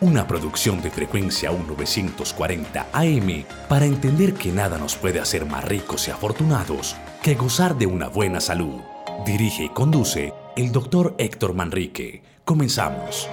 una 0.00 0.26
producción 0.26 0.82
de 0.82 0.90
frecuencia 0.90 1.50
1940 1.50 2.88
AM 2.92 3.44
para 3.68 3.86
entender 3.86 4.34
que 4.34 4.52
nada 4.52 4.76
nos 4.78 4.94
puede 4.96 5.20
hacer 5.20 5.46
más 5.46 5.64
ricos 5.64 6.06
y 6.06 6.10
afortunados 6.10 6.96
que 7.22 7.34
gozar 7.34 7.78
de 7.78 7.86
una 7.86 8.08
buena 8.08 8.40
salud. 8.40 8.80
Dirige 9.24 9.64
y 9.64 9.68
conduce 9.70 10.34
el 10.54 10.70
doctor 10.70 11.14
Héctor 11.18 11.54
Manrique. 11.54 12.22
Comenzamos. 12.44 13.26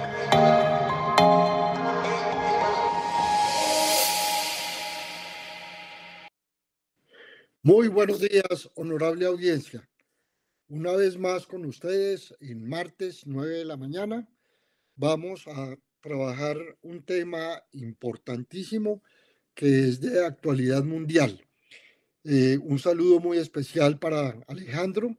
Muy 7.62 7.88
buenos 7.88 8.20
días, 8.20 8.70
honorable 8.74 9.26
audiencia. 9.26 9.86
Una 10.68 10.92
vez 10.92 11.18
más 11.18 11.46
con 11.46 11.66
ustedes 11.66 12.34
en 12.40 12.66
martes 12.66 13.26
9 13.26 13.58
de 13.58 13.64
la 13.66 13.76
mañana. 13.76 14.26
Vamos 14.96 15.46
a 15.46 15.76
trabajar 16.04 16.58
un 16.82 17.02
tema 17.02 17.62
importantísimo 17.72 19.02
que 19.54 19.88
es 19.88 20.02
de 20.02 20.22
actualidad 20.26 20.84
mundial. 20.84 21.42
Eh, 22.24 22.58
un 22.60 22.78
saludo 22.78 23.20
muy 23.20 23.38
especial 23.38 23.98
para 23.98 24.38
Alejandro, 24.46 25.16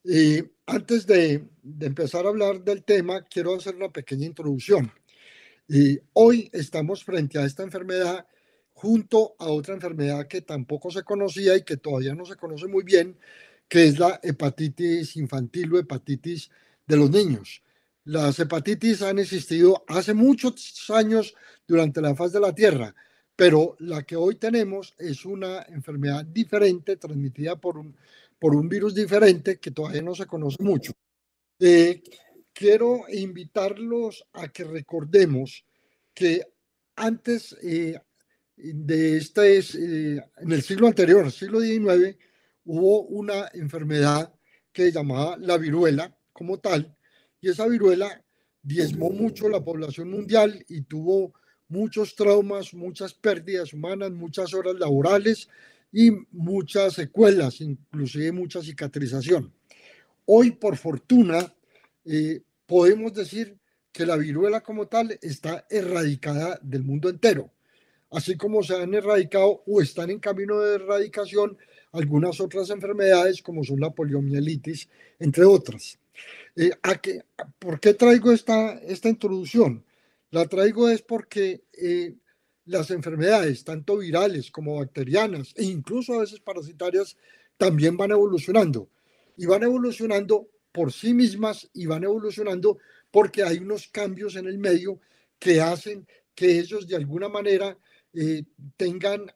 Y 0.04 0.44
antes 0.68 1.08
de, 1.08 1.44
empezar 1.80 2.28
a 2.28 2.30
hablar 2.30 2.64
del 2.64 2.84
tema, 2.84 3.24
quiero 3.24 3.56
hacer 3.56 3.76
una 3.76 3.90
pequeña 3.90 4.28
introducción. 4.28 4.92
Y 5.68 6.00
hoy 6.14 6.52
estamos 6.54 7.04
frente 7.04 7.40
a 7.40 7.46
esta 7.46 7.64
enfermedad 7.64 8.28
junto 8.74 9.36
a 9.40 9.48
otra 9.48 9.74
enfermedad 9.74 10.28
que 10.28 10.42
tampoco 10.42 10.92
se 10.92 11.02
conocía 11.02 11.58
y 11.58 11.64
que 11.64 11.78
todavía 11.78 12.14
no 12.14 12.24
se 12.24 12.36
conoce 12.36 12.68
muy 12.68 12.84
bien, 12.84 13.18
que 13.68 13.86
es 13.86 13.98
la 13.98 14.20
hepatitis 14.22 15.16
infantil 15.16 15.74
o 15.74 15.80
hepatitis 15.80 16.52
de 16.86 16.98
los 16.98 17.10
niños. 17.10 17.64
Las 18.04 18.38
hepatitis 18.38 19.02
han 19.02 19.18
existido 19.18 19.84
hace 19.88 20.14
muchos 20.14 20.92
años 20.92 21.34
durante 21.68 22.02
la 22.02 22.14
faz 22.14 22.32
de 22.34 22.40
la 22.40 22.54
Tierra 22.54 22.94
pero 23.36 23.76
la 23.80 24.04
que 24.04 24.16
hoy 24.16 24.36
tenemos 24.36 24.94
es 24.98 25.26
una 25.26 25.64
enfermedad 25.64 26.26
diferente, 26.26 26.98
transmitida 26.98 27.56
por 27.56 27.78
un, 27.78 27.96
por 28.40 28.56
un 28.56 28.70
virus 28.70 28.94
diferente 28.94 29.60
que 29.60 29.72
todavía 29.72 30.02
no 30.02 30.14
se 30.14 30.26
conoce 30.26 30.62
mucho. 30.62 30.94
Eh, 31.60 32.04
quiero 32.54 33.06
invitarlos 33.10 34.26
a 34.34 34.50
que 34.50 34.64
recordemos 34.64 35.66
que 36.14 36.46
antes 36.96 37.58
eh, 37.64 38.00
de 38.56 39.18
este, 39.18 39.58
eh, 39.60 40.22
en 40.38 40.52
el 40.52 40.62
siglo 40.62 40.88
anterior, 40.88 41.32
siglo 41.32 41.60
XIX, 41.60 42.16
hubo 42.66 43.02
una 43.04 43.50
enfermedad 43.54 44.34
que 44.72 44.86
se 44.86 44.92
llamaba 44.92 45.38
la 45.38 45.58
viruela 45.58 46.16
como 46.32 46.60
tal, 46.60 46.96
y 47.42 47.50
esa 47.50 47.68
viruela 47.68 48.24
diezmó 48.62 49.10
mucho 49.10 49.50
la 49.50 49.64
población 49.64 50.10
mundial 50.10 50.64
y 50.70 50.82
tuvo 50.84 51.34
muchos 51.68 52.16
traumas, 52.16 52.74
muchas 52.74 53.14
pérdidas 53.14 53.74
humanas, 53.74 54.12
muchas 54.12 54.54
horas 54.54 54.76
laborales 54.80 55.50
y 55.92 56.12
muchas 56.32 56.94
secuelas, 56.94 57.62
inclusive 57.62 58.32
mucha 58.32 58.62
cicatrización. 58.62 59.54
Hoy, 60.26 60.52
por 60.52 60.78
fortuna, 60.78 61.54
eh, 62.06 62.42
podemos 62.66 63.14
decir 63.14 63.58
que 63.92 64.06
la 64.06 64.18
viruela 64.18 64.62
como 64.62 64.88
tal 64.88 65.18
está 65.22 65.66
erradicada 65.70 66.60
del 66.62 66.84
mundo 66.84 67.10
entero, 67.10 67.52
así 68.10 68.36
como 68.36 68.64
se 68.64 68.76
han 68.76 68.94
erradicado 68.94 69.64
o 69.68 69.82
están 69.82 70.10
en 70.10 70.20
camino 70.20 70.60
de 70.60 70.76
erradicación 70.76 71.58
algunas 71.92 72.40
otras 72.42 72.70
enfermedades 72.72 73.42
como 73.42 73.64
son 73.64 73.80
la 73.80 73.92
poliomielitis, 73.92 74.90
entre 75.20 75.46
otras. 75.46 76.00
Eh, 76.56 76.72
¿a 76.82 76.96
qué, 76.96 77.22
¿Por 77.60 77.80
qué 77.80 77.94
traigo 77.94 78.32
esta, 78.32 78.74
esta 78.80 79.10
introducción? 79.10 79.84
La 80.34 80.48
traigo 80.48 80.90
es 80.90 81.04
porque 81.04 81.62
eh, 81.74 82.16
las 82.66 82.90
enfermedades, 82.90 83.64
tanto 83.64 83.98
virales 83.98 84.50
como 84.50 84.78
bacterianas 84.80 85.54
e 85.56 85.64
incluso 85.64 86.16
a 86.16 86.22
veces 86.22 86.40
parasitarias, 86.40 87.16
también 87.56 87.96
van 87.98 88.10
evolucionando. 88.10 88.90
Y 89.38 89.46
van 89.46 89.62
evolucionando 89.62 90.48
por 90.72 90.92
sí 90.92 91.14
mismas 91.14 91.70
y 91.76 91.86
van 91.86 92.04
evolucionando 92.04 92.80
porque 93.12 93.44
hay 93.44 93.60
unos 93.60 93.88
cambios 93.90 94.36
en 94.36 94.48
el 94.48 94.58
medio 94.58 95.00
que 95.38 95.62
hacen 95.62 96.08
que 96.34 96.58
ellos 96.58 96.88
de 96.88 96.96
alguna 96.96 97.30
manera 97.30 97.78
eh, 98.16 98.44
tengan 98.76 99.28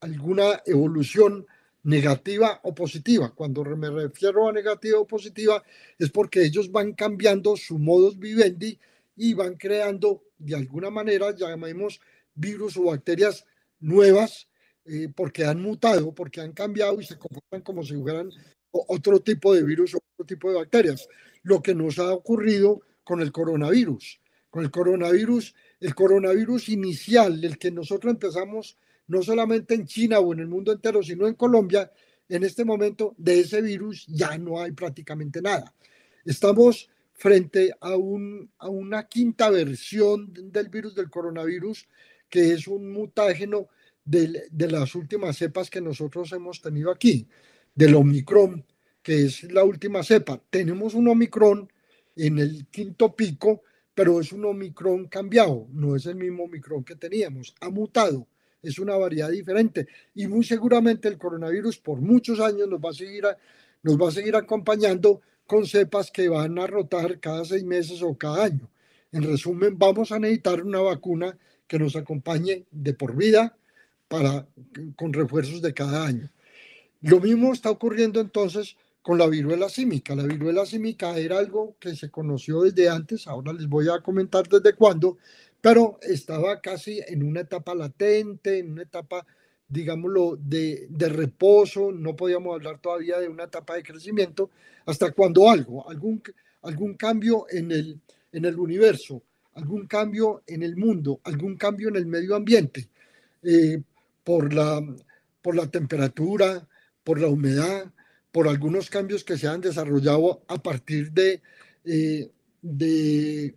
alguna 0.00 0.60
evolución 0.66 1.46
negativa 1.84 2.58
o 2.64 2.74
positiva. 2.74 3.32
Cuando 3.32 3.62
me 3.62 3.90
refiero 3.90 4.48
a 4.48 4.52
negativa 4.52 4.98
o 4.98 5.06
positiva 5.06 5.62
es 5.96 6.10
porque 6.10 6.42
ellos 6.42 6.72
van 6.72 6.94
cambiando 6.94 7.56
su 7.56 7.78
modus 7.78 8.18
vivendi 8.18 8.76
y 9.16 9.34
van 9.34 9.54
creando 9.54 10.24
de 10.42 10.56
alguna 10.56 10.90
manera, 10.90 11.34
llamemos 11.34 12.00
virus 12.34 12.76
o 12.76 12.84
bacterias 12.84 13.44
nuevas, 13.80 14.48
eh, 14.84 15.08
porque 15.14 15.44
han 15.44 15.62
mutado, 15.62 16.14
porque 16.14 16.40
han 16.40 16.52
cambiado 16.52 17.00
y 17.00 17.04
se 17.04 17.18
comportan 17.18 17.62
como 17.62 17.84
si 17.84 17.94
fueran 17.94 18.30
otro 18.70 19.20
tipo 19.20 19.54
de 19.54 19.62
virus 19.62 19.94
o 19.94 19.98
otro 19.98 20.26
tipo 20.26 20.50
de 20.50 20.56
bacterias. 20.56 21.08
Lo 21.42 21.62
que 21.62 21.74
nos 21.74 21.98
ha 21.98 22.12
ocurrido 22.12 22.82
con 23.04 23.20
el 23.20 23.30
coronavirus. 23.30 24.20
Con 24.50 24.64
el 24.64 24.70
coronavirus, 24.70 25.54
el 25.80 25.94
coronavirus 25.94 26.68
inicial, 26.68 27.42
el 27.44 27.58
que 27.58 27.70
nosotros 27.70 28.12
empezamos 28.12 28.76
no 29.06 29.22
solamente 29.22 29.74
en 29.74 29.86
China 29.86 30.20
o 30.20 30.32
en 30.32 30.40
el 30.40 30.48
mundo 30.48 30.72
entero, 30.72 31.02
sino 31.02 31.26
en 31.26 31.34
Colombia, 31.34 31.90
en 32.28 32.44
este 32.44 32.64
momento 32.64 33.14
de 33.18 33.40
ese 33.40 33.60
virus 33.60 34.06
ya 34.06 34.36
no 34.38 34.60
hay 34.60 34.72
prácticamente 34.72 35.42
nada. 35.42 35.74
Estamos 36.24 36.88
frente 37.22 37.72
a, 37.80 37.94
un, 37.94 38.50
a 38.58 38.68
una 38.68 39.06
quinta 39.06 39.48
versión 39.48 40.32
del 40.32 40.68
virus 40.70 40.96
del 40.96 41.08
coronavirus, 41.08 41.86
que 42.28 42.50
es 42.50 42.66
un 42.66 42.90
mutágeno 42.90 43.68
de, 44.04 44.48
de 44.50 44.68
las 44.68 44.96
últimas 44.96 45.36
cepas 45.36 45.70
que 45.70 45.80
nosotros 45.80 46.32
hemos 46.32 46.60
tenido 46.60 46.90
aquí, 46.90 47.28
del 47.76 47.94
Omicron, 47.94 48.66
que 49.04 49.26
es 49.26 49.44
la 49.52 49.62
última 49.62 50.02
cepa. 50.02 50.42
Tenemos 50.50 50.94
un 50.94 51.06
Omicron 51.06 51.72
en 52.16 52.40
el 52.40 52.66
quinto 52.66 53.14
pico, 53.14 53.62
pero 53.94 54.18
es 54.18 54.32
un 54.32 54.44
Omicron 54.44 55.06
cambiado, 55.06 55.68
no 55.70 55.94
es 55.94 56.06
el 56.06 56.16
mismo 56.16 56.42
Omicron 56.42 56.82
que 56.82 56.96
teníamos, 56.96 57.54
ha 57.60 57.70
mutado, 57.70 58.26
es 58.60 58.80
una 58.80 58.96
variedad 58.96 59.30
diferente 59.30 59.86
y 60.12 60.26
muy 60.26 60.42
seguramente 60.42 61.06
el 61.06 61.18
coronavirus 61.18 61.78
por 61.78 62.00
muchos 62.00 62.40
años 62.40 62.68
nos 62.68 62.80
va 62.80 62.90
a 62.90 62.94
seguir, 62.94 63.22
nos 63.84 63.96
va 63.96 64.08
a 64.08 64.10
seguir 64.10 64.34
acompañando 64.34 65.20
con 65.46 65.66
cepas 65.66 66.10
que 66.10 66.28
van 66.28 66.58
a 66.58 66.66
rotar 66.66 67.20
cada 67.20 67.44
seis 67.44 67.64
meses 67.64 68.02
o 68.02 68.16
cada 68.16 68.44
año. 68.44 68.70
En 69.12 69.22
resumen, 69.22 69.78
vamos 69.78 70.12
a 70.12 70.18
necesitar 70.18 70.62
una 70.62 70.80
vacuna 70.80 71.36
que 71.66 71.78
nos 71.78 71.96
acompañe 71.96 72.64
de 72.70 72.94
por 72.94 73.14
vida 73.16 73.56
para, 74.08 74.46
con 74.96 75.12
refuerzos 75.12 75.62
de 75.62 75.74
cada 75.74 76.06
año. 76.06 76.30
Lo 77.00 77.20
mismo 77.20 77.52
está 77.52 77.70
ocurriendo 77.70 78.20
entonces 78.20 78.76
con 79.02 79.18
la 79.18 79.26
viruela 79.26 79.68
símica. 79.68 80.14
La 80.14 80.22
viruela 80.22 80.64
símica 80.64 81.18
era 81.18 81.38
algo 81.38 81.76
que 81.80 81.96
se 81.96 82.10
conoció 82.10 82.62
desde 82.62 82.88
antes, 82.88 83.26
ahora 83.26 83.52
les 83.52 83.68
voy 83.68 83.88
a 83.88 84.00
comentar 84.00 84.48
desde 84.48 84.74
cuándo, 84.74 85.18
pero 85.60 85.98
estaba 86.02 86.60
casi 86.60 87.00
en 87.06 87.22
una 87.22 87.40
etapa 87.40 87.74
latente, 87.74 88.58
en 88.58 88.72
una 88.72 88.82
etapa, 88.82 89.26
digámoslo, 89.72 90.36
de, 90.36 90.86
reposo, 91.08 91.92
no 91.92 92.14
podíamos 92.14 92.54
hablar 92.54 92.78
todavía 92.78 93.18
de 93.18 93.28
una 93.28 93.44
etapa 93.44 93.74
de 93.74 93.82
crecimiento, 93.82 94.50
hasta 94.84 95.12
cuando 95.12 95.48
algo, 95.48 95.88
algún, 95.88 96.22
algún 96.60 96.94
cambio 96.94 97.46
en 97.48 97.72
el, 97.72 98.00
en 98.32 98.44
el 98.44 98.58
universo, 98.58 99.22
algún 99.54 99.86
cambio 99.86 100.42
en 100.46 100.62
el 100.62 100.76
mundo, 100.76 101.20
algún 101.24 101.56
cambio 101.56 101.88
en 101.88 101.96
el 101.96 102.04
medio 102.04 102.36
ambiente, 102.36 102.90
eh, 103.42 103.80
por, 104.22 104.52
la, 104.52 104.84
por 105.40 105.56
la 105.56 105.66
temperatura, 105.70 106.68
por 107.02 107.18
la 107.18 107.28
humedad, 107.28 107.90
por 108.30 108.48
algunos 108.48 108.90
cambios 108.90 109.24
que 109.24 109.38
se 109.38 109.48
han 109.48 109.62
desarrollado 109.62 110.42
a 110.48 110.62
partir 110.62 111.12
de, 111.12 111.40
eh, 111.86 112.30
de 112.60 113.54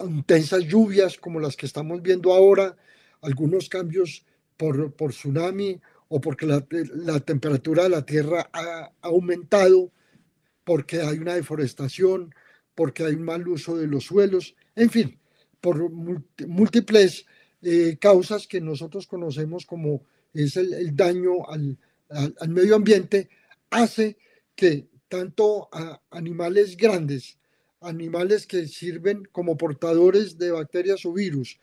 intensas 0.00 0.64
lluvias 0.64 1.16
como 1.18 1.38
las 1.38 1.56
que 1.56 1.66
estamos 1.66 2.02
viendo 2.02 2.32
ahora, 2.32 2.76
algunos 3.20 3.68
cambios 3.68 4.24
por, 4.56 4.92
por 4.94 5.12
tsunami 5.12 5.80
o 6.08 6.20
porque 6.20 6.46
la, 6.46 6.64
la, 6.94 7.20
temperatura 7.20 7.84
de 7.84 7.88
la 7.88 8.06
Tierra 8.06 8.48
ha, 8.52 8.92
aumentado, 9.02 9.92
porque 10.64 11.00
hay 11.00 11.18
una 11.18 11.34
deforestación, 11.34 12.34
porque 12.74 13.04
hay 13.04 13.14
un 13.14 13.22
mal 13.22 13.46
uso 13.48 13.76
de 13.76 13.86
los 13.86 14.04
suelos, 14.04 14.54
en 14.74 14.90
fin, 14.90 15.18
por 15.60 15.90
múltiples 16.46 17.26
eh, 17.62 17.96
causas 18.00 18.46
que 18.46 18.60
nosotros 18.60 19.06
conocemos 19.06 19.66
como 19.66 20.04
es 20.32 20.56
el, 20.56 20.74
el 20.74 20.94
daño 20.94 21.48
al, 21.48 21.78
al, 22.10 22.48
medio 22.48 22.76
ambiente, 22.76 23.28
hace 23.70 24.16
que 24.54 24.88
tanto 25.08 25.68
animales 26.10 26.76
grandes, 26.76 27.38
animales 27.80 28.46
que 28.46 28.66
sirven 28.66 29.24
como 29.32 29.56
portadores 29.56 30.38
de 30.38 30.50
bacterias 30.50 31.04
o 31.04 31.12
virus, 31.12 31.58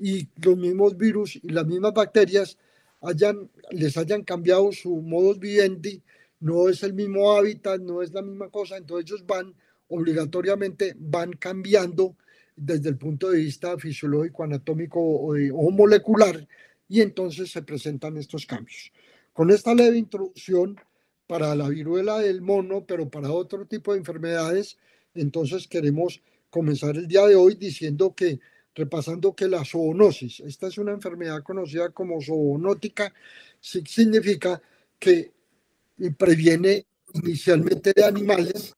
y 0.00 0.28
los 0.42 0.56
mismos 0.56 0.96
virus 0.96 1.36
y 1.36 1.48
las 1.48 1.66
mismas 1.66 1.92
bacterias 1.92 2.56
hayan, 3.00 3.50
les 3.70 3.96
hayan 3.96 4.24
cambiado 4.24 4.72
su 4.72 4.96
modus 4.96 5.38
vivendi, 5.38 6.02
no 6.40 6.68
es 6.68 6.82
el 6.82 6.94
mismo 6.94 7.32
hábitat, 7.36 7.80
no 7.80 8.02
es 8.02 8.12
la 8.12 8.22
misma 8.22 8.48
cosa, 8.48 8.76
entonces 8.76 9.10
ellos 9.10 9.26
van 9.26 9.54
obligatoriamente, 9.88 10.94
van 10.98 11.32
cambiando 11.32 12.16
desde 12.54 12.88
el 12.88 12.96
punto 12.96 13.30
de 13.30 13.38
vista 13.38 13.76
fisiológico, 13.78 14.44
anatómico 14.44 15.00
o, 15.00 15.34
o 15.34 15.70
molecular, 15.70 16.46
y 16.88 17.00
entonces 17.00 17.50
se 17.50 17.62
presentan 17.62 18.16
estos 18.16 18.46
cambios. 18.46 18.92
Con 19.32 19.50
esta 19.50 19.74
leve 19.74 19.98
introducción, 19.98 20.78
para 21.28 21.54
la 21.54 21.68
viruela 21.68 22.18
del 22.18 22.40
mono, 22.40 22.84
pero 22.86 23.08
para 23.08 23.30
otro 23.30 23.66
tipo 23.66 23.92
de 23.92 23.98
enfermedades. 23.98 24.78
Entonces 25.14 25.68
queremos 25.68 26.20
comenzar 26.50 26.96
el 26.96 27.06
día 27.06 27.26
de 27.26 27.36
hoy 27.36 27.54
diciendo 27.54 28.14
que, 28.16 28.40
repasando 28.78 29.34
que 29.34 29.48
la 29.48 29.64
zoonosis, 29.64 30.40
esta 30.40 30.68
es 30.68 30.78
una 30.78 30.92
enfermedad 30.92 31.42
conocida 31.42 31.90
como 31.90 32.22
zoonótica, 32.22 33.12
significa 33.60 34.62
que 34.98 35.32
previene 36.16 36.86
inicialmente 37.14 37.92
de 37.94 38.04
animales 38.04 38.74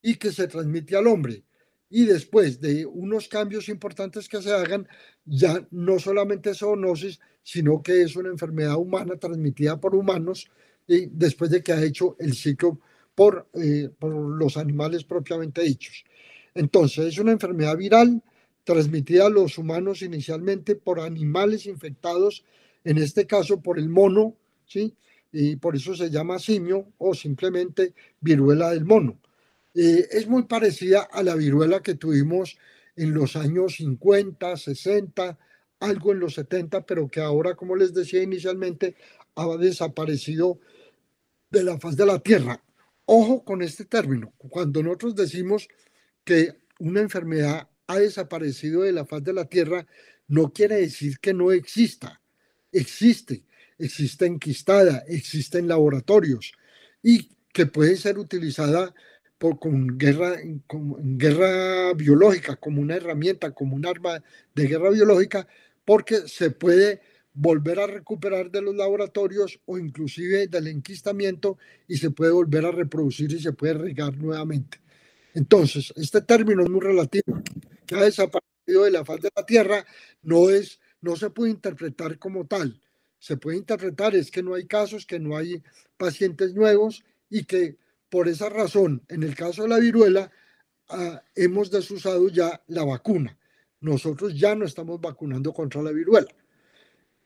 y 0.00 0.16
que 0.16 0.32
se 0.32 0.48
transmite 0.48 0.96
al 0.96 1.06
hombre. 1.06 1.44
Y 1.90 2.06
después 2.06 2.62
de 2.62 2.86
unos 2.86 3.28
cambios 3.28 3.68
importantes 3.68 4.26
que 4.26 4.40
se 4.40 4.50
hagan, 4.50 4.88
ya 5.26 5.66
no 5.70 5.98
solamente 5.98 6.54
zoonosis, 6.54 7.20
sino 7.42 7.82
que 7.82 8.02
es 8.02 8.16
una 8.16 8.30
enfermedad 8.30 8.76
humana 8.76 9.18
transmitida 9.18 9.78
por 9.78 9.94
humanos 9.94 10.50
y 10.86 11.06
después 11.06 11.50
de 11.50 11.62
que 11.62 11.72
ha 11.74 11.84
hecho 11.84 12.16
el 12.18 12.32
ciclo 12.32 12.80
por, 13.14 13.50
eh, 13.52 13.90
por 13.98 14.14
los 14.14 14.56
animales 14.56 15.04
propiamente 15.04 15.60
dichos. 15.60 16.04
Entonces, 16.54 17.06
es 17.06 17.18
una 17.18 17.32
enfermedad 17.32 17.76
viral 17.76 18.22
transmitida 18.64 19.26
a 19.26 19.30
los 19.30 19.58
humanos 19.58 20.02
inicialmente 20.02 20.76
por 20.76 21.00
animales 21.00 21.66
infectados, 21.66 22.44
en 22.84 22.98
este 22.98 23.26
caso 23.26 23.60
por 23.60 23.78
el 23.78 23.88
mono, 23.88 24.36
¿sí? 24.66 24.96
Y 25.32 25.56
por 25.56 25.76
eso 25.76 25.94
se 25.94 26.10
llama 26.10 26.38
simio 26.38 26.92
o 26.98 27.14
simplemente 27.14 27.94
viruela 28.20 28.70
del 28.70 28.84
mono. 28.84 29.18
Eh, 29.74 30.06
es 30.10 30.28
muy 30.28 30.44
parecida 30.44 31.08
a 31.10 31.22
la 31.22 31.34
viruela 31.34 31.82
que 31.82 31.94
tuvimos 31.94 32.58
en 32.96 33.14
los 33.14 33.36
años 33.36 33.76
50, 33.76 34.56
60, 34.56 35.38
algo 35.80 36.12
en 36.12 36.20
los 36.20 36.34
70, 36.34 36.84
pero 36.84 37.08
que 37.08 37.20
ahora, 37.20 37.54
como 37.54 37.74
les 37.74 37.94
decía 37.94 38.22
inicialmente, 38.22 38.96
ha 39.34 39.56
desaparecido 39.56 40.60
de 41.50 41.64
la 41.64 41.78
faz 41.78 41.96
de 41.96 42.06
la 42.06 42.18
tierra. 42.18 42.62
Ojo 43.06 43.44
con 43.44 43.62
este 43.62 43.84
término. 43.86 44.32
Cuando 44.36 44.82
nosotros 44.82 45.16
decimos 45.16 45.68
que 46.24 46.52
una 46.78 47.00
enfermedad 47.00 47.68
ha 47.86 47.98
desaparecido 47.98 48.82
de 48.82 48.92
la 48.92 49.04
faz 49.04 49.22
de 49.22 49.32
la 49.32 49.44
tierra, 49.44 49.86
no 50.28 50.52
quiere 50.52 50.76
decir 50.76 51.18
que 51.18 51.34
no 51.34 51.52
exista. 51.52 52.20
Existe, 52.70 53.44
existe 53.78 54.26
enquistada, 54.26 55.04
existe 55.08 55.58
en 55.58 55.68
laboratorios 55.68 56.52
y 57.02 57.30
que 57.52 57.66
puede 57.66 57.96
ser 57.96 58.18
utilizada 58.18 58.94
por, 59.38 59.58
con 59.58 59.98
guerra, 59.98 60.36
guerra 60.70 61.92
biológica, 61.94 62.56
como 62.56 62.80
una 62.80 62.96
herramienta, 62.96 63.52
como 63.52 63.76
un 63.76 63.86
arma 63.86 64.22
de 64.54 64.66
guerra 64.66 64.90
biológica, 64.90 65.46
porque 65.84 66.28
se 66.28 66.50
puede 66.50 67.00
volver 67.34 67.80
a 67.80 67.86
recuperar 67.86 68.50
de 68.50 68.62
los 68.62 68.74
laboratorios 68.74 69.58
o 69.64 69.78
inclusive 69.78 70.46
del 70.48 70.68
enquistamiento 70.68 71.58
y 71.88 71.96
se 71.96 72.10
puede 72.10 72.32
volver 72.32 72.66
a 72.66 72.72
reproducir 72.72 73.32
y 73.32 73.40
se 73.40 73.52
puede 73.52 73.74
regar 73.74 74.16
nuevamente. 74.16 74.81
Entonces, 75.34 75.92
este 75.96 76.22
término 76.22 76.62
es 76.62 76.70
muy 76.70 76.80
relativo, 76.80 77.42
que 77.86 77.94
ha 77.94 78.04
desaparecido 78.04 78.84
de 78.84 78.90
la 78.90 79.04
faz 79.04 79.20
de 79.20 79.30
la 79.34 79.46
Tierra, 79.46 79.84
no, 80.22 80.50
es, 80.50 80.80
no 81.00 81.16
se 81.16 81.30
puede 81.30 81.50
interpretar 81.50 82.18
como 82.18 82.46
tal. 82.46 82.80
Se 83.18 83.36
puede 83.36 83.56
interpretar 83.58 84.14
es 84.14 84.30
que 84.30 84.42
no 84.42 84.54
hay 84.54 84.66
casos, 84.66 85.06
que 85.06 85.18
no 85.18 85.36
hay 85.36 85.62
pacientes 85.96 86.54
nuevos 86.54 87.04
y 87.30 87.44
que 87.44 87.76
por 88.10 88.28
esa 88.28 88.48
razón, 88.48 89.02
en 89.08 89.22
el 89.22 89.34
caso 89.34 89.62
de 89.62 89.68
la 89.68 89.78
viruela, 89.78 90.30
ah, 90.88 91.22
hemos 91.34 91.70
desusado 91.70 92.28
ya 92.28 92.62
la 92.66 92.84
vacuna. 92.84 93.38
Nosotros 93.80 94.38
ya 94.38 94.54
no 94.54 94.64
estamos 94.66 95.00
vacunando 95.00 95.52
contra 95.52 95.82
la 95.82 95.92
viruela 95.92 96.28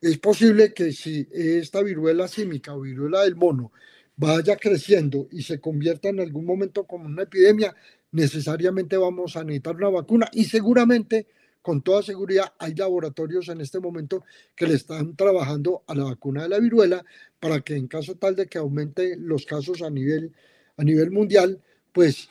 es 0.01 0.19
posible 0.19 0.73
que 0.73 0.93
si 0.93 1.27
esta 1.33 1.83
viruela 1.83 2.29
símica 2.29 2.75
o 2.75 2.81
viruela 2.83 3.23
del 3.23 3.37
mono 3.37 3.73
vaya 4.17 4.57
creciendo 4.57 5.29
y 5.31 5.43
se 5.43 5.61
convierta 5.61 6.09
en 6.09 6.21
algún 6.21 6.45
momento 6.45 6.87
como 6.87 7.07
una 7.07 7.23
epidemia, 7.23 7.75
necesariamente 8.13 8.97
vamos 8.97 9.37
a 9.37 9.45
necesitar 9.45 9.77
una 9.77 9.91
vacuna 9.91 10.29
y 10.33 10.45
seguramente, 10.45 11.27
con 11.63 11.83
toda 11.83 12.03
seguridad, 12.03 12.53
hay 12.59 12.75
laboratorios 12.75 13.49
en 13.49 13.61
este 13.61 13.81
momento 13.81 14.25
que 14.55 14.67
le 14.67 14.75
están 14.75 15.17
trabajando 15.17 15.83
a 15.87 15.95
la 15.95 16.05
vacuna 16.05 16.45
de 16.45 16.49
la 16.49 16.59
viruela 16.61 17.05
para 17.41 17.61
que 17.61 17.77
en 17.77 17.89
caso 17.89 18.15
tal 18.15 18.37
de 18.37 18.47
que 18.47 18.59
aumente 18.59 19.17
los 19.17 19.45
casos 19.47 19.83
a 19.83 19.91
nivel, 19.91 20.33
a 20.77 20.85
nivel 20.85 21.11
mundial, 21.11 21.61
pues 21.93 22.29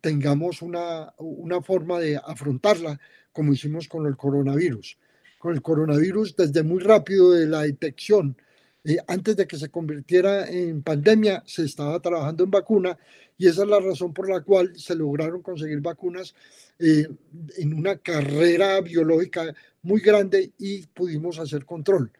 tengamos 0.00 0.62
una, 0.62 1.14
una 1.18 1.62
forma 1.62 1.98
de 1.98 2.16
afrontarla 2.16 2.98
como 3.32 3.52
hicimos 3.52 3.88
con 3.88 4.06
el 4.06 4.16
coronavirus 4.16 4.98
con 5.42 5.54
el 5.54 5.60
coronavirus 5.60 6.36
desde 6.36 6.62
muy 6.62 6.80
rápido 6.80 7.32
de 7.32 7.48
la 7.48 7.62
detección. 7.62 8.36
Eh, 8.84 8.96
antes 9.06 9.36
de 9.36 9.46
que 9.46 9.56
se 9.56 9.68
convirtiera 9.68 10.48
en 10.48 10.82
pandemia, 10.82 11.42
se 11.46 11.64
estaba 11.64 12.00
trabajando 12.00 12.42
en 12.42 12.50
vacuna 12.50 12.98
y 13.38 13.46
esa 13.46 13.62
es 13.62 13.68
la 13.68 13.78
razón 13.78 14.12
por 14.12 14.28
la 14.28 14.40
cual 14.40 14.72
se 14.76 14.96
lograron 14.96 15.40
conseguir 15.40 15.80
vacunas 15.80 16.34
eh, 16.80 17.06
en 17.58 17.74
una 17.74 17.98
carrera 17.98 18.80
biológica 18.80 19.54
muy 19.82 20.00
grande 20.00 20.52
y 20.58 20.86
pudimos 20.88 21.38
hacer 21.38 21.64
control. 21.64 22.10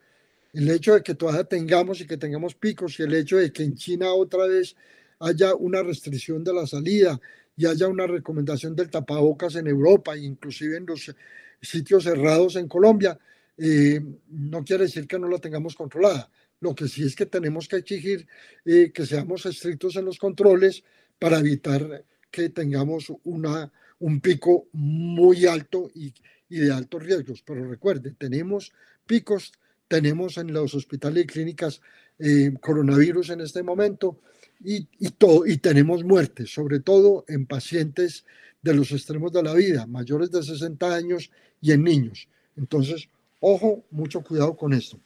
El 0.52 0.70
hecho 0.70 0.94
de 0.94 1.02
que 1.02 1.14
todavía 1.14 1.44
tengamos 1.44 2.00
y 2.00 2.06
que 2.06 2.16
tengamos 2.16 2.54
picos 2.54 2.98
y 3.00 3.02
el 3.02 3.14
hecho 3.14 3.38
de 3.38 3.52
que 3.52 3.64
en 3.64 3.74
China 3.74 4.12
otra 4.12 4.46
vez 4.46 4.76
haya 5.18 5.54
una 5.54 5.82
restricción 5.82 6.44
de 6.44 6.54
la 6.54 6.66
salida 6.66 7.20
y 7.56 7.66
haya 7.66 7.88
una 7.88 8.06
recomendación 8.06 8.76
del 8.76 8.90
tapabocas 8.90 9.56
en 9.56 9.66
Europa, 9.66 10.16
inclusive 10.16 10.76
en 10.76 10.86
los 10.86 11.12
sitios 11.60 12.04
cerrados 12.04 12.56
en 12.56 12.68
Colombia, 12.68 13.18
eh, 13.56 14.00
no 14.28 14.64
quiere 14.64 14.84
decir 14.84 15.06
que 15.06 15.18
no 15.18 15.28
la 15.28 15.38
tengamos 15.38 15.74
controlada. 15.74 16.30
Lo 16.62 16.76
que 16.76 16.86
sí 16.86 17.02
es 17.02 17.16
que 17.16 17.26
tenemos 17.26 17.66
que 17.66 17.76
exigir 17.76 18.28
eh, 18.64 18.92
que 18.94 19.04
seamos 19.04 19.44
estrictos 19.46 19.96
en 19.96 20.04
los 20.04 20.16
controles 20.16 20.84
para 21.18 21.40
evitar 21.40 22.04
que 22.30 22.50
tengamos 22.50 23.12
una, 23.24 23.72
un 23.98 24.20
pico 24.20 24.68
muy 24.72 25.44
alto 25.44 25.90
y, 25.92 26.14
y 26.48 26.58
de 26.60 26.72
altos 26.72 27.02
riesgos. 27.02 27.42
Pero 27.44 27.68
recuerde, 27.68 28.12
tenemos 28.12 28.72
picos, 29.04 29.52
tenemos 29.88 30.38
en 30.38 30.52
los 30.52 30.72
hospitales 30.74 31.24
y 31.24 31.26
clínicas 31.26 31.80
eh, 32.20 32.54
coronavirus 32.60 33.30
en 33.30 33.40
este 33.40 33.64
momento 33.64 34.20
y, 34.64 34.86
y, 35.00 35.10
todo, 35.10 35.44
y 35.44 35.56
tenemos 35.56 36.04
muertes, 36.04 36.54
sobre 36.54 36.78
todo 36.78 37.24
en 37.26 37.44
pacientes 37.44 38.24
de 38.62 38.72
los 38.72 38.92
extremos 38.92 39.32
de 39.32 39.42
la 39.42 39.54
vida, 39.54 39.84
mayores 39.88 40.30
de 40.30 40.44
60 40.44 40.94
años 40.94 41.32
y 41.60 41.72
en 41.72 41.82
niños. 41.82 42.28
Entonces, 42.56 43.08
ojo, 43.40 43.84
mucho 43.90 44.20
cuidado 44.22 44.56
con 44.56 44.72
esto. 44.72 45.00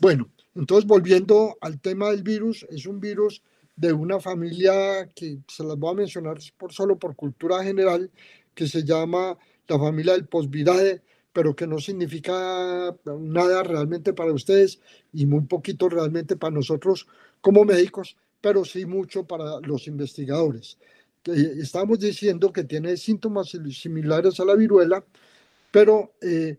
Bueno, 0.00 0.30
entonces 0.56 0.86
volviendo 0.86 1.56
al 1.60 1.80
tema 1.80 2.10
del 2.10 2.22
virus, 2.22 2.66
es 2.70 2.86
un 2.86 2.98
virus 2.98 3.42
de 3.76 3.92
una 3.92 4.18
familia 4.20 5.08
que 5.14 5.38
se 5.46 5.62
las 5.62 5.76
voy 5.76 5.92
a 5.92 5.96
mencionar 5.96 6.38
por, 6.56 6.72
solo 6.72 6.98
por 6.98 7.14
cultura 7.14 7.62
general, 7.62 8.10
que 8.54 8.66
se 8.66 8.82
llama 8.82 9.36
la 9.68 9.78
familia 9.78 10.14
del 10.14 10.26
posvirae, 10.26 11.02
pero 11.32 11.54
que 11.54 11.66
no 11.66 11.78
significa 11.78 12.96
nada 13.04 13.62
realmente 13.62 14.14
para 14.14 14.32
ustedes 14.32 14.80
y 15.12 15.26
muy 15.26 15.42
poquito 15.42 15.90
realmente 15.90 16.36
para 16.36 16.54
nosotros 16.54 17.06
como 17.42 17.64
médicos, 17.64 18.16
pero 18.40 18.64
sí 18.64 18.86
mucho 18.86 19.24
para 19.26 19.60
los 19.60 19.86
investigadores. 19.86 20.78
Estamos 21.24 21.98
diciendo 21.98 22.50
que 22.50 22.64
tiene 22.64 22.96
síntomas 22.96 23.50
similares 23.72 24.40
a 24.40 24.46
la 24.46 24.54
viruela, 24.54 25.04
pero 25.70 26.14
eh, 26.22 26.56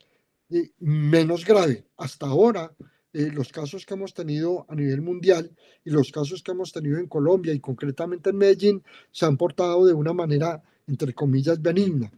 eh, 0.51 0.69
menos 0.79 1.43
grave. 1.43 1.85
Hasta 1.97 2.27
ahora, 2.27 2.71
eh, 3.17 3.31
los 3.33 3.51
casos 3.51 3.83
que 3.83 3.95
hemos 3.95 4.13
tenido 4.13 4.67
a 4.69 4.75
nivel 4.75 5.01
mundial 5.01 5.49
y 5.83 5.89
los 5.89 6.11
casos 6.11 6.43
que 6.43 6.51
hemos 6.51 6.71
tenido 6.71 6.99
en 6.99 7.07
Colombia 7.07 7.51
y 7.51 7.59
concretamente 7.59 8.29
en 8.29 8.37
Medellín 8.37 8.83
se 9.09 9.25
han 9.25 9.35
portado 9.37 9.87
de 9.87 9.93
una 9.95 10.13
manera, 10.13 10.61
entre 10.85 11.15
comillas, 11.15 11.59
benigna. 11.59 12.11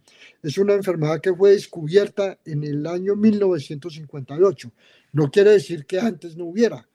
Es 0.44 0.58
una 0.58 0.74
enfermedad 0.74 1.22
que 1.22 1.34
fue 1.34 1.52
descubierta 1.52 2.38
en 2.44 2.66
el 2.66 2.86
año 2.86 3.16
1958. 3.16 4.74
No 5.14 5.32
quiere 5.32 5.52
decir 5.52 5.86
que 5.86 6.02
antes 6.02 6.36
no 6.36 6.44
hubiera. 6.44 6.86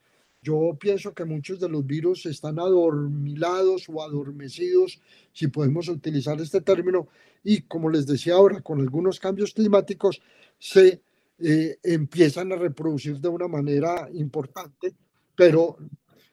Yo 0.43 0.77
pienso 0.79 1.15
que 1.15 1.25
muchos 1.25 1.59
de 1.59 1.71
los 1.71 1.87
virus 1.87 2.27
están 2.27 2.59
adormilados 2.59 3.89
o 3.89 4.03
adormecidos, 4.03 5.01
si 5.33 5.47
podemos 5.47 5.89
utilizar 5.89 6.39
este 6.43 6.61
término, 6.61 7.09
y 7.43 7.63
como 7.63 7.89
les 7.89 8.07
decía 8.07 8.35
ahora, 8.35 8.61
con 8.61 8.83
algunos 8.83 9.19
cambios 9.19 9.55
climáticos 9.55 10.21
se 10.59 11.01
eh, 11.39 11.79
empiezan 11.83 12.53
a 12.53 12.57
reproducir 12.57 13.19
de 13.19 13.29
una 13.29 13.49
manera 13.49 14.09
importante, 14.13 14.95
pero 15.35 15.77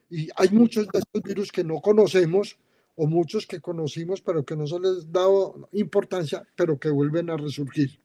y 0.10 0.28
hay 0.36 0.50
muchos 0.50 0.88
de 0.90 1.00
estos 1.00 1.24
virus 1.24 1.52
que 1.52 1.64
no 1.64 1.80
conocemos 1.80 2.58
o 2.96 3.08
muchos 3.08 3.48
que 3.48 3.62
conocimos 3.62 4.22
pero 4.22 4.44
que 4.44 4.58
no 4.58 4.68
se 4.68 4.80
les 4.80 5.12
dado 5.12 5.70
importancia, 5.72 6.46
pero 6.56 6.78
que 6.78 6.90
vuelven 6.90 7.30
a 7.30 7.38
resurgir. 7.38 8.00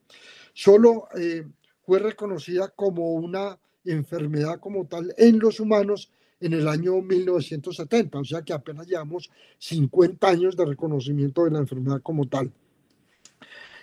Solo 0.55 1.09
eh, 1.19 1.45
fue 1.85 1.99
reconocida 1.99 2.69
como 2.69 3.13
una 3.15 3.59
enfermedad 3.85 4.61
como 4.61 4.87
tal 4.87 5.13
en 5.19 5.39
los 5.39 5.61
humanos 5.61 6.11
en 6.41 6.53
el 6.53 6.69
año 6.69 7.01
1970, 7.01 8.19
o 8.19 8.25
sea 8.25 8.43
que 8.43 8.53
apenas 8.53 8.87
llevamos 8.87 9.31
50 9.59 10.29
años 10.29 10.57
de 10.57 10.65
reconocimiento 10.65 11.45
de 11.45 11.51
la 11.51 11.59
enfermedad 11.59 12.01
como 12.03 12.29
tal. 12.29 12.53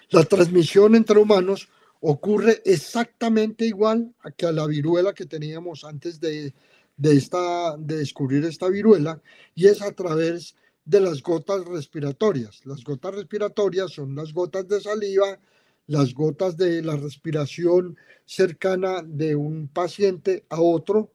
La 0.09 0.23
transmisión 0.23 0.95
entre 0.95 1.19
humanos 1.19 1.69
ocurre 2.05 2.61
exactamente 2.65 3.65
igual 3.65 4.13
que 4.35 4.45
a 4.45 4.51
la 4.51 4.67
viruela 4.67 5.13
que 5.13 5.25
teníamos 5.25 5.85
antes 5.85 6.19
de, 6.19 6.53
de, 6.97 7.15
esta, 7.15 7.77
de 7.77 7.97
descubrir 7.97 8.43
esta 8.43 8.67
viruela 8.67 9.21
y 9.55 9.67
es 9.67 9.81
a 9.81 9.93
través 9.93 10.57
de 10.83 10.99
las 10.99 11.23
gotas 11.23 11.63
respiratorias. 11.63 12.59
Las 12.65 12.83
gotas 12.83 13.15
respiratorias 13.15 13.93
son 13.93 14.15
las 14.15 14.33
gotas 14.33 14.67
de 14.67 14.81
saliva, 14.81 15.39
las 15.87 16.13
gotas 16.13 16.57
de 16.57 16.81
la 16.81 16.97
respiración 16.97 17.97
cercana 18.25 19.01
de 19.01 19.37
un 19.37 19.69
paciente 19.69 20.45
a 20.49 20.59
otro, 20.59 21.13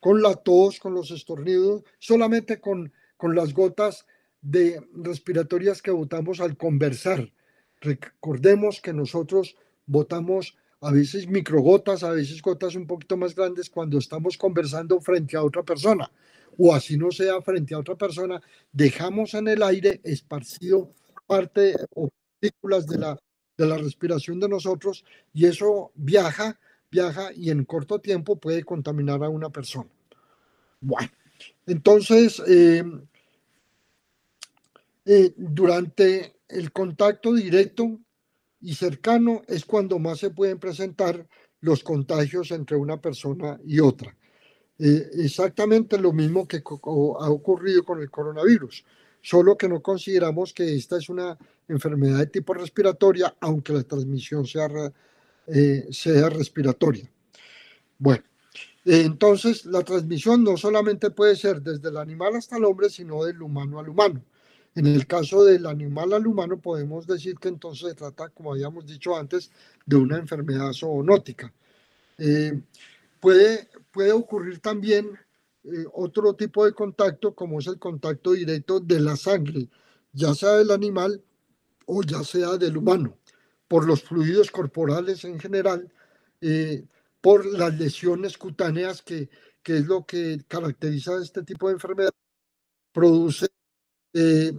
con 0.00 0.22
la 0.22 0.34
tos, 0.36 0.80
con 0.80 0.94
los 0.94 1.10
estornidos, 1.10 1.82
solamente 1.98 2.60
con, 2.60 2.90
con 3.18 3.34
las 3.34 3.52
gotas 3.52 4.06
de 4.40 4.80
respiratorias 4.94 5.82
que 5.82 5.90
botamos 5.90 6.40
al 6.40 6.56
conversar. 6.56 7.30
Recordemos 7.82 8.80
que 8.80 8.94
nosotros 8.94 9.54
botamos 9.90 10.56
a 10.80 10.92
veces 10.92 11.26
microgotas, 11.26 12.04
a 12.04 12.12
veces 12.12 12.40
gotas 12.40 12.74
un 12.76 12.86
poquito 12.86 13.16
más 13.16 13.34
grandes 13.34 13.68
cuando 13.68 13.98
estamos 13.98 14.38
conversando 14.38 15.00
frente 15.00 15.36
a 15.36 15.42
otra 15.42 15.62
persona. 15.62 16.10
O 16.56 16.74
así 16.74 16.96
no 16.96 17.10
sea 17.10 17.42
frente 17.42 17.74
a 17.74 17.78
otra 17.78 17.96
persona, 17.96 18.40
dejamos 18.72 19.34
en 19.34 19.48
el 19.48 19.62
aire 19.62 20.00
esparcido 20.04 20.92
parte 21.26 21.74
o 21.94 22.08
partículas 22.40 22.86
de 22.86 22.98
la, 22.98 23.18
de 23.58 23.66
la 23.66 23.78
respiración 23.78 24.38
de 24.40 24.48
nosotros 24.48 25.04
y 25.32 25.46
eso 25.46 25.90
viaja, 25.94 26.58
viaja 26.90 27.32
y 27.34 27.50
en 27.50 27.64
corto 27.64 27.98
tiempo 27.98 28.36
puede 28.36 28.62
contaminar 28.62 29.22
a 29.24 29.28
una 29.28 29.50
persona. 29.50 29.90
Bueno, 30.80 31.10
entonces, 31.66 32.40
eh, 32.46 32.84
eh, 35.04 35.32
durante 35.36 36.36
el 36.48 36.72
contacto 36.72 37.32
directo 37.34 37.98
y 38.60 38.74
cercano 38.74 39.42
es 39.48 39.64
cuando 39.64 39.98
más 39.98 40.18
se 40.18 40.30
pueden 40.30 40.58
presentar 40.58 41.26
los 41.60 41.82
contagios 41.82 42.50
entre 42.50 42.76
una 42.76 43.00
persona 43.00 43.58
y 43.64 43.80
otra. 43.80 44.16
Eh, 44.78 45.10
exactamente 45.18 45.98
lo 45.98 46.12
mismo 46.12 46.48
que 46.48 46.58
ha 46.58 47.30
ocurrido 47.30 47.84
con 47.84 48.00
el 48.00 48.10
coronavirus, 48.10 48.84
solo 49.20 49.56
que 49.56 49.68
no 49.68 49.82
consideramos 49.82 50.54
que 50.54 50.74
esta 50.74 50.96
es 50.96 51.08
una 51.10 51.36
enfermedad 51.68 52.18
de 52.18 52.26
tipo 52.26 52.54
respiratoria, 52.54 53.34
aunque 53.40 53.74
la 53.74 53.82
transmisión 53.82 54.46
sea, 54.46 54.68
eh, 55.46 55.86
sea 55.90 56.30
respiratoria. 56.30 57.10
Bueno, 57.98 58.24
entonces 58.86 59.66
la 59.66 59.82
transmisión 59.82 60.42
no 60.42 60.56
solamente 60.56 61.10
puede 61.10 61.36
ser 61.36 61.60
desde 61.60 61.90
el 61.90 61.98
animal 61.98 62.36
hasta 62.36 62.56
el 62.56 62.64
hombre, 62.64 62.88
sino 62.88 63.24
del 63.24 63.42
humano 63.42 63.78
al 63.78 63.90
humano. 63.90 64.24
En 64.74 64.86
el 64.86 65.06
caso 65.06 65.44
del 65.44 65.66
animal 65.66 66.12
al 66.12 66.26
humano 66.26 66.60
podemos 66.60 67.06
decir 67.06 67.36
que 67.38 67.48
entonces 67.48 67.88
se 67.88 67.94
trata, 67.94 68.28
como 68.28 68.52
habíamos 68.52 68.86
dicho 68.86 69.16
antes, 69.16 69.50
de 69.84 69.96
una 69.96 70.16
enfermedad 70.16 70.72
zoonótica. 70.72 71.52
Eh, 72.18 72.60
puede, 73.18 73.68
puede 73.90 74.12
ocurrir 74.12 74.60
también 74.60 75.10
eh, 75.64 75.84
otro 75.92 76.34
tipo 76.34 76.64
de 76.64 76.72
contacto, 76.72 77.34
como 77.34 77.58
es 77.58 77.66
el 77.66 77.78
contacto 77.78 78.32
directo 78.32 78.78
de 78.80 79.00
la 79.00 79.16
sangre, 79.16 79.68
ya 80.12 80.34
sea 80.34 80.52
del 80.52 80.70
animal 80.70 81.22
o 81.86 82.02
ya 82.02 82.22
sea 82.22 82.56
del 82.56 82.76
humano, 82.76 83.18
por 83.66 83.86
los 83.86 84.02
fluidos 84.02 84.50
corporales 84.50 85.24
en 85.24 85.40
general, 85.40 85.92
eh, 86.40 86.84
por 87.20 87.44
las 87.44 87.76
lesiones 87.78 88.38
cutáneas, 88.38 89.02
que, 89.02 89.28
que 89.62 89.78
es 89.78 89.86
lo 89.86 90.06
que 90.06 90.42
caracteriza 90.46 91.20
este 91.20 91.42
tipo 91.42 91.68
de 91.68 91.74
enfermedad, 91.74 92.12
produce 92.92 93.48
eh, 94.12 94.52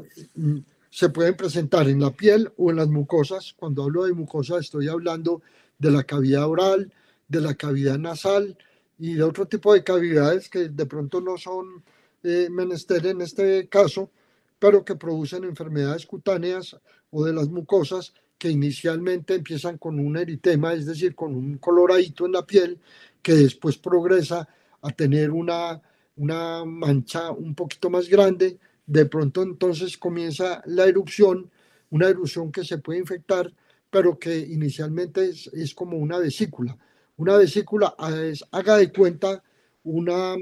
se 0.90 1.10
pueden 1.10 1.36
presentar 1.36 1.88
en 1.88 2.02
la 2.02 2.12
piel 2.12 2.52
o 2.58 2.70
en 2.70 2.78
las 2.78 2.90
mucosas. 2.90 3.54
Cuando 3.58 3.84
hablo 3.84 4.06
de 4.06 4.14
mucosas 4.14 4.62
estoy 4.62 4.88
hablando 4.88 5.42
de 5.80 5.92
la 5.92 6.04
cavidad 6.04 6.48
oral, 6.48 6.92
de 7.28 7.42
la 7.42 7.56
cavidad 7.56 7.98
nasal 7.98 8.58
y 9.00 9.14
de 9.14 9.24
otro 9.24 9.48
tipo 9.48 9.74
de 9.74 9.84
cavidades 9.84 10.50
que 10.50 10.70
de 10.70 10.86
pronto 10.86 11.22
no 11.22 11.38
son 11.38 11.84
eh, 12.24 12.50
menester 12.52 13.06
en 13.08 13.22
este 13.22 13.68
caso, 13.68 14.12
pero 14.60 14.86
que 14.86 14.96
producen 14.96 15.44
enfermedades 15.44 16.06
cutáneas 16.06 16.78
o 17.10 17.26
de 17.26 17.34
las 17.34 17.48
mucosas 17.48 18.14
que 18.38 18.50
inicialmente 18.50 19.36
empiezan 19.36 19.78
con 19.78 20.00
un 20.00 20.18
eritema, 20.18 20.74
es 20.74 20.86
decir, 20.86 21.16
con 21.16 21.36
un 21.36 21.58
coloradito 21.58 22.26
en 22.26 22.34
la 22.34 22.46
piel, 22.46 22.80
que 23.22 23.34
después 23.34 23.78
progresa 23.78 24.48
a 24.82 24.90
tener 24.90 25.32
una, 25.32 25.82
una 26.16 26.66
mancha 26.66 27.32
un 27.32 27.56
poquito 27.56 27.90
más 27.90 28.10
grande, 28.10 28.60
de 28.92 29.06
pronto 29.06 29.42
entonces 29.42 29.98
comienza 29.98 30.62
la 30.66 30.84
erupción, 30.84 31.50
una 31.92 32.10
erupción 32.10 32.52
que 32.52 32.66
se 32.66 32.78
puede 32.78 33.00
infectar, 33.00 33.54
pero 33.90 34.20
que 34.20 34.38
inicialmente 34.38 35.30
es, 35.30 35.74
como 35.74 35.98
una 35.98 36.18
vesícula. 36.20 36.78
Una 37.16 37.38
vesícula 37.38 37.96
es, 38.22 38.44
haga 38.52 38.76
de 38.76 38.92
cuenta, 38.92 39.42
una, 39.86 40.36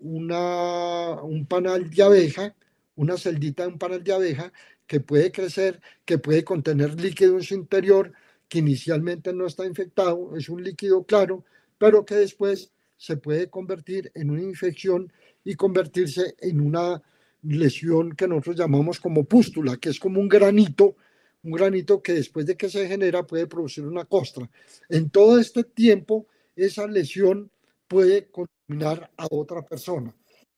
una, 0.00 1.22
un 1.22 1.46
panal 1.46 1.88
de 1.88 2.02
abeja, 2.02 2.54
una 2.94 3.16
celdita 3.16 3.62
de 3.62 3.70
un 3.70 3.78
panal 3.78 4.04
de 4.04 4.12
abeja 4.12 4.52
que 4.86 5.00
puede 5.00 5.32
crecer, 5.32 5.80
que 6.04 6.18
puede 6.18 6.44
contener 6.44 7.00
líquido 7.00 7.36
en 7.36 7.42
su 7.42 7.54
interior, 7.54 8.12
que 8.50 8.58
inicialmente 8.58 9.32
no 9.32 9.46
está 9.46 9.64
infectado, 9.64 10.36
es 10.36 10.50
un 10.50 10.62
líquido 10.62 11.04
claro, 11.04 11.42
pero 11.78 12.04
que 12.04 12.16
después 12.16 12.70
se 12.98 13.16
puede 13.16 13.48
convertir 13.48 14.12
en 14.14 14.28
una 14.28 14.42
infección 14.42 15.10
y 15.42 15.54
convertirse 15.54 16.34
en 16.40 16.60
una 16.60 17.02
lesión 17.44 18.12
que 18.12 18.28
nosotros 18.28 18.56
llamamos 18.56 19.00
como 19.00 19.24
pústula, 19.24 19.76
que 19.76 19.90
es 19.90 20.00
como 20.00 20.20
un 20.20 20.28
granito, 20.28 20.96
un 21.42 21.52
granito 21.52 22.02
que 22.02 22.14
después 22.14 22.46
de 22.46 22.56
que 22.56 22.68
se 22.68 22.88
genera 22.88 23.26
puede 23.26 23.46
producir 23.46 23.84
una 23.86 24.04
costra. 24.04 24.48
En 24.88 25.10
todo 25.10 25.38
este 25.38 25.64
tiempo, 25.64 26.26
esa 26.56 26.86
lesión 26.86 27.50
puede 27.88 28.28
contaminar 28.30 29.10
a 29.16 29.26
otra 29.30 29.62
persona. 29.62 30.14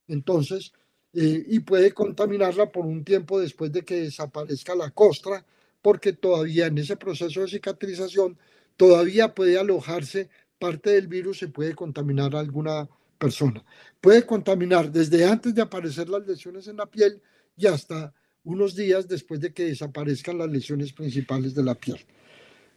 Entonces, 0.08 0.72
eh, 1.12 1.44
y 1.48 1.60
puede 1.60 1.92
contaminarla 1.92 2.70
por 2.70 2.86
un 2.86 3.04
tiempo 3.04 3.40
después 3.40 3.72
de 3.72 3.82
que 3.84 4.02
desaparezca 4.02 4.74
la 4.74 4.90
costra, 4.90 5.44
porque 5.82 6.12
todavía 6.12 6.66
en 6.66 6.78
ese 6.78 6.96
proceso 6.96 7.40
de 7.40 7.48
cicatrización 7.48 8.38
todavía 8.76 9.34
puede 9.34 9.58
alojarse 9.58 10.28
parte 10.58 10.90
del 10.90 11.08
virus 11.08 11.42
y 11.42 11.46
puede 11.46 11.74
contaminar 11.74 12.34
alguna. 12.36 12.88
Puede 14.00 14.24
contaminar 14.24 14.90
desde 14.90 15.24
antes 15.24 15.54
de 15.54 15.62
aparecer 15.62 16.08
las 16.08 16.26
lesiones 16.26 16.68
en 16.68 16.76
la 16.76 16.86
piel 16.86 17.20
y 17.56 17.66
hasta 17.66 18.12
unos 18.44 18.76
días 18.76 19.08
después 19.08 19.40
de 19.40 19.52
que 19.52 19.64
desaparezcan 19.64 20.38
las 20.38 20.50
lesiones 20.50 20.92
principales 20.92 21.54
de 21.54 21.64
la 21.64 21.74
piel. 21.74 21.98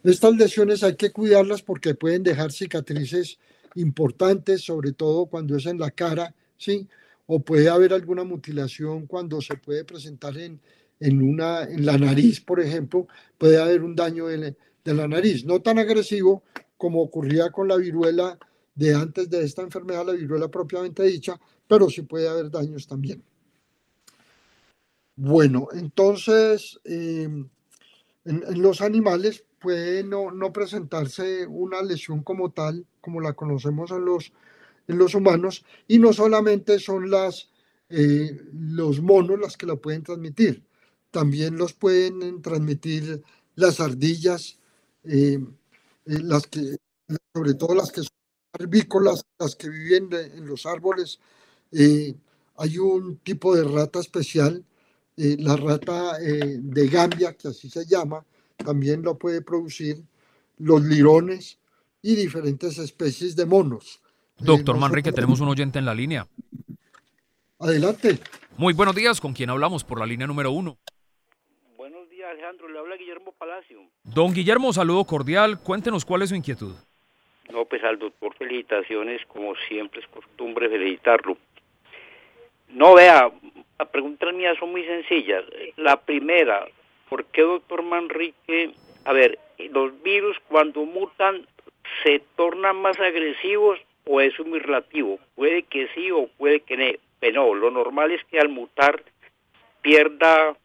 Estas 0.02 0.34
lesiones 0.34 0.82
hay 0.82 0.96
que 0.96 1.12
cuidarlas 1.12 1.62
porque 1.62 1.94
pueden 1.94 2.22
dejar 2.22 2.52
cicatrices 2.52 3.38
importantes, 3.74 4.62
sobre 4.62 4.92
todo 4.92 5.26
cuando 5.26 5.56
es 5.56 5.66
en 5.66 5.78
la 5.78 5.90
cara, 5.90 6.34
¿sí? 6.56 6.88
O 7.26 7.40
puede 7.40 7.68
haber 7.68 7.92
alguna 7.92 8.24
mutilación 8.24 9.06
cuando 9.06 9.40
se 9.40 9.56
puede 9.56 9.84
presentar 9.84 10.36
en, 10.38 10.60
en, 10.98 11.22
una, 11.22 11.62
en 11.62 11.86
la 11.86 11.98
nariz, 11.98 12.40
por 12.40 12.60
ejemplo, 12.60 13.06
puede 13.38 13.60
haber 13.60 13.82
un 13.82 13.94
daño 13.94 14.26
de, 14.26 14.56
de 14.84 14.94
la 14.94 15.06
nariz, 15.06 15.44
no 15.44 15.60
tan 15.60 15.78
agresivo 15.78 16.42
como 16.76 17.02
ocurría 17.02 17.50
con 17.50 17.68
la 17.68 17.76
viruela 17.76 18.38
de 18.80 18.94
antes 18.94 19.28
de 19.28 19.44
esta 19.44 19.60
enfermedad, 19.60 20.06
la 20.06 20.14
viruela 20.14 20.48
propiamente 20.48 21.02
dicha, 21.02 21.38
pero 21.68 21.90
sí 21.90 22.00
puede 22.00 22.26
haber 22.26 22.50
daños 22.50 22.86
también. 22.86 23.22
Bueno, 25.16 25.68
entonces, 25.74 26.80
em, 26.84 27.46
en, 28.24 28.62
los 28.62 28.80
animales 28.80 29.44
puede 29.60 30.02
no, 30.02 30.30
no, 30.30 30.50
presentarse 30.50 31.46
una 31.46 31.82
lesión 31.82 32.22
como 32.22 32.52
tal, 32.52 32.86
como 33.02 33.20
la 33.20 33.34
conocemos 33.34 33.90
en 33.90 34.06
los, 34.06 34.32
en 34.88 34.96
los 34.96 35.14
humanos, 35.14 35.62
y 35.86 35.98
no 35.98 36.14
solamente 36.14 36.78
son 36.78 37.10
las, 37.10 37.50
eh, 37.90 38.40
los 38.54 39.02
monos 39.02 39.38
las 39.38 39.58
que 39.58 39.66
la 39.66 39.76
pueden 39.76 40.04
transmitir, 40.04 40.64
también 41.10 41.58
los 41.58 41.74
pueden 41.74 42.40
transmitir 42.40 43.22
las 43.56 43.78
ardillas, 43.78 44.58
eh, 45.04 45.38
las 46.06 46.46
que, 46.46 46.78
sobre 47.34 47.52
todo 47.54 47.74
las 47.74 47.92
que 47.92 48.00
son 48.00 48.19
herbícolas, 48.58 49.24
las 49.38 49.54
que 49.56 49.68
viven 49.68 50.08
en 50.12 50.46
los 50.46 50.66
árboles. 50.66 51.20
Eh, 51.72 52.14
hay 52.56 52.78
un 52.78 53.18
tipo 53.18 53.54
de 53.54 53.64
rata 53.64 54.00
especial, 54.00 54.64
eh, 55.16 55.36
la 55.38 55.56
rata 55.56 56.20
eh, 56.20 56.58
de 56.58 56.88
Gambia, 56.88 57.34
que 57.34 57.48
así 57.48 57.70
se 57.70 57.86
llama, 57.86 58.24
también 58.56 59.02
lo 59.02 59.16
puede 59.18 59.42
producir, 59.42 60.02
los 60.58 60.82
lirones 60.82 61.58
y 62.02 62.16
diferentes 62.16 62.78
especies 62.78 63.34
de 63.36 63.46
monos. 63.46 64.00
Doctor 64.38 64.78
Manrique, 64.78 65.12
tenemos 65.12 65.40
un 65.40 65.48
oyente 65.48 65.78
en 65.78 65.84
la 65.84 65.94
línea. 65.94 66.26
Adelante. 67.58 68.18
Muy 68.56 68.72
buenos 68.72 68.94
días, 68.94 69.20
¿con 69.20 69.32
quién 69.32 69.50
hablamos 69.50 69.84
por 69.84 69.98
la 69.98 70.06
línea 70.06 70.26
número 70.26 70.50
uno? 70.50 70.78
Buenos 71.76 72.08
días, 72.08 72.28
Alejandro, 72.30 72.68
le 72.68 72.78
habla 72.78 72.96
Guillermo 72.96 73.32
Palacio. 73.38 73.80
Don 74.02 74.32
Guillermo, 74.32 74.72
saludo 74.72 75.04
cordial, 75.04 75.60
cuéntenos 75.60 76.04
cuál 76.04 76.22
es 76.22 76.30
su 76.30 76.34
inquietud. 76.34 76.74
No, 77.50 77.64
pues 77.64 77.82
al 77.84 77.98
doctor 77.98 78.34
felicitaciones, 78.34 79.24
como 79.26 79.54
siempre 79.68 80.00
es 80.00 80.06
costumbre 80.08 80.68
felicitarlo. 80.68 81.36
No, 82.68 82.94
vea, 82.94 83.30
las 83.78 83.88
preguntas 83.88 84.32
mías 84.34 84.56
son 84.58 84.70
muy 84.70 84.84
sencillas. 84.84 85.44
La 85.76 86.00
primera, 86.00 86.66
¿por 87.08 87.24
qué 87.26 87.42
doctor 87.42 87.82
Manrique, 87.82 88.72
a 89.04 89.12
ver, 89.12 89.38
los 89.70 90.00
virus 90.02 90.36
cuando 90.48 90.84
mutan 90.84 91.46
se 92.04 92.20
tornan 92.36 92.76
más 92.76 92.98
agresivos 93.00 93.80
o 94.06 94.20
es 94.20 94.38
muy 94.40 94.60
relativo? 94.60 95.18
Puede 95.34 95.64
que 95.64 95.88
sí 95.94 96.10
o 96.10 96.28
puede 96.38 96.60
que 96.60 96.76
no. 96.76 96.98
Pero 97.18 97.46
no, 97.46 97.54
lo 97.54 97.70
normal 97.70 98.12
es 98.12 98.24
que 98.24 98.38
al 98.38 98.48
mutar 98.48 99.02
pierda 99.82 100.56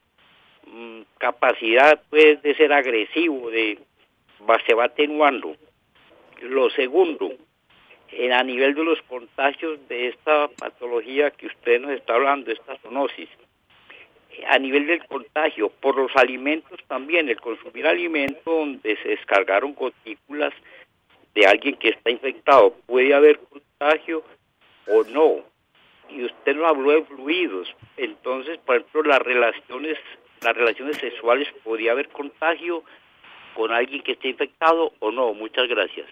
mm, 0.67 1.01
capacidad 1.17 2.01
pues, 2.09 2.41
de 2.41 2.55
ser 2.55 2.71
agresivo, 2.71 3.49
de 3.49 3.79
se 4.67 4.73
va 4.73 4.85
atenuando. 4.85 5.55
Lo 6.41 6.69
segundo, 6.69 7.31
en, 8.11 8.33
a 8.33 8.43
nivel 8.43 8.75
de 8.75 8.83
los 8.83 9.01
contagios 9.03 9.79
de 9.87 10.09
esta 10.09 10.47
patología 10.49 11.31
que 11.31 11.47
usted 11.47 11.81
nos 11.81 11.91
está 11.91 12.15
hablando, 12.15 12.51
esta 12.51 12.77
zoonosis, 12.77 13.29
a 14.47 14.59
nivel 14.59 14.87
del 14.87 15.05
contagio, 15.05 15.69
por 15.69 15.95
los 15.95 16.15
alimentos 16.15 16.79
también, 16.87 17.29
el 17.29 17.39
consumir 17.39 17.87
alimentos 17.87 18.43
donde 18.43 18.97
se 18.97 19.09
descargaron 19.09 19.73
gotículas 19.73 20.53
de 21.33 21.45
alguien 21.45 21.75
que 21.75 21.89
está 21.89 22.09
infectado, 22.09 22.75
puede 22.85 23.13
haber 23.13 23.39
contagio 23.39 24.23
o 24.87 25.03
no. 25.03 25.43
Y 26.09 26.23
usted 26.23 26.55
nos 26.55 26.67
habló 26.67 26.91
de 26.91 27.03
fluidos, 27.03 27.73
entonces, 27.97 28.59
por 28.59 28.77
ejemplo, 28.77 29.03
las 29.03 29.19
relaciones, 29.19 29.97
las 30.41 30.55
relaciones 30.55 30.97
sexuales, 30.97 31.47
¿podría 31.63 31.93
haber 31.93 32.09
contagio 32.09 32.83
con 33.55 33.71
alguien 33.71 34.01
que 34.03 34.13
esté 34.13 34.29
infectado 34.29 34.93
o 34.99 35.11
no? 35.11 35.33
Muchas 35.33 35.67
gracias. 35.67 36.07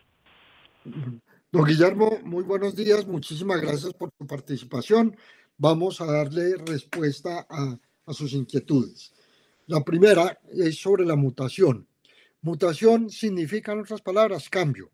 Don 0.86 1.66
Guillermo, 1.66 2.20
muy 2.24 2.44
buenos 2.44 2.76
días. 2.76 3.08
Muchísimas 3.08 3.62
gracias 3.62 3.94
por 3.94 4.12
su 4.18 4.28
participación. 4.28 5.16
Vamos 5.58 6.02
a 6.02 6.06
darle 6.06 6.58
respuesta 6.58 7.48
a, 7.50 7.78
sus 8.14 8.34
inquietudes. 8.34 9.14
La 9.68 9.82
primera 9.82 10.42
es 10.52 10.78
sobre 10.78 11.06
la 11.06 11.16
mutación. 11.16 11.88
Mutación 12.42 13.10
significa, 13.10 13.72
en 13.72 13.80
otras 13.80 14.02
palabras, 14.02 14.50
cambio. 14.50 14.92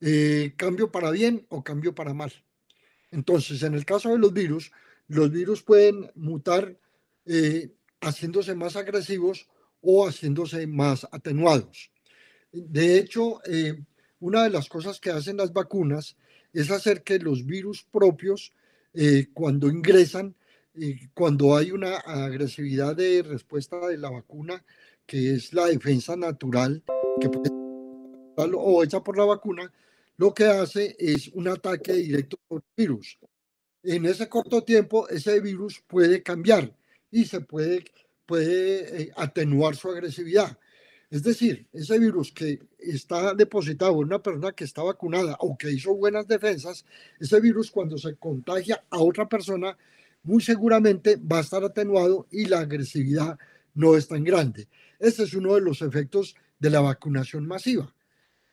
Eh, 0.00 0.54
cambio 0.56 0.92
para 0.92 1.10
bien 1.10 1.44
o 1.48 1.64
cambio 1.64 1.94
para 1.94 2.14
mal. 2.14 2.32
Entonces, 3.10 3.64
en 3.64 3.74
el 3.74 3.84
caso 3.84 4.10
de 4.10 4.18
los 4.18 4.32
virus, 4.32 4.70
los 5.08 5.32
virus 5.32 5.62
pueden 5.62 6.12
mutar 6.14 6.78
eh, 7.26 7.74
haciéndose 8.00 8.54
más 8.54 8.76
agresivos 8.76 9.48
o 9.80 10.06
haciéndose 10.06 10.68
más 10.68 11.08
atenuados. 11.10 11.90
De 12.52 12.98
hecho, 12.98 13.40
eh, 13.46 13.84
una 14.20 14.44
de 14.44 14.50
las 14.50 14.68
cosas 14.68 15.00
que 15.00 15.10
hacen 15.10 15.38
las 15.38 15.52
vacunas 15.52 16.16
es 16.52 16.70
hacer 16.70 17.02
que 17.02 17.18
los 17.18 17.44
virus 17.44 17.84
propios, 17.90 18.52
eh, 18.94 19.28
cuando 19.32 19.68
ingresan, 19.68 20.34
eh, 20.74 21.08
cuando 21.14 21.56
hay 21.56 21.72
una 21.72 21.96
agresividad 21.96 22.96
de 22.96 23.22
respuesta 23.22 23.88
de 23.88 23.98
la 23.98 24.10
vacuna, 24.10 24.64
que 25.06 25.34
es 25.34 25.52
la 25.52 25.66
defensa 25.66 26.16
natural, 26.16 26.82
que 27.20 27.28
puede, 27.28 27.50
o 28.36 28.84
hecha 28.84 29.02
por 29.02 29.16
la 29.18 29.24
vacuna, 29.24 29.72
lo 30.16 30.34
que 30.34 30.44
hace 30.44 30.94
es 30.98 31.28
un 31.28 31.48
ataque 31.48 31.94
directo 31.94 32.38
por 32.46 32.62
virus. 32.76 33.18
En 33.82 34.04
ese 34.04 34.28
corto 34.28 34.62
tiempo, 34.62 35.08
ese 35.08 35.40
virus 35.40 35.82
puede 35.86 36.22
cambiar 36.22 36.74
y 37.10 37.24
se 37.24 37.40
puede, 37.40 37.84
puede 38.26 39.02
eh, 39.02 39.12
atenuar 39.16 39.74
su 39.76 39.90
agresividad. 39.90 40.58
Es 41.10 41.24
decir, 41.24 41.66
ese 41.72 41.98
virus 41.98 42.30
que 42.30 42.60
está 42.78 43.34
depositado 43.34 43.94
en 43.94 44.06
una 44.06 44.22
persona 44.22 44.52
que 44.52 44.62
está 44.62 44.84
vacunada 44.84 45.36
o 45.40 45.58
que 45.58 45.72
hizo 45.72 45.92
buenas 45.96 46.28
defensas, 46.28 46.84
ese 47.18 47.40
virus 47.40 47.68
cuando 47.72 47.98
se 47.98 48.14
contagia 48.14 48.84
a 48.88 49.00
otra 49.00 49.28
persona, 49.28 49.76
muy 50.22 50.40
seguramente 50.40 51.16
va 51.16 51.38
a 51.38 51.40
estar 51.40 51.64
atenuado 51.64 52.28
y 52.30 52.44
la 52.44 52.60
agresividad 52.60 53.36
no 53.74 53.96
es 53.96 54.06
tan 54.06 54.22
grande. 54.22 54.68
Ese 55.00 55.24
es 55.24 55.34
uno 55.34 55.56
de 55.56 55.62
los 55.62 55.82
efectos 55.82 56.36
de 56.60 56.70
la 56.70 56.80
vacunación 56.80 57.44
masiva. 57.44 57.92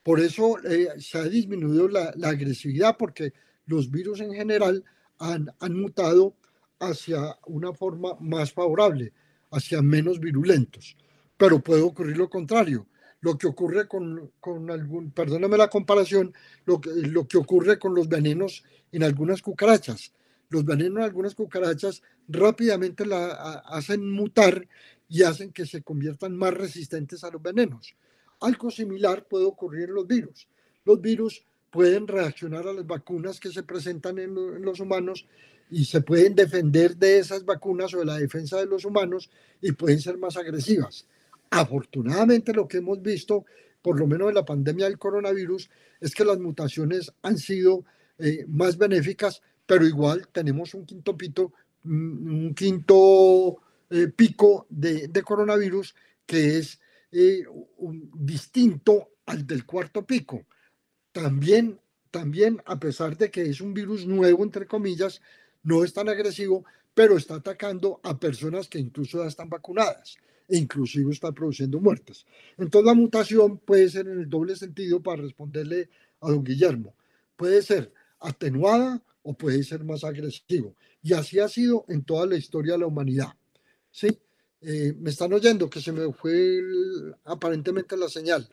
Por 0.02 0.18
eso 0.18 0.58
eh, 0.64 0.88
se 0.98 1.18
ha 1.18 1.24
disminuido 1.24 1.86
la, 1.86 2.12
agresividad 2.24 2.96
porque 2.96 3.34
los 3.66 3.88
virus 3.88 4.20
en 4.20 4.32
general 4.32 4.84
han 5.20 5.74
mutado 5.74 6.34
hacia 6.80 7.38
una 7.46 7.72
forma 7.72 8.16
más 8.18 8.52
favorable, 8.52 9.12
hacia 9.50 9.80
menos 9.80 10.18
virulentos 10.18 10.96
pero 11.38 11.60
puede 11.60 11.80
ocurrir 11.80 12.18
lo 12.18 12.28
contrario. 12.28 12.86
Lo 13.20 13.38
que 13.38 13.46
ocurre 13.46 13.88
con, 13.88 14.30
con 14.38 14.70
algún, 14.70 15.10
perdóname 15.10 15.56
la 15.56 15.68
comparación, 15.68 16.34
lo 16.66 16.80
que, 16.80 16.90
lo 16.90 17.26
que 17.26 17.38
ocurre 17.38 17.78
con 17.78 17.94
los 17.94 18.08
venenos 18.08 18.64
en 18.92 19.02
algunas 19.02 19.40
cucarachas. 19.40 20.12
Los 20.50 20.64
venenos 20.64 20.98
en 20.98 21.04
algunas 21.04 21.34
cucarachas 21.34 22.02
rápidamente 22.28 23.06
la 23.06 23.62
hacen 23.66 24.10
mutar 24.12 24.68
y 25.08 25.22
hacen 25.22 25.52
que 25.52 25.66
se 25.66 25.82
conviertan 25.82 26.36
más 26.36 26.54
resistentes 26.54 27.24
a 27.24 27.30
los 27.30 27.42
venenos. 27.42 27.94
Algo 28.40 28.70
similar 28.70 29.26
puede 29.26 29.46
ocurrir 29.46 29.88
en 29.88 29.94
los 29.94 30.06
virus. 30.06 30.48
Los 30.84 31.00
virus 31.00 31.44
pueden 31.70 32.06
reaccionar 32.06 32.66
a 32.68 32.72
las 32.72 32.86
vacunas 32.86 33.40
que 33.40 33.50
se 33.50 33.62
presentan 33.62 34.18
en, 34.18 34.30
en, 34.30 34.62
los 34.62 34.80
humanos 34.80 35.26
y 35.70 35.84
se 35.84 36.00
pueden 36.00 36.34
defender 36.34 36.96
de 36.96 37.18
esas 37.18 37.44
vacunas 37.44 37.92
o 37.94 37.98
de 37.98 38.06
la 38.06 38.18
defensa 38.18 38.58
de 38.58 38.66
los 38.66 38.84
humanos 38.84 39.28
y 39.60 39.72
pueden 39.72 40.00
ser 40.00 40.16
más 40.18 40.36
agresivas. 40.36 41.06
Afortunadamente 41.50 42.52
lo 42.52 42.68
que 42.68 42.78
hemos 42.78 43.00
visto, 43.00 43.44
por 43.82 43.98
lo 43.98 44.06
menos 44.06 44.28
en 44.28 44.34
la 44.34 44.44
pandemia 44.44 44.86
del 44.86 44.98
coronavirus, 44.98 45.70
es 46.00 46.14
que 46.14 46.24
las 46.24 46.38
mutaciones 46.38 47.12
han 47.22 47.38
sido 47.38 47.84
eh, 48.18 48.44
más 48.48 48.76
benéficas, 48.76 49.42
pero 49.66 49.86
igual 49.86 50.28
tenemos 50.32 50.74
un 50.74 50.84
quinto 50.84 51.16
pito 51.16 51.52
un 51.84 52.54
quinto 52.54 53.60
eh, 53.90 54.08
pico 54.08 54.66
de, 54.68 55.10
coronavirus 55.24 55.94
que 56.26 56.58
es 56.58 56.80
eh, 57.12 57.44
distinto 58.14 59.10
al 59.26 59.46
del 59.46 59.64
cuarto 59.64 60.04
pico. 60.04 60.44
También, 61.12 61.80
también, 62.10 62.60
a 62.66 62.78
pesar 62.78 63.16
de 63.16 63.30
que 63.30 63.42
es 63.42 63.60
un 63.60 63.72
virus 63.72 64.06
nuevo, 64.06 64.42
entre 64.42 64.66
comillas, 64.66 65.22
no 65.62 65.84
es 65.84 65.94
tan 65.94 66.08
agresivo, 66.08 66.64
pero 66.92 67.16
está 67.16 67.36
atacando 67.36 68.00
a 68.02 68.18
personas 68.18 68.68
que 68.68 68.78
incluso 68.78 69.22
ya 69.22 69.28
están 69.28 69.48
vacunadas 69.48 70.18
e 70.48 70.56
inclusive 70.56 71.12
está 71.12 71.30
produciendo 71.32 71.78
muertes. 71.78 72.24
Entonces 72.56 72.86
la 72.86 72.94
mutación 72.94 73.58
puede 73.58 73.88
ser 73.88 74.08
en 74.08 74.20
el 74.20 74.28
doble 74.28 74.56
sentido 74.56 75.02
para 75.02 75.22
responderle 75.22 75.90
a 76.20 76.30
don 76.30 76.42
Guillermo. 76.42 76.94
Puede 77.36 77.62
ser 77.62 77.92
atenuada 78.18 79.02
o 79.22 79.34
puede 79.34 79.62
ser 79.62 79.84
más 79.84 80.04
agresivo. 80.04 80.74
Y 81.02 81.12
así 81.12 81.38
ha 81.38 81.48
sido 81.48 81.84
en 81.88 82.02
toda 82.02 82.26
la 82.26 82.36
historia 82.36 82.72
de 82.72 82.78
la 82.78 82.86
humanidad. 82.86 83.32
¿Sí? 83.90 84.08
Eh, 84.60 84.94
me 84.98 85.10
están 85.10 85.32
oyendo 85.32 85.70
que 85.70 85.80
se 85.80 85.92
me 85.92 86.12
fue 86.12 86.60
aparentemente 87.24 87.96
la 87.96 88.08
señal. 88.08 88.48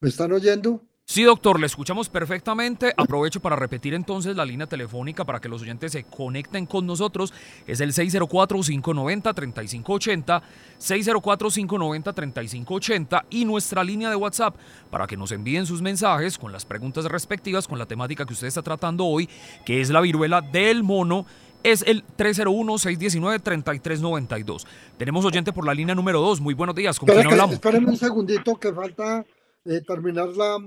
¿Me 0.00 0.08
están 0.08 0.32
oyendo? 0.32 0.89
Sí, 1.10 1.24
doctor, 1.24 1.58
le 1.58 1.66
escuchamos 1.66 2.08
perfectamente. 2.08 2.94
Aprovecho 2.96 3.40
para 3.40 3.56
repetir 3.56 3.94
entonces 3.94 4.36
la 4.36 4.44
línea 4.44 4.68
telefónica 4.68 5.24
para 5.24 5.40
que 5.40 5.48
los 5.48 5.60
oyentes 5.60 5.90
se 5.90 6.04
conecten 6.04 6.66
con 6.66 6.86
nosotros. 6.86 7.34
Es 7.66 7.80
el 7.80 7.92
604-590-3580, 7.92 10.40
604-590-3580 10.78 13.24
y 13.28 13.44
nuestra 13.44 13.82
línea 13.82 14.08
de 14.08 14.14
WhatsApp 14.14 14.54
para 14.88 15.08
que 15.08 15.16
nos 15.16 15.32
envíen 15.32 15.66
sus 15.66 15.82
mensajes 15.82 16.38
con 16.38 16.52
las 16.52 16.64
preguntas 16.64 17.06
respectivas 17.06 17.66
con 17.66 17.80
la 17.80 17.86
temática 17.86 18.24
que 18.24 18.34
usted 18.34 18.46
está 18.46 18.62
tratando 18.62 19.04
hoy, 19.04 19.28
que 19.66 19.80
es 19.80 19.90
la 19.90 20.00
viruela 20.00 20.40
del 20.40 20.84
mono 20.84 21.26
es 21.64 21.82
el 21.88 22.04
301-619-3392. 22.18 24.64
Tenemos 24.96 25.24
oyente 25.24 25.52
por 25.52 25.66
la 25.66 25.74
línea 25.74 25.96
número 25.96 26.20
2. 26.20 26.40
Muy 26.40 26.54
buenos 26.54 26.76
días. 26.76 27.00
¿Con 27.00 27.08
quién 27.08 27.26
hablamos? 27.26 27.54
Espérenme 27.54 27.90
un 27.90 27.96
segundito 27.96 28.54
que 28.54 28.72
falta 28.72 29.26
eh, 29.64 29.80
terminar 29.84 30.28
la, 30.28 30.58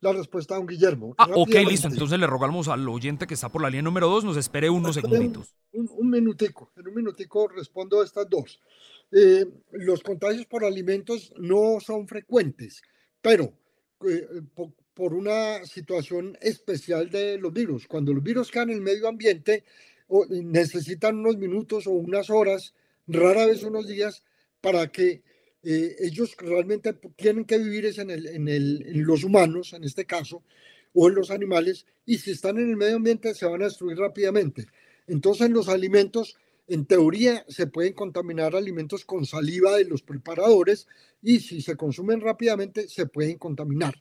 la 0.00 0.12
respuesta 0.12 0.56
a 0.56 0.58
un 0.58 0.66
Guillermo. 0.66 1.14
Ah, 1.18 1.28
ok, 1.34 1.54
listo. 1.68 1.88
Entonces 1.88 2.18
le 2.18 2.26
rogamos 2.26 2.68
al 2.68 2.88
oyente 2.88 3.26
que 3.26 3.34
está 3.34 3.50
por 3.50 3.62
la 3.62 3.68
línea 3.68 3.82
número 3.82 4.08
dos, 4.08 4.24
nos 4.24 4.36
espere 4.36 4.70
unos 4.70 4.94
segunditos. 4.94 5.54
Un, 5.72 6.10
minutico, 6.10 6.70
en 6.76 6.88
un 6.88 6.94
minutico 6.94 7.48
respondo 7.48 8.00
a 8.00 8.04
estas 8.04 8.28
dos. 8.28 8.60
Eh, 9.12 9.44
los 9.72 10.02
contagios 10.02 10.46
por 10.46 10.64
alimentos 10.64 11.32
no 11.36 11.78
son 11.80 12.06
frecuentes, 12.06 12.82
pero 13.20 13.52
eh, 14.06 14.26
por, 14.54 15.14
una 15.14 15.64
situación 15.64 16.36
especial 16.40 17.10
de 17.10 17.38
los 17.38 17.52
virus. 17.52 17.86
Cuando 17.86 18.12
los 18.12 18.22
virus 18.22 18.50
caen 18.50 18.70
en 18.70 18.76
el 18.76 18.82
medio 18.82 19.08
ambiente, 19.08 19.64
necesitan 20.28 21.18
unos 21.18 21.38
minutos 21.38 21.86
o 21.86 21.92
unas 21.92 22.28
horas, 22.28 22.74
rara 23.06 23.46
vez 23.46 23.62
unos 23.62 23.86
días, 23.86 24.22
para 24.60 24.88
que 24.88 25.22
eh, 25.62 25.96
ellos 26.00 26.34
realmente 26.38 26.94
tienen 27.16 27.44
que 27.44 27.58
vivir 27.58 27.86
es 27.86 27.98
en, 27.98 28.10
el, 28.10 28.26
en, 28.26 28.48
el, 28.48 28.82
en, 28.86 29.04
los 29.04 29.24
humanos, 29.24 29.72
en 29.74 29.84
este 29.84 30.06
caso, 30.06 30.42
o 30.94 31.08
en 31.08 31.14
los 31.14 31.30
animales, 31.30 31.86
y 32.06 32.18
si 32.18 32.30
están 32.30 32.58
en 32.58 32.70
el 32.70 32.76
medio 32.76 32.96
ambiente 32.96 33.34
se 33.34 33.46
van 33.46 33.62
a 33.62 33.66
destruir 33.66 33.98
rápidamente. 33.98 34.66
Entonces 35.06 35.50
los 35.50 35.68
alimentos, 35.68 36.36
en 36.66 36.86
teoría, 36.86 37.44
se 37.48 37.66
pueden 37.66 37.92
contaminar 37.92 38.56
alimentos 38.56 39.04
con 39.04 39.26
saliva 39.26 39.76
de 39.76 39.84
los 39.84 40.02
preparadores 40.02 40.86
y 41.22 41.40
si 41.40 41.60
se 41.60 41.76
consumen 41.76 42.20
rápidamente 42.20 42.88
se 42.88 43.06
pueden 43.06 43.38
contaminar. 43.38 43.94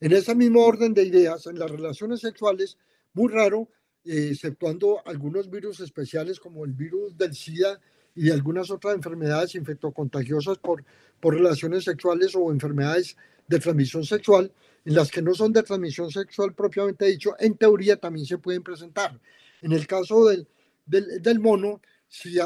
En 0.00 0.12
ese 0.12 0.34
mismo 0.34 0.64
orden 0.64 0.94
de 0.94 1.04
ideas, 1.04 1.46
en 1.46 1.58
las 1.58 1.70
relaciones 1.70 2.20
sexuales, 2.20 2.78
muy 3.12 3.32
raro, 3.32 3.68
eh, 4.04 4.30
exceptuando 4.32 5.06
algunos 5.06 5.50
virus 5.50 5.80
especiales 5.80 6.40
como 6.40 6.64
el 6.64 6.72
virus 6.72 7.16
del 7.16 7.34
SIDA 7.34 7.80
y 8.14 8.30
algunas 8.30 8.70
otras 8.70 8.94
enfermedades 8.94 9.54
infectocontagiosas 9.54 10.58
por, 10.58 10.84
por 11.20 11.34
relaciones 11.34 11.84
sexuales 11.84 12.34
o 12.34 12.50
enfermedades 12.50 13.16
de 13.46 13.58
transmisión 13.58 14.04
sexual, 14.04 14.52
en 14.84 14.94
las 14.94 15.10
que 15.10 15.22
no 15.22 15.34
son 15.34 15.52
de 15.52 15.62
transmisión 15.62 16.10
sexual 16.10 16.54
propiamente 16.54 17.06
dicho, 17.06 17.34
en 17.38 17.56
teoría 17.56 17.96
también 17.96 18.26
se 18.26 18.38
pueden 18.38 18.62
presentar. 18.62 19.18
En 19.62 19.72
el 19.72 19.86
caso 19.86 20.26
del, 20.26 20.48
del, 20.86 21.40
mono, 21.40 21.80
si 22.08 22.36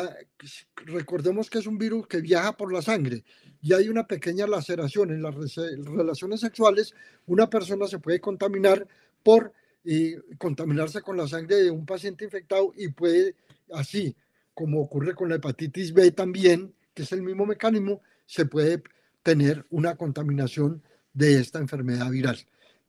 recordemos 0.86 1.48
que 1.48 1.58
es 1.58 1.66
un 1.66 1.78
virus 1.78 2.06
que 2.06 2.20
viaja 2.20 2.56
por 2.56 2.72
la 2.72 2.82
sangre 2.82 3.24
y 3.62 3.72
hay 3.72 3.88
una 3.88 4.06
pequeña 4.06 4.46
laceración 4.46 5.10
en 5.10 5.22
las 5.22 5.34
relaciones 5.34 6.40
sexuales, 6.40 6.94
una 7.26 7.48
persona 7.48 7.86
se 7.86 7.98
puede 7.98 8.20
contaminar 8.20 8.86
por 9.22 9.52
y 9.84 10.16
contaminarse 10.38 11.02
con 11.02 11.16
la 11.16 11.28
sangre 11.28 11.56
de 11.56 11.70
un 11.70 11.84
paciente 11.84 12.24
infectado 12.24 12.72
y 12.76 12.88
puede 12.88 13.36
así 13.72 14.16
como 14.54 14.80
ocurre 14.80 15.14
con 15.14 15.28
la 15.28 15.36
hepatitis 15.36 15.92
B 15.92 16.10
también, 16.12 16.74
que 16.94 17.02
es 17.02 17.12
el 17.12 17.22
mismo 17.22 17.44
mecanismo, 17.44 18.02
se 18.26 18.46
puede 18.46 18.82
tener 19.22 19.66
una 19.70 19.96
contaminación 19.96 20.82
de 21.12 21.40
esta 21.40 21.58
enfermedad 21.58 22.10
viral. 22.10 22.38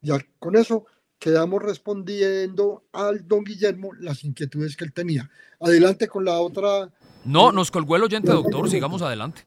Ya 0.01 0.17
con 0.39 0.56
eso 0.56 0.86
quedamos 1.17 1.63
respondiendo 1.63 2.84
al 2.91 3.28
don 3.28 3.43
Guillermo 3.43 3.93
las 3.99 4.23
inquietudes 4.23 4.75
que 4.75 4.86
él 4.86 4.93
tenía. 4.93 5.30
Adelante 5.60 6.08
con 6.08 6.25
la 6.25 6.39
otra. 6.39 6.91
No, 7.23 7.51
nos 7.51 7.71
colgó 7.71 7.95
el 7.95 8.04
oyente, 8.04 8.32
doctor. 8.32 8.69
Sigamos 8.69 9.01
adelante. 9.01 9.45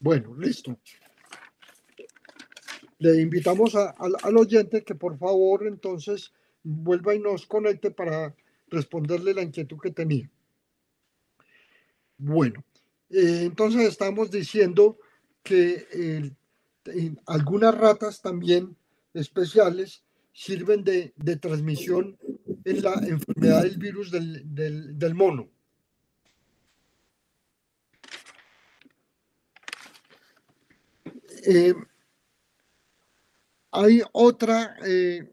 Bueno, 0.00 0.34
listo. 0.36 0.78
Le 2.98 3.20
invitamos 3.20 3.74
al 3.74 4.36
oyente 4.36 4.82
que 4.82 4.94
por 4.94 5.18
favor 5.18 5.66
entonces 5.66 6.32
vuelva 6.62 7.14
y 7.14 7.20
nos 7.20 7.46
conecte 7.46 7.90
para 7.90 8.34
responderle 8.68 9.34
la 9.34 9.42
inquietud 9.42 9.78
que 9.80 9.90
tenía. 9.90 10.30
Bueno, 12.18 12.64
eh, 13.10 13.42
entonces 13.44 13.82
estamos 13.82 14.30
diciendo 14.30 14.98
que 15.44 16.34
algunas 17.26 17.74
ratas 17.74 18.20
también 18.20 18.76
especiales 19.14 20.02
sirven 20.32 20.82
de, 20.84 21.12
transmisión 21.40 22.18
en 22.64 22.82
la 22.82 22.94
enfermedad 23.06 23.62
del 23.62 23.78
virus 23.78 24.10
del, 24.10 25.14
mono. 25.14 25.48
Eh, 31.46 31.72
hay 33.70 34.02
otra, 34.12 34.76
eh, 34.84 35.32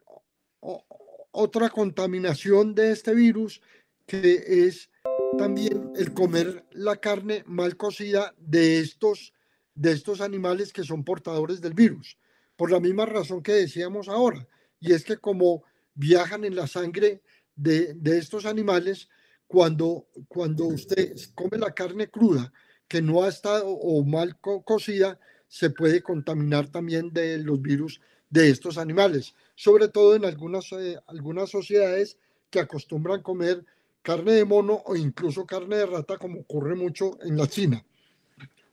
otra 1.31 1.69
contaminación 1.69 2.75
de 2.75 2.91
este 2.91 3.15
virus 3.15 3.61
que 4.05 4.67
es 4.67 4.89
también 5.37 5.91
el 5.95 6.13
comer 6.13 6.65
la 6.71 6.97
carne 6.97 7.43
mal 7.45 7.75
cocida 7.77 8.33
de 8.37 8.79
estos, 8.79 9.33
de 9.73 9.91
estos 9.91 10.21
animales 10.21 10.71
que 10.71 10.83
son 10.83 11.03
portadores 11.03 11.61
del 11.61 11.73
virus, 11.73 12.17
por 12.55 12.71
la 12.71 12.79
misma 12.79 13.05
razón 13.05 13.43
que 13.43 13.53
decíamos 13.53 14.07
ahora, 14.07 14.47
y 14.79 14.93
es 14.93 15.03
que 15.03 15.17
como 15.17 15.63
viajan 15.93 16.45
en 16.45 16.55
la 16.55 16.67
sangre 16.67 17.21
de, 17.55 17.93
de 17.93 18.17
estos 18.17 18.45
animales, 18.45 19.09
cuando, 19.47 20.07
cuando 20.27 20.65
usted 20.65 21.15
come 21.33 21.57
la 21.57 21.73
carne 21.73 22.09
cruda, 22.09 22.51
que 22.87 23.01
no 23.01 23.23
ha 23.23 23.29
estado 23.29 23.67
o 23.67 24.03
mal 24.03 24.37
cocida, 24.39 25.19
se 25.47 25.69
puede 25.69 26.01
contaminar 26.01 26.69
también 26.69 27.11
de 27.11 27.37
los 27.39 27.61
virus 27.61 28.01
de 28.29 28.49
estos 28.49 28.77
animales, 28.77 29.35
sobre 29.55 29.87
todo 29.87 30.15
en 30.15 30.25
algunas, 30.25 30.71
eh, 30.73 30.99
algunas 31.07 31.49
sociedades 31.49 32.17
que 32.49 32.59
acostumbran 32.59 33.21
comer 33.21 33.65
carne 34.05 34.33
de 34.33 34.45
mono 34.45 34.83
o 34.85 34.95
incluso 34.95 35.47
carne 35.47 35.77
de 35.77 35.87
rata, 35.87 36.19
como 36.19 36.41
ocurre 36.41 36.75
mucho 36.75 37.17
en 37.23 37.35
la 37.35 37.47
China 37.47 37.83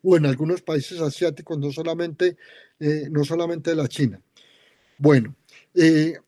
o 0.02 0.16
en 0.16 0.26
algunos 0.26 0.60
países 0.60 1.00
asiáticos, 1.00 1.58
no 1.58 1.72
solamente, 1.72 2.36
eh, 2.78 3.08
no 3.10 3.24
solamente 3.24 3.70
de 3.70 3.76
la 3.76 3.88
China. 3.88 4.20
Bueno, 4.98 5.34
eh, 5.74 6.18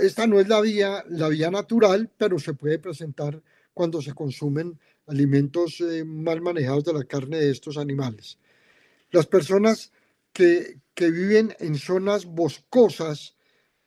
esta 0.00 0.26
no 0.26 0.40
es 0.40 0.48
la 0.48 0.60
vía, 0.60 1.04
la 1.10 1.28
vía 1.28 1.50
natural, 1.50 2.10
pero 2.16 2.40
se 2.40 2.54
puede 2.54 2.80
presentar 2.80 3.40
cuando 3.72 4.02
se 4.02 4.14
consumen 4.14 4.80
alimentos 5.06 5.80
eh, 5.80 6.04
mal 6.04 6.40
manejados 6.40 6.84
de 6.84 6.94
la 6.94 7.04
carne 7.04 7.38
de 7.38 7.50
estos 7.50 7.76
animales. 7.78 8.36
Las 9.12 9.26
personas 9.26 9.92
que, 10.32 10.80
que 10.94 11.10
viven 11.12 11.54
en 11.60 11.76
zonas 11.76 12.24
boscosas 12.24 13.36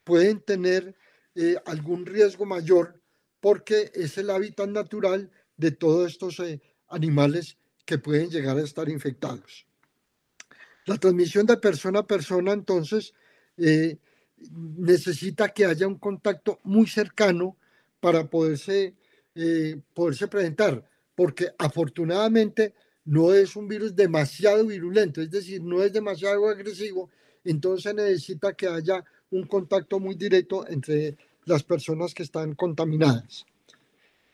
pueden 0.05 0.39
tener 0.39 0.95
algún 1.65 2.05
riesgo 2.05 2.45
mayor 2.45 3.02
porque 3.43 3.91
es 3.93 4.17
el 4.17 4.29
hábitat 4.29 4.69
natural 4.69 5.29
de 5.57 5.71
todos 5.71 6.09
estos 6.09 6.39
eh, 6.39 6.61
animales 6.87 7.57
que 7.83 7.97
pueden 7.97 8.29
llegar 8.29 8.55
a 8.55 8.63
estar 8.63 8.87
infectados. 8.87 9.67
La 10.85 10.97
transmisión 10.97 11.45
de 11.45 11.57
persona 11.57 11.99
a 11.99 12.07
persona, 12.07 12.53
entonces, 12.53 13.13
eh, 13.57 13.97
necesita 14.77 15.49
que 15.49 15.65
haya 15.65 15.85
un 15.85 15.99
contacto 15.99 16.61
muy 16.63 16.87
cercano 16.87 17.57
para 17.99 18.29
poderse, 18.29 18.95
eh, 19.35 19.75
poderse 19.93 20.29
presentar, 20.29 20.81
porque 21.13 21.49
afortunadamente 21.57 22.73
no 23.03 23.33
es 23.33 23.57
un 23.57 23.67
virus 23.67 23.93
demasiado 23.93 24.65
virulento, 24.65 25.21
es 25.21 25.29
decir, 25.29 25.61
no 25.61 25.83
es 25.83 25.91
demasiado 25.91 26.47
agresivo, 26.47 27.09
entonces 27.43 27.93
necesita 27.93 28.53
que 28.53 28.67
haya 28.67 29.03
un 29.31 29.45
contacto 29.47 29.99
muy 29.99 30.15
directo 30.15 30.65
entre 30.65 31.17
las 31.45 31.63
personas 31.63 32.13
que 32.13 32.23
están 32.23 32.55
contaminadas. 32.55 33.45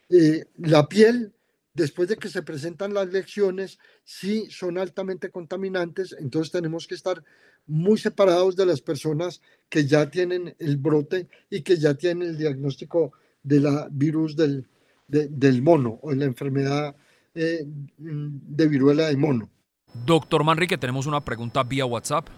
Eh, 0.08 0.44
la 0.58 0.88
piel, 0.88 1.32
después 1.74 2.08
de 2.08 2.16
que 2.16 2.28
se 2.28 2.42
presentan 2.42 2.94
las 2.94 3.08
lesiones, 3.08 3.78
sí 4.04 4.46
son 4.50 4.78
altamente 4.78 5.30
contaminantes, 5.30 6.16
entonces 6.18 6.52
tenemos 6.52 6.86
que 6.86 6.94
estar 6.94 7.22
muy 7.66 7.98
separados 7.98 8.56
de 8.56 8.66
las 8.66 8.80
personas 8.80 9.40
que 9.68 9.86
ya 9.86 10.10
tienen 10.10 10.54
el 10.58 10.76
brote 10.76 11.28
y 11.48 11.62
que 11.62 11.76
ya 11.76 11.94
tienen 11.94 12.30
el 12.30 12.38
diagnóstico 12.38 13.12
de 13.42 13.60
la 13.60 13.88
virus 13.90 14.34
del, 14.34 14.66
del 15.06 15.62
mono 15.62 15.98
o 16.02 16.10
de 16.10 16.16
la 16.16 16.24
enfermedad 16.24 16.96
eh, 17.34 17.64
de 17.64 18.68
viruela 18.68 19.06
de 19.06 19.16
mono. 19.16 19.48
Doctor 20.04 20.42
Manrique, 20.42 20.78
tenemos 20.78 21.06
una 21.06 21.24
pregunta 21.24 21.62
vía 21.62 21.86
WhatsApp. 21.86 22.28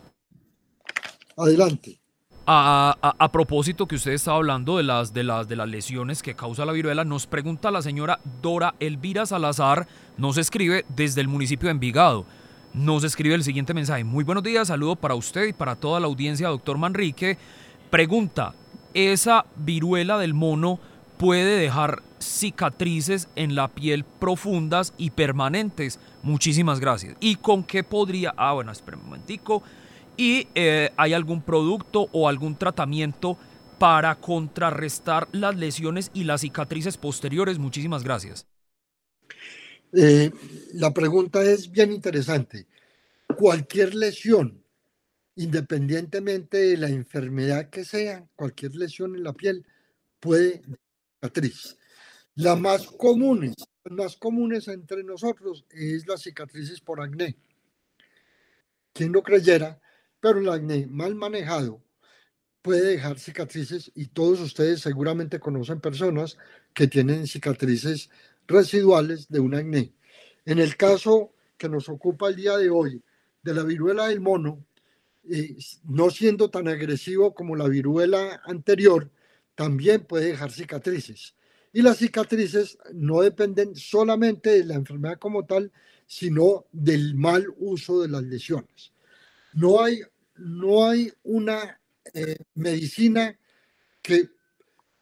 Adelante. 1.37 2.01
A, 2.44 3.28
propósito 3.33 3.87
que 3.87 3.94
usted 3.94 4.12
estaba 4.12 4.37
hablando 4.37 4.76
de 4.76 4.83
las, 4.83 5.14
de, 5.14 5.22
las, 5.22 5.46
de 5.46 5.55
las 5.55 5.68
lesiones 5.68 6.22
que 6.22 6.35
causa 6.35 6.64
la 6.64 6.72
viruela, 6.72 7.05
nos 7.05 7.26
pregunta 7.26 7.70
la 7.70 7.83
señora 7.83 8.18
Dora 8.42 8.74
Elvira 8.81 9.26
Salazar, 9.26 9.87
nos 10.18 10.37
escribe 10.38 10.85
desde 10.88 11.20
el 11.20 11.28
municipio 11.28 11.68
de 11.68 11.72
Envigado. 11.72 12.26
Nos 12.74 13.05
escribe 13.05 13.37
el 13.37 13.44
siguiente 13.44 13.74
mensaje. 13.74 14.02
Muy 14.02 14.24
buenos 14.24 14.42
días, 14.42 14.68
saludo 14.68 14.96
para 14.96 15.14
usted 15.14 15.46
y 15.46 15.52
para 15.52 15.76
toda 15.76 16.00
la 16.00 16.07
audiencia, 16.07 16.48
doctor 16.48 16.78
Manrique. 16.78 17.38
Pregunta, 17.90 18.55
¿esa 18.92 19.44
viruela 19.57 20.18
del 20.18 20.35
mono 20.35 20.81
puede 21.18 21.57
dejar 21.59 22.02
cicatrices 22.18 23.28
en 23.37 23.55
la 23.55 23.68
piel 23.68 24.05
profundas 24.05 24.94
y 24.96 25.11
permanentes? 25.11 26.00
Muchísimas 26.22 26.81
gracias. 26.81 27.14
¿Y 27.20 27.37
con 27.37 27.62
qué 27.62 27.85
podría... 27.85 28.35
Ah, 28.37 28.52
bueno, 28.55 28.72
espera 28.72 28.96
un 28.96 29.05
momentico 29.05 29.62
y 30.16 30.48
eh, 30.55 30.90
hay 30.96 31.12
algún 31.12 31.42
producto 31.42 32.09
o 32.12 32.29
algún 32.29 32.57
tratamiento 32.57 33.37
para 33.79 34.14
contrarrestar 34.14 35.29
las 35.33 35.57
lesiones 35.57 36.11
y 36.14 36.25
las 36.25 36.42
cicatrices 36.42 36.96
posteriores. 36.96 37.59
Muchísimas 37.59 38.05
gracias. 38.05 38.46
Eh, 39.92 40.31
la 40.75 40.94
pregunta 40.94 41.42
es 41.42 41.70
bien 41.70 41.92
interesante. 41.92 42.66
Cualquier 43.37 43.94
lesión, 43.94 44.62
independientemente 45.35 46.59
de 46.59 46.77
la 46.77 46.88
enfermedad 46.88 47.70
que 47.70 47.85
sea, 47.85 48.25
cualquier 48.37 48.77
lesión 48.77 49.16
en 49.16 49.25
la 49.25 49.33
piel 49.33 49.66
puede 50.20 50.62
cicatriz. 51.20 51.77
La 52.37 52.57
más 52.57 52.87
comunes, 52.87 53.55
las 53.85 53.92
más 53.92 54.16
comunes 54.16 54.68
entre 54.68 55.03
nosotros 55.03 55.66
es 55.70 56.07
las 56.07 56.22
cicatrices 56.22 56.81
por 56.81 57.01
acné. 57.01 57.37
Quien 58.92 59.11
no 59.11 59.22
creyera, 59.22 59.81
pero 60.22 60.38
el 60.38 60.48
acné 60.48 60.87
mal 60.87 61.16
manejado 61.16 61.82
puede 62.62 62.92
dejar 62.92 63.18
cicatrices 63.18 63.90
y 63.96 64.06
todos 64.06 64.40
ustedes 64.40 64.80
seguramente 64.80 65.40
conocen 65.40 65.80
personas 65.80 66.38
que 66.72 66.87
tienen 66.87 67.26
cicatrices 67.26 68.08
residuales 68.46 69.28
de 69.28 69.40
un 69.40 69.56
acné. 69.56 69.92
En 70.44 70.61
el 70.61 70.76
caso 70.76 71.32
que 71.58 71.68
nos 71.68 71.88
ocupa 71.88 72.28
el 72.28 72.37
día 72.37 72.56
de 72.56 72.70
hoy 72.70 73.02
de 73.42 73.52
la 73.52 73.64
viruela 73.64 74.06
del 74.06 74.20
mono, 74.20 74.64
eh, 75.28 75.56
no 75.88 76.08
siendo 76.11 76.50
tan 76.50 76.68
agresivo 76.68 77.35
como 77.35 77.56
la 77.56 77.66
viruela 77.66 78.40
anterior, 78.44 79.11
también 79.56 80.04
puede 80.04 80.26
dejar 80.26 80.52
cicatrices. 80.52 81.35
Y 81.72 81.82
las 81.82 81.98
cicatrices 81.98 82.78
no 82.92 83.22
dependen 83.22 83.74
solamente 83.74 84.50
de 84.50 84.64
la 84.66 84.74
enfermedad 84.74 85.18
como 85.18 85.46
tal, 85.46 85.72
sino 86.06 86.66
del 86.70 87.16
mal 87.16 87.44
uso 87.56 88.02
de 88.02 88.08
las 88.08 88.22
lesiones. 88.22 88.92
No 89.54 89.82
hay 89.82 90.02
no 90.36 90.88
hay 90.88 91.12
una 91.22 91.80
eh, 92.14 92.36
medicina 92.54 93.38
que, 94.00 94.28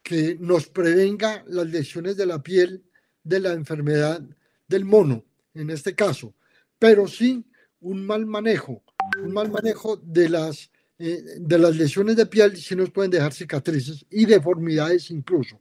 que 0.03 0.37
nos 0.41 0.69
prevenga 0.69 1.45
las 1.47 1.67
lesiones 1.67 2.17
de 2.17 2.27
la 2.27 2.43
piel 2.43 2.85
de 3.23 3.41
la 3.41 3.53
enfermedad 3.53 4.23
del 4.69 4.85
mono, 4.85 5.25
en 5.55 5.71
este 5.71 5.95
caso, 5.95 6.35
pero 6.79 7.07
sí 7.07 7.45
un 7.81 8.07
mal 8.07 8.27
manejo, 8.27 8.83
un 9.23 9.33
mal 9.33 9.51
manejo 9.51 9.97
de 9.97 10.29
las, 10.29 10.71
eh, 10.99 11.23
de 11.39 11.59
las 11.59 11.77
lesiones 11.77 12.17
de 12.17 12.27
piel 12.27 12.57
sí 12.57 12.77
nos 12.77 12.91
pueden 12.91 13.11
dejar 13.11 13.33
cicatrices 13.33 14.05
y 14.11 14.27
deformidades 14.27 15.11
incluso. 15.11 15.61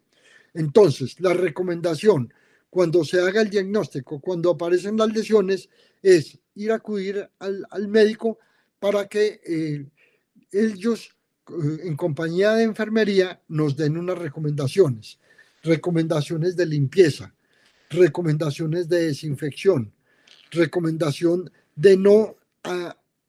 Entonces, 0.53 1.19
la 1.19 1.34
recomendación 1.34 2.34
cuando 2.69 3.03
se 3.03 3.19
haga 3.19 3.41
el 3.41 3.49
diagnóstico, 3.49 4.19
cuando 4.19 4.51
aparecen 4.51 4.97
las 4.97 5.10
lesiones, 5.10 5.69
es 6.01 6.39
ir 6.55 6.71
a 6.71 6.75
acudir 6.75 7.29
al, 7.39 7.65
al 7.71 7.88
médico 7.88 8.38
para 8.80 9.08
que 9.08 9.42
eh, 9.46 9.86
ellos, 10.52 11.15
eh, 11.50 11.82
en 11.84 11.96
compañía 11.96 12.54
de 12.54 12.63
enfermería, 12.63 13.42
nos 13.48 13.76
den 13.76 13.98
unas 13.98 14.18
recomendaciones, 14.18 15.20
recomendaciones 15.63 16.56
de 16.56 16.65
limpieza, 16.65 17.34
recomendaciones 17.89 18.88
de 18.88 19.08
desinfección, 19.08 19.92
recomendación 20.52 21.52
de 21.76 21.98
no 21.98 22.36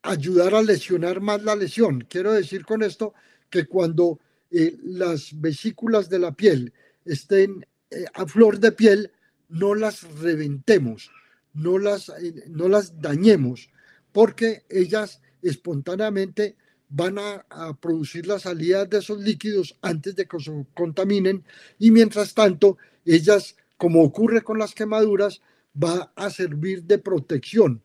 ayudar 0.02 0.54
a 0.54 0.62
lesionar 0.62 1.20
más 1.20 1.42
la 1.42 1.56
lesión. 1.56 2.06
Quiero 2.08 2.32
decir 2.32 2.64
con 2.64 2.82
esto 2.82 3.14
que 3.48 3.66
cuando 3.66 4.18
eh, 4.50 4.76
las 4.82 5.38
vesículas 5.40 6.08
de 6.08 6.18
la 6.18 6.32
piel 6.32 6.72
estén 7.04 7.66
a 8.14 8.24
flor 8.24 8.60
de 8.60 8.70
piel, 8.70 9.10
no 9.48 9.74
las 9.74 10.02
reventemos, 10.20 11.10
no 11.54 11.78
las, 11.78 12.12
no 12.46 12.68
las 12.68 13.00
dañemos, 13.00 13.68
porque 14.12 14.62
ellas 14.68 15.20
espontáneamente 15.42 16.56
van 16.90 17.18
a, 17.18 17.46
producir 17.80 18.26
la 18.26 18.38
salida 18.38 18.84
de 18.84 18.98
esos 18.98 19.20
líquidos 19.20 19.76
antes 19.80 20.16
de 20.16 20.26
que 20.26 20.40
se 20.40 20.66
contaminen 20.74 21.44
y 21.78 21.90
mientras 21.90 22.34
tanto 22.34 22.78
ellas, 23.04 23.56
como 23.76 24.02
ocurre 24.02 24.42
con 24.42 24.58
las 24.58 24.74
quemaduras, 24.74 25.40
va 25.72 26.12
a 26.16 26.30
servir 26.30 26.82
de 26.82 26.98
protección. 26.98 27.82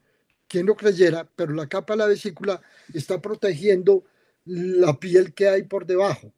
Quien 0.48 0.66
no 0.66 0.76
creyera, 0.76 1.30
pero 1.36 1.54
la 1.54 1.68
capa 1.68 1.94
de 1.94 1.98
la 1.98 2.08
vesícula 2.08 2.62
está 2.94 3.22
protegiendo 3.22 4.04
la 4.46 5.00
piel 5.00 5.34
que 5.34 5.50
hay 5.50 5.64
por 5.64 5.86
debajo. 5.86 6.34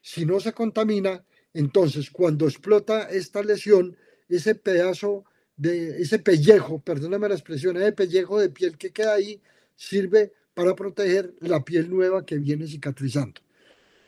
Si 0.00 0.24
no 0.24 0.38
se 0.38 0.52
contamina, 0.52 1.24
entonces 1.52 2.10
cuando 2.10 2.46
explota 2.46 3.08
esta 3.10 3.42
lesión, 3.42 3.96
ese 4.28 4.54
pedazo 4.54 5.24
de 5.56 6.02
ese 6.02 6.18
pellejo, 6.18 6.80
perdóname 6.80 7.28
la 7.28 7.34
expresión, 7.34 7.76
ese 7.76 7.92
pellejo 7.92 8.40
de 8.40 8.50
piel 8.50 8.76
que 8.76 8.92
queda 8.92 9.14
ahí, 9.14 9.40
sirve 9.76 10.32
para 10.54 10.74
proteger 10.74 11.34
la 11.40 11.64
piel 11.64 11.90
nueva 11.90 12.24
que 12.24 12.38
viene 12.38 12.66
cicatrizando. 12.66 13.40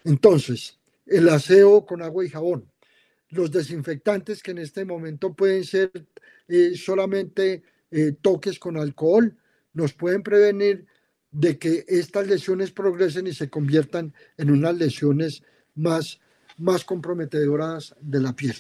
Entonces, 0.05 0.79
el 1.05 1.29
aseo 1.29 1.85
con 1.85 2.03
agua 2.03 2.25
y 2.25 2.29
jabón, 2.29 2.71
los 3.31 3.51
desinfectantes 3.51 4.43
que 4.43 4.53
en 4.53 4.59
este 4.59 4.85
momento 4.85 5.35
pueden 5.35 5.65
ser 5.65 5.91
eh, 6.49 6.77
solamente 6.77 7.63
eh, 7.91 8.13
toques 8.21 8.59
con 8.59 8.77
alcohol, 8.77 9.37
nos 9.73 9.93
pueden 9.93 10.23
prevenir 10.23 10.87
de 11.33 11.59
que 11.59 11.85
estas 11.89 12.27
lesiones 12.29 12.71
progresen 12.71 13.27
y 13.27 13.35
se 13.35 13.51
conviertan 13.51 14.15
en 14.39 14.51
unas 14.51 14.77
lesiones 14.77 15.43
más, 15.75 16.21
más 16.57 16.85
comprometedoras 16.85 17.95
de 18.01 18.21
la 18.21 18.35
piel. 18.35 18.55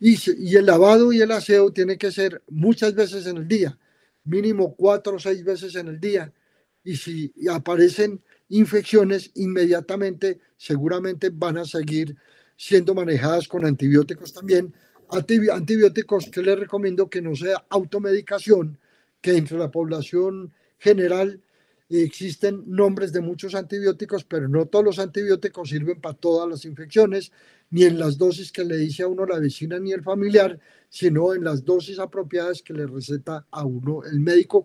Y, 0.00 0.16
y 0.38 0.56
el 0.56 0.66
lavado 0.66 1.12
y 1.12 1.20
el 1.20 1.30
aseo 1.30 1.70
tiene 1.72 1.98
que 1.98 2.10
ser 2.10 2.42
muchas 2.48 2.94
veces 2.94 3.26
en 3.26 3.36
el 3.36 3.48
día, 3.48 3.78
mínimo 4.24 4.74
cuatro 4.74 5.16
o 5.16 5.18
seis 5.18 5.44
veces 5.44 5.74
en 5.76 5.88
el 5.88 6.00
día, 6.00 6.32
y 6.88 6.96
si 6.96 7.34
aparecen 7.50 8.22
infecciones, 8.48 9.30
inmediatamente 9.34 10.40
seguramente 10.56 11.28
van 11.30 11.58
a 11.58 11.66
seguir 11.66 12.16
siendo 12.56 12.94
manejadas 12.94 13.46
con 13.46 13.66
antibióticos 13.66 14.32
también. 14.32 14.72
Antibióticos 15.10 16.30
que 16.30 16.40
les 16.42 16.58
recomiendo 16.58 17.10
que 17.10 17.20
no 17.20 17.36
sea 17.36 17.62
automedicación, 17.68 18.78
que 19.20 19.36
entre 19.36 19.58
la 19.58 19.70
población 19.70 20.54
general 20.78 21.42
existen 21.90 22.64
nombres 22.66 23.12
de 23.12 23.20
muchos 23.20 23.54
antibióticos, 23.54 24.24
pero 24.24 24.48
no 24.48 24.64
todos 24.64 24.86
los 24.86 24.98
antibióticos 24.98 25.68
sirven 25.68 26.00
para 26.00 26.16
todas 26.16 26.48
las 26.48 26.64
infecciones, 26.64 27.32
ni 27.68 27.84
en 27.84 27.98
las 27.98 28.16
dosis 28.16 28.50
que 28.50 28.64
le 28.64 28.78
dice 28.78 29.02
a 29.02 29.08
uno 29.08 29.26
la 29.26 29.38
vecina 29.38 29.78
ni 29.78 29.92
el 29.92 30.02
familiar, 30.02 30.58
sino 30.88 31.34
en 31.34 31.44
las 31.44 31.66
dosis 31.66 31.98
apropiadas 31.98 32.62
que 32.62 32.72
le 32.72 32.86
receta 32.86 33.46
a 33.50 33.66
uno 33.66 34.04
el 34.04 34.20
médico 34.20 34.64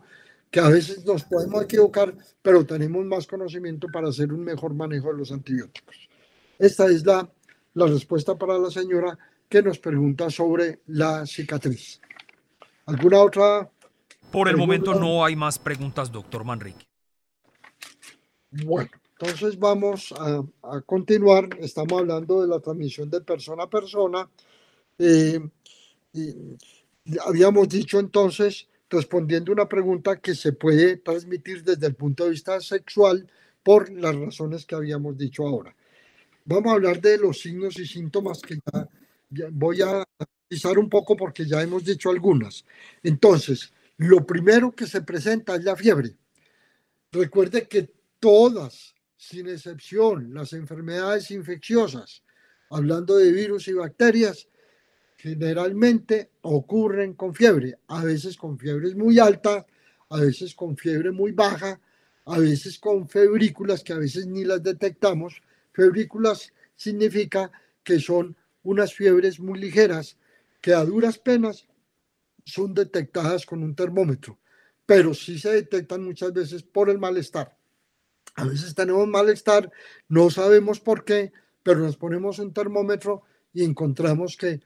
que 0.53 0.59
a 0.59 0.69
veces 0.69 1.03
nos 1.03 1.23
podemos 1.23 1.63
equivocar, 1.63 2.15
pero 2.43 2.63
tenemos 2.63 3.03
más 3.07 3.25
conocimiento 3.25 3.87
para 3.91 4.09
hacer 4.09 4.31
un 4.31 4.43
mejor 4.43 4.75
manejo 4.75 5.11
de 5.11 5.17
los 5.17 5.31
antibióticos. 5.31 5.95
Esta 6.59 6.85
es 6.85 7.03
la, 7.03 7.27
la 7.73 7.87
respuesta 7.87 8.35
para 8.35 8.59
la 8.59 8.69
señora 8.69 9.17
que 9.49 9.63
nos 9.63 9.79
pregunta 9.79 10.29
sobre 10.29 10.81
la 10.85 11.25
cicatriz. 11.25 11.99
¿Alguna 12.85 13.21
otra? 13.21 13.67
Por 14.31 14.47
el 14.47 14.55
momento 14.55 14.93
no 14.93 15.25
hay 15.25 15.35
más 15.35 15.57
preguntas, 15.57 16.11
doctor 16.11 16.43
Manrique. 16.43 16.85
Bueno, 18.51 18.91
entonces 19.19 19.57
vamos 19.57 20.13
a, 20.15 20.43
a, 20.61 20.81
continuar. 20.81 21.49
Estamos 21.61 21.99
hablando 21.99 22.43
de 22.43 22.47
la 22.47 22.59
transmisión 22.59 23.09
de 23.09 23.21
persona 23.21 23.63
a 23.63 23.69
persona. 23.71 24.29
Eh, 24.99 25.39
habíamos 27.25 27.67
dicho 27.69 27.99
entonces 27.99 28.67
respondiendo 28.93 29.51
una 29.51 29.67
pregunta 29.67 30.19
que 30.19 30.35
se 30.35 30.53
puede 30.53 30.97
transmitir 30.97 31.63
desde 31.63 31.87
el 31.87 31.95
punto 31.95 32.23
de 32.23 32.29
vista 32.29 32.61
sexual 32.61 33.27
por 33.63 33.91
las 33.91 34.15
razones 34.15 34.65
que 34.65 34.75
habíamos 34.75 35.17
dicho 35.17 35.45
ahora. 35.47 35.75
vamos 36.45 36.71
a 36.71 36.75
hablar 36.75 37.01
de 37.01 37.17
los 37.17 37.41
signos 37.41 37.79
y 37.79 37.87
síntomas 37.87 38.41
que 38.41 38.59
voy 39.51 39.81
a 39.81 40.05
analizar 40.49 40.77
un 40.77 40.89
poco 40.89 41.15
porque 41.17 41.45
ya 41.45 41.61
hemos 41.61 41.83
dicho 41.83 42.09
algunas. 42.09 42.65
Entonces, 43.01 43.73
lo 43.97 44.25
primero 44.25 44.71
que 44.71 44.85
se 44.85 45.01
presenta 45.01 45.55
es 45.55 45.63
la 45.63 45.75
fiebre. 45.75 46.15
Recuerde 47.11 47.67
que 47.67 47.89
todas, 48.19 48.93
sin 49.17 49.47
excepción, 49.47 50.33
las 50.33 50.53
enfermedades 50.53 51.31
infecciosas, 51.31 52.23
hablando 52.69 53.15
de 53.15 53.31
virus 53.31 53.67
y 53.67 53.73
bacterias, 53.73 54.47
generalmente 55.23 56.31
ocurren 56.41 57.13
con 57.13 57.33
fiebre, 57.33 57.77
a 57.87 58.03
veces 58.03 58.35
con 58.35 58.59
fiebre 58.59 58.93
muy 58.93 59.19
alta, 59.19 59.65
a 60.09 60.19
veces 60.19 60.53
con 60.53 60.75
fiebre 60.75 61.11
muy 61.11 61.31
baja, 61.31 61.79
a 62.25 62.39
veces 62.39 62.77
con 62.77 63.07
febrículas 63.07 63.85
que 63.85 63.93
a 63.93 63.97
veces 63.97 64.27
ni 64.27 64.43
las 64.43 64.61
detectamos. 64.61 65.41
Febrículas 65.71 66.51
significa 66.75 67.49
que 67.85 68.01
son 68.01 68.35
unas 68.63 68.93
fiebres 68.93 69.39
muy 69.39 69.59
ligeras 69.59 70.17
que 70.59 70.73
a 70.73 70.83
duras 70.83 71.17
penas 71.19 71.67
son 72.43 72.73
detectadas 72.73 73.45
con 73.45 73.63
un 73.63 73.75
termómetro, 73.75 74.37
pero 74.85 75.13
sí 75.13 75.39
se 75.39 75.53
detectan 75.53 76.03
muchas 76.03 76.33
veces 76.33 76.63
por 76.63 76.89
el 76.89 76.99
malestar. 76.99 77.55
A 78.35 78.43
veces 78.43 78.75
tenemos 78.75 79.07
malestar, 79.07 79.71
no 80.09 80.29
sabemos 80.29 80.81
por 80.81 81.05
qué, 81.05 81.31
pero 81.63 81.79
nos 81.79 81.95
ponemos 81.95 82.39
un 82.39 82.51
termómetro 82.51 83.23
y 83.53 83.63
encontramos 83.63 84.35
que 84.35 84.59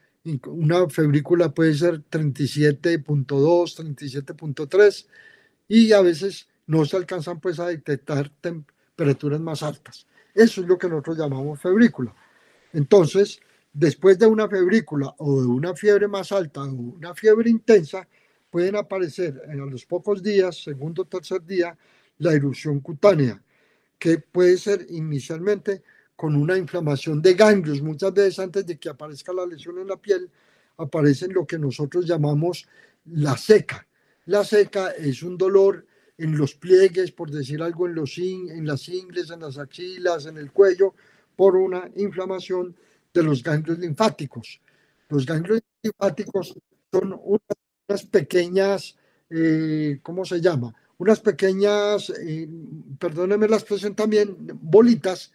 una 0.47 0.89
febrícula 0.89 1.53
puede 1.53 1.73
ser 1.73 2.03
37.2, 2.09 3.25
37.3 3.25 5.07
y 5.67 5.91
a 5.93 6.01
veces 6.01 6.47
no 6.65 6.85
se 6.85 6.97
alcanzan 6.97 7.39
pues 7.39 7.59
a 7.59 7.67
detectar 7.67 8.29
temperaturas 8.41 9.39
más 9.39 9.63
altas. 9.63 10.05
Eso 10.33 10.61
es 10.61 10.67
lo 10.67 10.77
que 10.77 10.87
nosotros 10.89 11.17
llamamos 11.17 11.59
febrícula. 11.59 12.13
Entonces, 12.73 13.39
después 13.73 14.19
de 14.19 14.27
una 14.27 14.47
febrícula 14.47 15.13
o 15.17 15.41
de 15.41 15.47
una 15.47 15.75
fiebre 15.75 16.07
más 16.07 16.31
alta 16.31 16.61
o 16.61 16.71
una 16.71 17.13
fiebre 17.15 17.49
intensa, 17.49 18.07
pueden 18.49 18.75
aparecer 18.75 19.41
en 19.47 19.69
los 19.69 19.85
pocos 19.85 20.21
días, 20.21 20.63
segundo 20.63 21.03
o 21.03 21.05
tercer 21.05 21.43
día, 21.45 21.77
la 22.19 22.33
erupción 22.33 22.79
cutánea, 22.79 23.41
que 23.99 24.19
puede 24.19 24.57
ser 24.57 24.85
inicialmente 24.89 25.83
con 26.17 26.35
una 26.35 26.57
inflamación 26.57 27.21
de 27.21 27.35
ganglios. 27.35 27.81
Muchas 27.81 28.11
veces 28.11 28.39
antes 28.39 28.65
de 28.65 28.77
que 28.77 28.89
aparezca 28.89 29.31
la 29.31 29.45
lesión 29.45 29.77
en 29.77 29.87
la 29.87 29.97
piel, 29.97 30.29
aparecen 30.77 31.31
lo 31.31 31.45
que 31.45 31.59
nosotros 31.59 32.05
llamamos 32.05 32.67
la 33.05 33.37
seca. 33.37 33.87
La 34.25 34.43
seca 34.43 34.89
es 34.91 35.21
un 35.21 35.37
dolor 35.37 35.85
en 36.17 36.35
los 36.35 36.55
pliegues, 36.55 37.11
por 37.11 37.29
decir 37.29 37.61
algo, 37.61 37.85
en, 37.85 37.93
los 37.93 38.17
en 38.17 38.65
las 38.65 38.89
ingles, 38.89 39.29
en 39.29 39.41
las 39.41 39.59
axilas, 39.59 40.25
en 40.25 40.37
el 40.37 40.51
cuello, 40.51 40.95
por 41.35 41.55
una 41.55 41.89
inflamación 41.95 42.75
de 43.13 43.21
los 43.21 43.43
ganglios 43.43 43.77
linfáticos. 43.77 44.59
Los 45.09 45.23
ganglios 45.23 45.61
linfáticos 45.83 46.57
son 46.91 47.21
unas, 47.23 48.03
pequeñas, 48.11 48.97
eh, 49.29 49.99
¿cómo 50.01 50.25
se 50.25 50.41
llama? 50.41 50.73
Unas 50.97 51.19
pequeñas, 51.19 52.09
eh, 52.09 52.49
perdónenme 52.97 53.47
la 53.47 53.57
expresión 53.57 53.95
también, 53.95 54.35
bolitas 54.59 55.31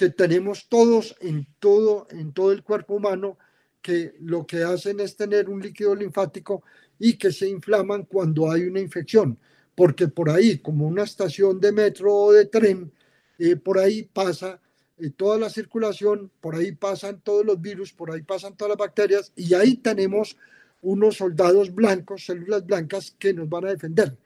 que 0.00 0.08
tenemos 0.08 0.66
todos 0.66 1.14
en 1.20 1.46
todo, 1.58 2.06
en 2.08 2.32
todo 2.32 2.52
el 2.52 2.62
cuerpo 2.62 2.94
humano, 2.94 3.36
que 3.82 4.14
lo 4.20 4.46
que 4.46 4.62
hacen 4.62 4.98
es 5.00 5.14
tener 5.14 5.50
un 5.50 5.60
líquido 5.60 5.94
linfático 5.94 6.62
y 6.98 7.18
que 7.18 7.30
se 7.30 7.46
inflaman 7.46 8.04
cuando 8.04 8.50
hay 8.50 8.62
una 8.62 8.80
infección 8.80 9.38
porque 9.80 10.08
por 10.08 10.28
ahí, 10.28 10.58
como 10.58 10.86
una 10.86 11.04
estación 11.04 11.58
de 11.58 11.72
metro 11.72 12.14
o 12.14 12.32
de 12.32 12.44
tren, 12.44 12.92
eh, 13.38 13.56
por 13.56 13.78
ahí 13.78 14.02
pasa 14.02 14.60
eh, 14.98 15.08
toda 15.08 15.38
la 15.38 15.48
circulación, 15.48 16.30
por 16.40 16.54
ahí 16.54 16.72
pasan 16.72 17.22
todos 17.22 17.46
los 17.46 17.58
virus, 17.58 17.90
por 17.90 18.10
ahí 18.10 18.20
pasan 18.20 18.54
todas 18.58 18.72
las 18.72 18.78
bacterias 18.78 19.32
y 19.34 19.54
ahí 19.54 19.76
tenemos 19.76 20.36
unos 20.82 21.16
soldados 21.16 21.74
blancos, 21.74 22.26
células 22.26 22.66
blancas 22.66 23.16
que 23.18 23.32
nos 23.32 23.48
van 23.48 23.64
a 23.64 23.70
defender. 23.70 24.18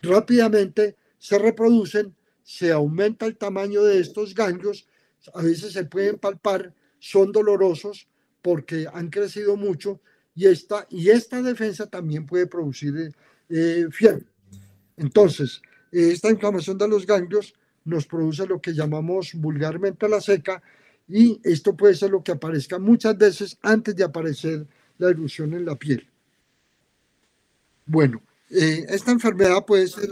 Rápidamente 0.00 0.94
se 1.18 1.38
reproducen, 1.40 2.14
se 2.44 2.70
aumenta 2.70 3.26
el 3.26 3.36
tamaño 3.36 3.82
de 3.82 3.98
estos 3.98 4.32
ganglios, 4.32 4.86
a 5.34 5.42
veces 5.42 5.72
se 5.72 5.84
pueden 5.84 6.18
palpar, 6.18 6.74
son 6.98 7.32
dolorosos 7.32 8.08
porque 8.42 8.86
han 8.92 9.08
crecido 9.08 9.56
mucho 9.56 10.00
y 10.34 10.46
esta, 10.46 10.86
y 10.88 11.10
esta 11.10 11.42
defensa 11.42 11.86
también 11.86 12.26
puede 12.26 12.46
producir 12.46 13.14
eh, 13.48 13.86
fiebre. 13.90 14.24
Entonces, 14.96 15.60
esta 15.90 16.30
inflamación 16.30 16.78
de 16.78 16.88
los 16.88 17.06
ganglios 17.06 17.54
nos 17.84 18.06
produce 18.06 18.46
lo 18.46 18.60
que 18.60 18.72
llamamos 18.72 19.32
vulgarmente 19.34 20.08
la 20.08 20.20
seca 20.20 20.62
y 21.08 21.40
esto 21.42 21.76
puede 21.76 21.94
ser 21.94 22.10
lo 22.10 22.22
que 22.22 22.32
aparezca 22.32 22.78
muchas 22.78 23.18
veces 23.18 23.58
antes 23.62 23.96
de 23.96 24.04
aparecer 24.04 24.66
la 24.98 25.10
erupción 25.10 25.54
en 25.54 25.64
la 25.64 25.76
piel. 25.76 26.08
Bueno, 27.86 28.22
eh, 28.50 28.86
esta 28.88 29.10
enfermedad 29.10 29.64
puede 29.66 29.88
ser, 29.88 30.10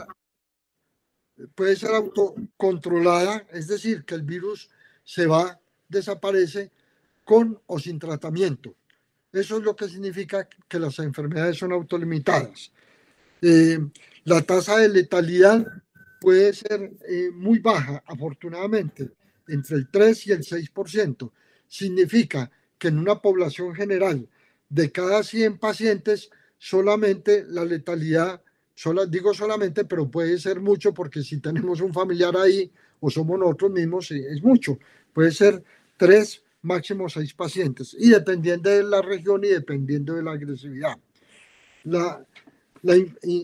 puede 1.55 1.77
ser 1.77 1.91
autocontrolada, 1.91 3.47
es 3.53 3.69
decir, 3.69 4.05
que 4.05 4.17
el 4.17 4.23
virus 4.23 4.71
se 5.09 5.27
va, 5.27 5.59
desaparece 5.89 6.71
con 7.25 7.59
o 7.65 7.79
sin 7.79 7.99
tratamiento. 7.99 8.75
Eso 9.33 9.57
es 9.57 9.65
lo 9.65 9.75
que 9.75 9.89
significa 9.89 10.47
que 10.69 10.79
las 10.79 10.99
enfermedades 10.99 11.57
son 11.57 11.73
autolimitadas. 11.73 12.71
Eh, 13.41 13.79
la 14.25 14.43
tasa 14.43 14.77
de 14.77 14.91
letalidad 14.91 15.67
puede 16.21 16.53
ser 16.53 16.93
eh, 17.09 17.31
muy 17.33 17.59
baja, 17.59 18.05
afortunadamente, 18.07 19.13
entre 19.49 19.77
el 19.77 19.89
3 19.91 20.27
y 20.27 20.33
el 20.33 20.41
6%. 20.41 21.33
Significa 21.67 22.51
que 22.77 22.89
en 22.89 22.99
una 22.99 23.19
población 23.19 23.75
general 23.75 24.29
de 24.69 24.93
cada 24.93 25.23
100 25.23 25.57
pacientes, 25.57 26.29
solamente 26.59 27.47
la 27.49 27.65
letalidad, 27.65 28.43
digo 29.09 29.33
solamente, 29.33 29.87
pero 29.87 30.11
puede 30.11 30.39
ser 30.39 30.61
mucho 30.61 30.93
porque 30.93 31.23
si 31.23 31.41
tenemos 31.41 31.81
un 31.81 31.95
familiar 31.95 32.37
ahí 32.37 32.71
o 33.01 33.11
somos 33.11 33.39
nosotros 33.39 33.73
mismos, 33.73 34.11
es 34.11 34.43
mucho. 34.43 34.79
Puede 35.13 35.31
ser 35.33 35.63
3, 35.97 36.43
máximo 36.63 37.09
6 37.09 37.35
pacientes. 37.35 37.97
Y 37.99 38.11
dependiendo 38.11 38.71
de 38.71 38.83
la 38.83 39.03
región 39.03 39.45
y 39.45 39.49
dependiendo 39.49 40.15
de 40.15 40.23
la 40.23 40.33
agresividad. 40.33 40.97
La, 41.85 42.25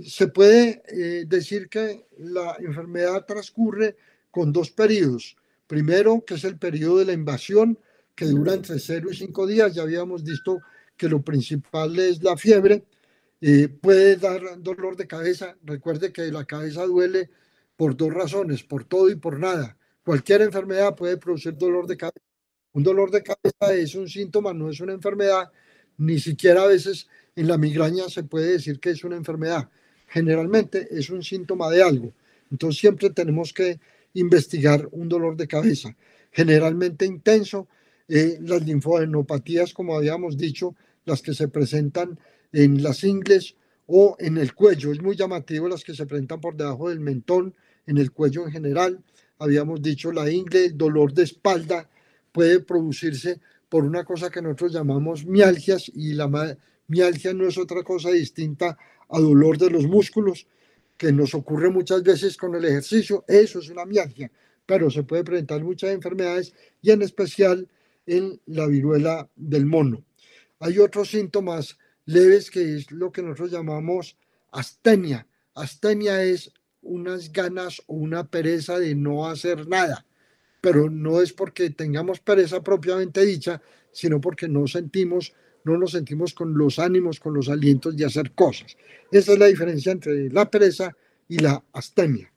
se 0.06 0.28
puede 0.28 0.82
eh, 0.88 1.24
decir 1.26 1.68
que 1.68 2.06
la 2.18 2.56
enfermedad 2.60 3.24
transcurre 3.26 3.96
con 4.30 4.52
dos 4.52 4.70
periodos. 4.70 5.36
Primero, 5.66 6.24
que 6.24 6.34
es 6.34 6.44
el 6.44 6.58
periodo 6.58 6.98
de 6.98 7.06
la 7.06 7.12
invasión, 7.12 7.78
que 8.14 8.26
dura 8.26 8.54
entre 8.54 8.78
0 8.78 9.08
y 9.10 9.16
5 9.16 9.46
días. 9.46 9.74
Ya 9.74 9.82
habíamos 9.82 10.22
visto 10.22 10.60
que 10.96 11.08
lo 11.08 11.22
principal 11.22 11.98
es 11.98 12.22
la 12.22 12.36
fiebre. 12.36 12.84
Eh, 13.40 13.68
puede 13.68 14.16
dar 14.16 14.40
dolor 14.58 14.96
de 14.96 15.06
cabeza. 15.06 15.56
Recuerde 15.64 16.12
que 16.12 16.30
la 16.30 16.44
cabeza 16.44 16.86
duele 16.86 17.30
por 17.76 17.96
dos 17.96 18.12
razones, 18.12 18.62
por 18.62 18.84
todo 18.84 19.10
y 19.10 19.16
por 19.16 19.38
nada. 19.38 19.76
Cualquier 20.04 20.42
enfermedad 20.42 20.94
puede 20.94 21.16
producir 21.16 21.56
dolor 21.56 21.86
de 21.86 21.96
cabeza. 21.96 22.20
Un 22.72 22.82
dolor 22.82 23.10
de 23.10 23.22
cabeza 23.22 23.74
es 23.74 23.94
un 23.94 24.08
síntoma, 24.08 24.52
no 24.52 24.68
es 24.68 24.80
una 24.80 24.92
enfermedad. 24.92 25.50
Ni 25.96 26.18
siquiera 26.18 26.62
a 26.62 26.66
veces 26.66 27.08
en 27.36 27.48
la 27.48 27.56
migraña 27.56 28.08
se 28.08 28.24
puede 28.24 28.52
decir 28.52 28.80
que 28.80 28.90
es 28.90 29.04
una 29.04 29.16
enfermedad. 29.16 29.68
Generalmente 30.08 30.88
es 30.90 31.10
un 31.10 31.22
síntoma 31.22 31.70
de 31.70 31.82
algo. 31.82 32.12
Entonces 32.50 32.80
siempre 32.80 33.10
tenemos 33.10 33.52
que 33.52 33.78
investigar 34.14 34.88
un 34.92 35.08
dolor 35.08 35.36
de 35.36 35.48
cabeza, 35.48 35.96
generalmente 36.30 37.06
intenso. 37.06 37.68
Eh, 38.08 38.38
las 38.42 38.64
linfadenopatías, 38.64 39.72
como 39.72 39.96
habíamos 39.96 40.36
dicho, 40.36 40.74
las 41.04 41.22
que 41.22 41.34
se 41.34 41.48
presentan 41.48 42.18
en 42.52 42.82
las 42.82 43.02
ingles 43.04 43.56
o 43.86 44.16
en 44.18 44.38
el 44.38 44.54
cuello. 44.54 44.92
Es 44.92 45.02
muy 45.02 45.16
llamativo 45.16 45.68
las 45.68 45.84
que 45.84 45.94
se 45.94 46.06
presentan 46.06 46.40
por 46.40 46.56
debajo 46.56 46.88
del 46.90 47.00
mentón, 47.00 47.54
en 47.86 47.98
el 47.98 48.12
cuello 48.12 48.44
en 48.46 48.52
general. 48.52 49.02
Habíamos 49.38 49.82
dicho 49.82 50.12
la 50.12 50.30
ingle, 50.30 50.66
el 50.66 50.78
dolor 50.78 51.12
de 51.12 51.24
espalda 51.24 51.88
puede 52.32 52.60
producirse 52.60 53.40
por 53.68 53.84
una 53.84 54.04
cosa 54.04 54.30
que 54.30 54.42
nosotros 54.42 54.72
llamamos 54.72 55.24
mialgias 55.24 55.90
y 55.94 56.14
la, 56.14 56.28
Mialgia 56.86 57.32
no 57.32 57.48
es 57.48 57.56
otra 57.56 57.82
cosa 57.82 58.10
distinta 58.10 58.76
a 59.08 59.18
dolor 59.18 59.56
de 59.56 59.70
los 59.70 59.86
músculos 59.86 60.46
que 60.96 61.12
nos 61.12 61.34
ocurre 61.34 61.70
muchas 61.70 62.02
veces 62.02 62.36
con 62.36 62.54
el 62.54 62.64
ejercicio. 62.64 63.24
Eso 63.26 63.58
es 63.58 63.70
una 63.70 63.86
mialgia, 63.86 64.30
pero 64.66 64.90
se 64.90 65.02
puede 65.02 65.24
presentar 65.24 65.62
muchas 65.62 65.90
enfermedades 65.90 66.52
y 66.82 66.90
en 66.90 67.02
especial 67.02 67.68
en 68.06 68.40
la 68.46 68.66
viruela 68.66 69.28
del 69.34 69.66
mono. 69.66 70.04
Hay 70.60 70.78
otros 70.78 71.10
síntomas 71.10 71.78
leves 72.04 72.50
que 72.50 72.76
es 72.76 72.90
lo 72.90 73.10
que 73.10 73.22
nosotros 73.22 73.50
llamamos 73.50 74.18
astenia. 74.52 75.26
Astenia 75.54 76.22
es 76.22 76.52
unas 76.84 77.32
ganas 77.32 77.82
o 77.86 77.94
una 77.94 78.28
pereza 78.28 78.78
de 78.78 78.94
no 78.94 79.26
hacer 79.26 79.66
nada, 79.66 80.06
pero 80.60 80.90
no 80.90 81.20
es 81.20 81.32
porque 81.32 81.70
tengamos 81.70 82.20
pereza 82.20 82.62
propiamente 82.62 83.24
dicha, 83.24 83.60
sino 83.92 84.20
porque 84.20 84.48
no 84.48 84.66
sentimos 84.66 85.34
no 85.64 85.78
nos 85.78 85.92
sentimos 85.92 86.34
con 86.34 86.56
los 86.56 86.78
ánimos, 86.78 87.18
con 87.18 87.34
los 87.34 87.48
alientos 87.48 87.96
de 87.96 88.04
hacer 88.04 88.32
cosas. 88.32 88.76
Esa 89.10 89.32
es 89.32 89.38
la 89.38 89.46
diferencia 89.46 89.92
entre 89.92 90.28
la 90.30 90.50
pereza 90.50 90.94
y 91.26 91.38
la 91.38 91.64
astemia. 91.72 92.30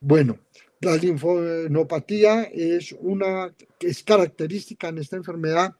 Bueno, 0.00 0.38
La 0.82 0.96
linfodenopatía 0.96 2.42
es 2.52 2.92
una 2.98 3.54
es 3.78 4.02
característica 4.02 4.88
en 4.88 4.98
esta 4.98 5.16
enfermedad 5.16 5.76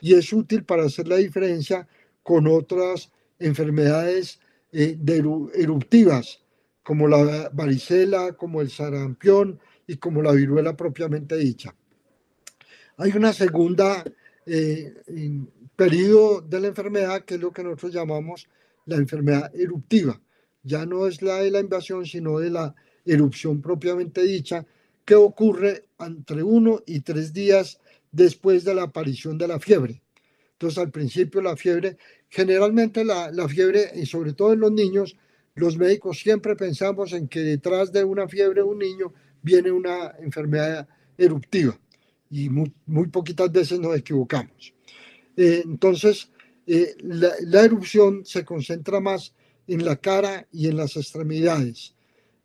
y 0.00 0.14
es 0.14 0.32
útil 0.32 0.64
para 0.64 0.84
hacer 0.84 1.06
la 1.08 1.16
diferencia 1.16 1.86
con 2.22 2.46
otras 2.46 3.12
enfermedades 3.38 4.40
eh, 4.72 4.96
eruptivas, 5.54 6.40
como 6.86 7.08
la 7.08 7.50
varicela, 7.52 8.34
como 8.34 8.60
el 8.60 8.70
sarampión 8.70 9.58
y 9.88 9.96
como 9.96 10.22
la 10.22 10.30
viruela 10.30 10.76
propiamente 10.76 11.36
dicha. 11.36 11.74
Hay 12.98 13.10
una 13.10 13.32
segunda 13.32 14.04
eh, 14.46 14.94
de 15.04 16.60
la 16.60 16.68
enfermedad 16.68 17.24
que 17.24 17.34
es 17.34 17.40
lo 17.40 17.50
que 17.50 17.64
nosotros 17.64 17.92
llamamos 17.92 18.48
la 18.84 18.94
enfermedad 18.98 19.50
eruptiva. 19.56 20.20
Ya 20.62 20.86
no 20.86 21.08
es 21.08 21.22
la 21.22 21.38
de 21.38 21.50
la 21.50 21.58
invasión, 21.58 22.06
sino 22.06 22.38
de 22.38 22.50
la 22.50 22.72
erupción 23.04 23.60
propiamente 23.60 24.22
dicha, 24.22 24.64
que 25.04 25.16
ocurre 25.16 25.88
entre 25.98 26.44
uno 26.44 26.84
y 26.86 27.00
tres 27.00 27.32
días 27.32 27.80
después 28.12 28.62
de 28.62 28.76
la 28.76 28.84
aparición 28.84 29.36
de 29.38 29.48
la 29.48 29.58
fiebre. 29.58 30.02
Entonces, 30.52 30.78
al 30.78 30.92
principio 30.92 31.42
la 31.42 31.56
fiebre, 31.56 31.96
generalmente 32.28 33.04
la, 33.04 33.32
la 33.32 33.48
fiebre, 33.48 33.90
y 33.96 34.06
sobre 34.06 34.34
todo 34.34 34.52
en 34.52 34.60
los 34.60 34.70
niños, 34.70 35.16
los 35.56 35.76
médicos 35.78 36.18
siempre 36.20 36.54
pensamos 36.54 37.12
en 37.12 37.28
que 37.28 37.40
detrás 37.40 37.90
de 37.90 38.04
una 38.04 38.28
fiebre 38.28 38.60
de 38.60 38.68
un 38.68 38.78
niño 38.78 39.12
viene 39.42 39.70
una 39.70 40.14
enfermedad 40.20 40.86
eruptiva 41.16 41.78
y 42.30 42.50
muy, 42.50 42.72
muy 42.84 43.06
poquitas 43.08 43.50
veces 43.50 43.80
nos 43.80 43.96
equivocamos. 43.96 44.74
Eh, 45.34 45.62
entonces, 45.64 46.30
eh, 46.66 46.94
la, 47.00 47.32
la, 47.40 47.62
erupción 47.62 48.24
se 48.26 48.44
concentra 48.44 49.00
más 49.00 49.32
en 49.66 49.84
la 49.84 49.96
cara 49.96 50.46
y 50.52 50.68
en 50.68 50.76
las 50.76 50.96
extremidades. 50.96 51.94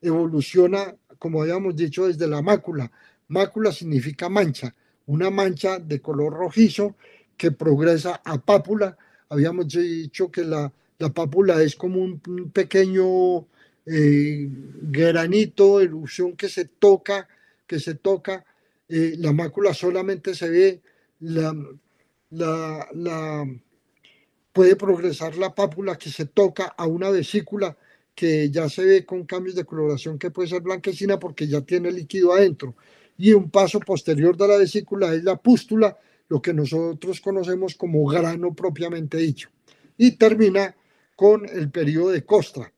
Evoluciona, 0.02 0.96
como 1.20 1.42
habíamos 1.42 1.76
dicho, 1.76 2.08
desde 2.08 2.28
la 2.28 2.42
mácula. 2.42 2.92
Mácula 3.28 3.74
significa 3.74 4.30
mancha, 4.30 4.74
una 5.06 5.30
mancha 5.30 5.80
de 5.80 6.02
color 6.02 6.34
rojizo 6.34 6.96
que 7.36 7.52
progresa 7.52 8.22
a 8.24 8.38
pápula. 8.40 8.98
Habíamos 9.28 9.68
dicho 9.68 10.32
que 10.32 10.46
la, 10.46 10.72
la 11.02 11.10
pápula 11.10 11.62
es 11.64 11.76
como 11.76 12.00
un, 12.00 12.20
pequeño 12.54 13.48
eh, 13.88 14.48
granito, 14.84 15.82
erupción 15.82 16.38
que 16.38 16.48
se 16.48 16.66
toca, 16.66 17.28
que 17.66 17.80
se 17.80 17.96
toca. 17.96 18.46
Eh, 18.88 19.16
la 19.18 19.34
mácula 19.34 19.74
solamente 19.74 20.36
se 20.36 20.50
ve, 20.50 20.82
la, 21.20 21.56
puede 24.54 24.76
progresar 24.76 25.38
la 25.38 25.56
pápula 25.56 25.98
que 25.98 26.12
se 26.12 26.26
toca 26.26 26.66
a 26.66 26.86
una 26.86 27.10
vesícula 27.10 27.76
que 28.14 28.52
ya 28.52 28.70
se 28.70 28.86
ve 28.86 29.04
con 29.04 29.26
cambios 29.26 29.56
de 29.56 29.66
coloración 29.66 30.20
que 30.20 30.30
puede 30.30 30.50
ser 30.50 30.62
blanquecina 30.62 31.18
porque 31.18 31.48
ya 31.48 31.62
tiene 31.62 31.92
líquido 31.92 32.34
adentro. 32.34 32.76
Y 33.18 33.34
un 33.34 33.50
paso 33.50 33.80
posterior 33.80 34.38
de 34.38 34.48
la 34.48 34.58
vesícula 34.58 35.16
es 35.16 35.24
la 35.24 35.38
pústula, 35.38 35.98
lo 36.28 36.42
que 36.44 36.54
nosotros 36.54 37.20
conocemos 37.22 37.74
como 37.74 38.06
grano 38.06 38.54
propiamente 38.54 39.18
dicho. 39.18 39.50
Y 39.98 40.12
termina 40.12 40.76
con 41.22 41.48
el 41.48 41.70
periodo 41.70 42.10
de 42.10 42.26
costra. 42.26 42.74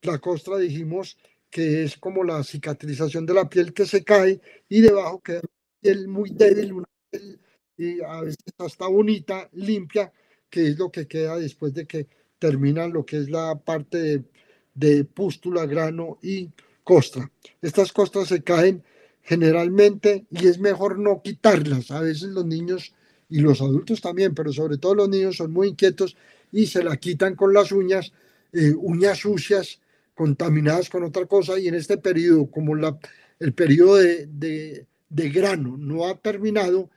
La 0.00 0.18
costra 0.18 0.56
dijimos 0.56 1.18
que 1.50 1.84
es 1.84 1.98
como 1.98 2.24
la 2.24 2.42
cicatrización 2.42 3.26
de 3.26 3.34
la 3.34 3.50
piel 3.50 3.74
que 3.74 3.84
se 3.84 4.02
cae 4.02 4.40
y 4.70 4.80
debajo 4.80 5.20
queda 5.20 5.42
piel 5.82 6.08
muy 6.08 6.30
débil, 6.30 6.72
una 6.72 6.86
piel 7.10 7.38
y 7.76 8.00
a 8.02 8.22
veces 8.22 8.38
hasta 8.56 8.86
bonita, 8.86 9.50
limpia, 9.52 10.10
que 10.48 10.68
es 10.68 10.78
lo 10.78 10.90
que 10.90 11.06
queda 11.06 11.36
después 11.36 11.74
de 11.74 11.86
que 11.86 12.08
termina 12.38 12.88
lo 12.88 13.04
que 13.04 13.18
es 13.18 13.28
la 13.28 13.56
parte 13.56 13.98
de, 13.98 14.24
de 14.72 15.04
pústula, 15.04 15.66
grano 15.66 16.18
y 16.22 16.48
costra. 16.84 17.30
Estas 17.60 17.92
costras 17.92 18.28
se 18.28 18.42
caen 18.42 18.82
generalmente 19.20 20.24
y 20.30 20.46
es 20.46 20.58
mejor 20.60 20.98
no 20.98 21.20
quitarlas. 21.20 21.90
A 21.90 22.00
veces 22.00 22.30
los 22.30 22.46
niños 22.46 22.94
y 23.28 23.40
los 23.40 23.60
adultos 23.60 24.00
también, 24.00 24.34
pero 24.34 24.50
sobre 24.50 24.78
todo 24.78 24.94
los 24.94 25.10
niños 25.10 25.36
son 25.36 25.52
muy 25.52 25.68
inquietos 25.68 26.16
y 26.52 26.66
se 26.66 26.84
la 26.84 26.96
quitan 26.96 27.34
con 27.34 27.52
las 27.52 27.72
uñas, 27.72 28.12
eh, 28.52 28.72
uñas 28.76 29.18
sucias, 29.18 29.80
contaminadas 30.14 30.90
con 30.90 31.02
otra 31.02 31.26
cosa 31.26 31.58
y 31.58 31.68
en 31.68 31.74
este 31.74 31.96
periodo, 31.98 32.50
como 32.50 32.74
la, 32.74 32.98
el 33.40 33.54
periodo 33.54 33.96
de, 33.96 34.26
de, 34.26 34.86
de 35.08 35.30
grano 35.30 35.76
no 35.78 36.06
ha 36.06 36.14
terminado 36.16 36.90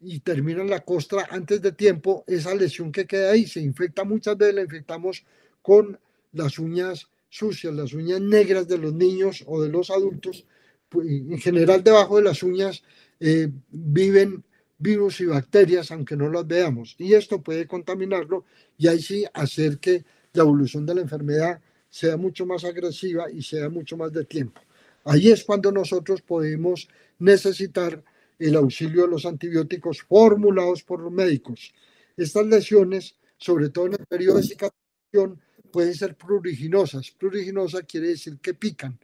y 0.00 0.20
termina 0.20 0.64
la 0.64 0.80
costra 0.80 1.28
antes 1.30 1.62
de 1.62 1.72
tiempo, 1.72 2.24
esa 2.26 2.54
lesión 2.54 2.90
que 2.90 3.06
queda 3.06 3.30
ahí 3.30 3.46
se 3.46 3.60
infecta 3.60 4.02
muchas 4.04 4.36
veces, 4.36 4.54
la 4.54 4.62
infectamos 4.62 5.24
con 5.60 5.98
las 6.32 6.58
uñas 6.58 7.08
sucias, 7.28 7.72
las 7.72 7.92
uñas 7.92 8.20
negras 8.20 8.66
de 8.66 8.78
los 8.78 8.92
niños 8.92 9.44
o 9.46 9.62
de 9.62 9.68
los 9.68 9.90
adultos, 9.90 10.44
pues, 10.88 11.06
en 11.08 11.38
general 11.38 11.84
debajo 11.84 12.16
de 12.16 12.24
las 12.24 12.42
uñas 12.42 12.82
eh, 13.20 13.48
viven 13.70 14.44
virus 14.82 15.20
y 15.20 15.26
bacterias, 15.26 15.90
aunque 15.90 16.16
no 16.16 16.28
las 16.28 16.46
veamos, 16.46 16.94
y 16.98 17.14
esto 17.14 17.40
puede 17.40 17.66
contaminarlo 17.66 18.44
y 18.76 18.88
ahí 18.88 19.00
sí 19.00 19.24
hacer 19.32 19.78
que 19.78 20.04
la 20.32 20.42
evolución 20.42 20.84
de 20.84 20.94
la 20.94 21.00
enfermedad 21.02 21.60
sea 21.88 22.16
mucho 22.16 22.46
más 22.46 22.64
agresiva 22.64 23.30
y 23.30 23.42
sea 23.42 23.68
mucho 23.68 23.96
más 23.96 24.12
de 24.12 24.24
tiempo. 24.24 24.60
Ahí 25.04 25.30
es 25.30 25.44
cuando 25.44 25.70
nosotros 25.70 26.22
podemos 26.22 26.88
necesitar 27.18 28.02
el 28.38 28.56
auxilio 28.56 29.02
de 29.02 29.08
los 29.08 29.26
antibióticos 29.26 30.02
formulados 30.02 30.82
por 30.82 31.00
los 31.00 31.12
médicos. 31.12 31.72
Estas 32.16 32.46
lesiones, 32.46 33.16
sobre 33.36 33.68
todo 33.68 33.86
en 33.86 33.92
el 33.92 34.06
periodo 34.06 34.38
de 34.38 34.42
cicatrización, 34.44 35.40
pueden 35.70 35.94
ser 35.94 36.16
pruriginosas. 36.16 37.10
Pruriginosa 37.10 37.82
quiere 37.82 38.08
decir 38.08 38.38
que 38.40 38.54
pican, 38.54 38.98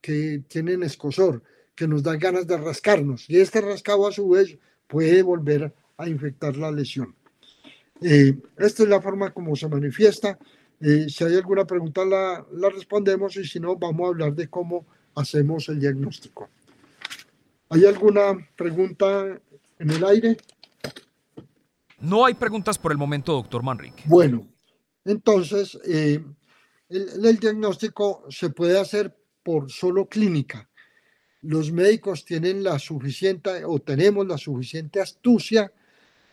que 0.00 0.42
tienen 0.48 0.82
escosor, 0.82 1.42
que 1.74 1.88
nos 1.88 2.02
dan 2.02 2.18
ganas 2.18 2.46
de 2.46 2.56
rascarnos. 2.56 3.28
Y 3.28 3.38
este 3.38 3.60
rascado 3.60 4.06
a 4.06 4.12
su 4.12 4.28
vez 4.28 4.58
puede 4.86 5.22
volver 5.22 5.74
a 5.96 6.08
infectar 6.08 6.56
la 6.56 6.70
lesión. 6.70 7.14
Eh, 8.00 8.36
esta 8.58 8.82
es 8.82 8.88
la 8.88 9.00
forma 9.00 9.32
como 9.32 9.54
se 9.56 9.68
manifiesta. 9.68 10.38
Eh, 10.80 11.06
si 11.08 11.24
hay 11.24 11.36
alguna 11.36 11.64
pregunta 11.64 12.04
la, 12.04 12.44
la 12.52 12.70
respondemos 12.70 13.36
y 13.36 13.44
si 13.44 13.60
no, 13.60 13.76
vamos 13.76 14.06
a 14.06 14.08
hablar 14.08 14.34
de 14.34 14.48
cómo 14.48 14.86
hacemos 15.14 15.68
el 15.68 15.80
diagnóstico. 15.80 16.48
¿Hay 17.70 17.84
alguna 17.86 18.36
pregunta 18.56 19.40
en 19.78 19.90
el 19.90 20.04
aire? 20.04 20.36
No 22.00 22.24
hay 22.24 22.34
preguntas 22.34 22.78
por 22.78 22.92
el 22.92 22.98
momento, 22.98 23.32
doctor 23.32 23.62
Manrique. 23.62 24.02
Bueno, 24.06 24.46
entonces, 25.04 25.78
eh, 25.86 26.22
el, 26.88 27.38
diagnóstico 27.38 28.24
se 28.28 28.50
puede 28.50 28.78
hacer 28.78 29.16
por 29.42 29.70
solo 29.70 30.06
clínica. 30.06 30.68
Los 31.44 31.72
médicos 31.72 32.24
tienen 32.24 32.62
la 32.62 32.78
suficiente 32.78 33.64
o 33.64 33.78
tenemos 33.78 34.26
la 34.26 34.38
suficiente 34.38 35.00
astucia 35.00 35.72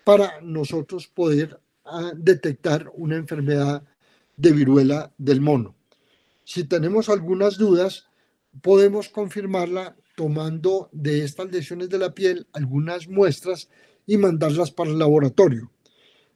para 0.03 0.41
nosotros 0.41 1.07
poder 1.07 1.59
ah, 1.86 2.12
detectar 2.16 2.89
una 2.93 3.18
enfermedad 3.18 3.84
de 4.38 4.51
viruela 4.51 5.12
del 5.18 5.41
mono. 5.41 5.76
Si 6.43 6.64
tenemos 6.64 7.09
algunas 7.09 7.57
dudas, 7.57 8.07
podemos 8.62 9.09
confirmarla 9.09 9.95
tomando 10.16 10.89
de 10.91 11.24
estas 11.24 11.51
lesiones 11.51 11.89
de 11.89 11.97
la 11.97 12.14
piel 12.14 12.47
algunas 12.53 13.07
muestras 13.07 13.70
y 14.07 14.18
mandarlas 14.18 14.72
para 14.72 14.89
el 14.89 14.99
laboratorio 14.99 15.72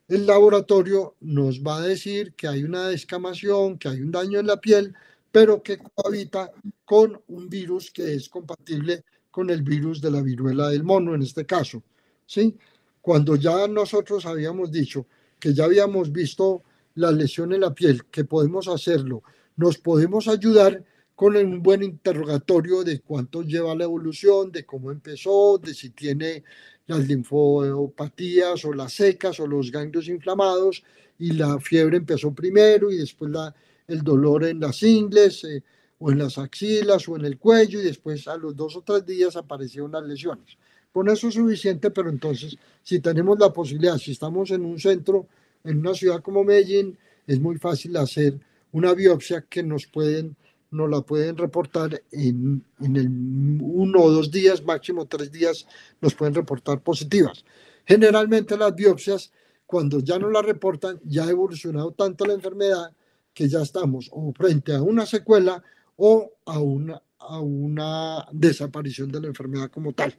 el 0.08 0.26
laboratorio 0.26 1.16
nos 1.20 1.62
va 1.62 1.78
a 1.78 1.82
decir 1.82 2.34
que 2.34 2.46
hay 2.46 2.62
una 2.62 2.88
descamación, 2.88 3.78
que 3.78 3.88
hay 3.88 4.00
un 4.00 4.12
daño 4.12 4.38
en 4.38 4.46
la 4.46 4.60
piel, 4.60 4.94
pero 5.36 5.62
que 5.62 5.76
cohabita 5.76 6.50
con 6.82 7.20
un 7.28 7.46
virus 7.50 7.90
que 7.90 8.14
es 8.14 8.30
compatible 8.30 9.04
con 9.30 9.50
el 9.50 9.60
virus 9.60 10.00
de 10.00 10.10
la 10.10 10.22
viruela 10.22 10.70
del 10.70 10.82
mono 10.82 11.14
en 11.14 11.20
este 11.20 11.44
caso. 11.44 11.82
¿sí? 12.24 12.56
Cuando 13.02 13.36
ya 13.36 13.68
nosotros 13.68 14.24
habíamos 14.24 14.72
dicho 14.72 15.06
que 15.38 15.52
ya 15.52 15.64
habíamos 15.64 16.10
visto 16.10 16.62
la 16.94 17.12
lesión 17.12 17.52
en 17.52 17.60
la 17.60 17.74
piel, 17.74 18.06
que 18.06 18.24
podemos 18.24 18.66
hacerlo, 18.66 19.24
nos 19.56 19.76
podemos 19.76 20.26
ayudar 20.26 20.82
con 21.14 21.36
un 21.36 21.62
buen 21.62 21.82
interrogatorio 21.82 22.82
de 22.82 23.00
cuánto 23.00 23.42
lleva 23.42 23.74
la 23.74 23.84
evolución, 23.84 24.50
de 24.50 24.64
cómo 24.64 24.90
empezó, 24.90 25.58
de 25.58 25.74
si 25.74 25.90
tiene 25.90 26.44
las 26.86 27.06
linfopatías 27.06 28.64
o 28.64 28.72
las 28.72 28.94
secas 28.94 29.38
o 29.38 29.46
los 29.46 29.70
ganglios 29.70 30.08
inflamados 30.08 30.82
y 31.18 31.32
la 31.32 31.60
fiebre 31.60 31.98
empezó 31.98 32.32
primero 32.32 32.90
y 32.90 32.96
después 32.96 33.30
la, 33.30 33.54
el 33.88 34.02
dolor 34.02 34.44
en 34.44 34.60
las 34.60 34.82
ingles 34.82 35.44
eh, 35.44 35.62
o 35.98 36.10
en 36.10 36.18
las 36.18 36.38
axilas 36.38 37.08
o 37.08 37.16
en 37.16 37.24
el 37.24 37.38
cuello 37.38 37.80
y 37.80 37.84
después 37.84 38.28
a 38.28 38.36
los 38.36 38.54
dos 38.54 38.76
o 38.76 38.82
tres 38.82 39.04
días 39.06 39.36
aparecieron 39.36 39.92
las 39.92 40.04
lesiones. 40.04 40.56
Con 40.92 41.08
eso 41.08 41.28
es 41.28 41.34
suficiente, 41.34 41.90
pero 41.90 42.08
entonces 42.08 42.56
si 42.82 43.00
tenemos 43.00 43.38
la 43.38 43.52
posibilidad, 43.52 43.98
si 43.98 44.12
estamos 44.12 44.50
en 44.50 44.64
un 44.64 44.78
centro, 44.78 45.26
en 45.64 45.78
una 45.78 45.94
ciudad 45.94 46.22
como 46.22 46.44
Medellín, 46.44 46.98
es 47.26 47.40
muy 47.40 47.58
fácil 47.58 47.96
hacer 47.96 48.38
una 48.72 48.94
biopsia 48.94 49.42
que 49.48 49.62
nos 49.62 49.86
pueden 49.86 50.36
nos 50.70 50.90
la 50.90 51.00
pueden 51.00 51.36
reportar 51.36 52.02
en, 52.10 52.62
en 52.80 53.60
uno 53.62 54.02
o 54.02 54.10
dos 54.10 54.30
días, 54.30 54.64
máximo 54.64 55.06
tres 55.06 55.30
días, 55.30 55.66
nos 56.00 56.14
pueden 56.14 56.34
reportar 56.34 56.80
positivas. 56.80 57.44
Generalmente 57.84 58.56
las 58.56 58.74
biopsias, 58.74 59.32
cuando 59.64 60.00
ya 60.00 60.18
no 60.18 60.28
la 60.28 60.42
reportan, 60.42 61.00
ya 61.04 61.24
ha 61.24 61.30
evolucionado 61.30 61.92
tanto 61.92 62.26
la 62.26 62.34
enfermedad 62.34 62.92
que 63.36 63.50
ya 63.50 63.60
estamos 63.60 64.08
o 64.12 64.32
frente 64.32 64.74
a 64.74 64.80
una 64.80 65.04
secuela 65.04 65.62
o 65.96 66.32
a, 66.46 66.58
una, 66.58 67.02
a 67.18 67.38
una 67.38 68.26
desaparición 68.32 69.12
de 69.12 69.20
la 69.20 69.26
enfermedad 69.26 69.70
como 69.70 69.92
tal. 69.92 70.16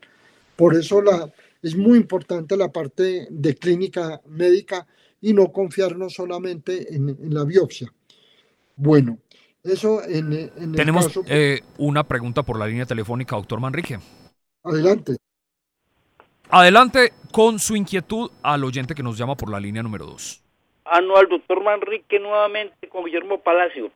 Por 0.56 0.76
eso 0.76 1.02
la, 1.02 1.34
es 1.64 1.76
muy 1.76 1.98
importante 1.98 2.56
la 2.56 2.72
parte 2.72 3.28
de 3.32 3.56
clínica 3.56 4.22
médica 4.28 4.86
y 5.20 5.34
no 5.34 5.52
confiarnos 5.52 6.14
solamente 6.14 6.94
en, 6.94 7.18
la 7.34 7.44
biopsia. 7.44 7.92
Bueno, 8.76 9.18
eso 9.64 10.04
en, 10.04 10.52
en 10.56 10.74
Tenemos 10.74 11.20
eh, 11.26 11.62
una 11.80 12.04
pregunta 12.08 12.44
por 12.44 12.60
la 12.60 12.68
línea 12.68 12.86
telefónica, 12.86 13.36
doctor 13.36 13.60
Manrique. 13.60 13.98
Adelante. 14.64 15.16
Adelante 16.50 17.14
con 17.32 17.58
su 17.58 17.76
inquietud 17.76 18.30
al 18.44 18.64
oyente 18.64 18.94
que 18.94 19.02
nos 19.02 19.18
llama 19.18 19.36
por 19.36 19.50
la 19.50 19.60
línea 19.60 19.82
número 19.82 20.06
2. 20.06 20.44
Ah, 20.90 21.02
no, 21.02 21.18
al 21.18 21.28
doctor 21.28 21.62
Manrique 21.64 22.18
nuevamente 22.18 22.88
con 22.88 23.04
Guillermo 23.04 23.40
Palacio. 23.42 23.92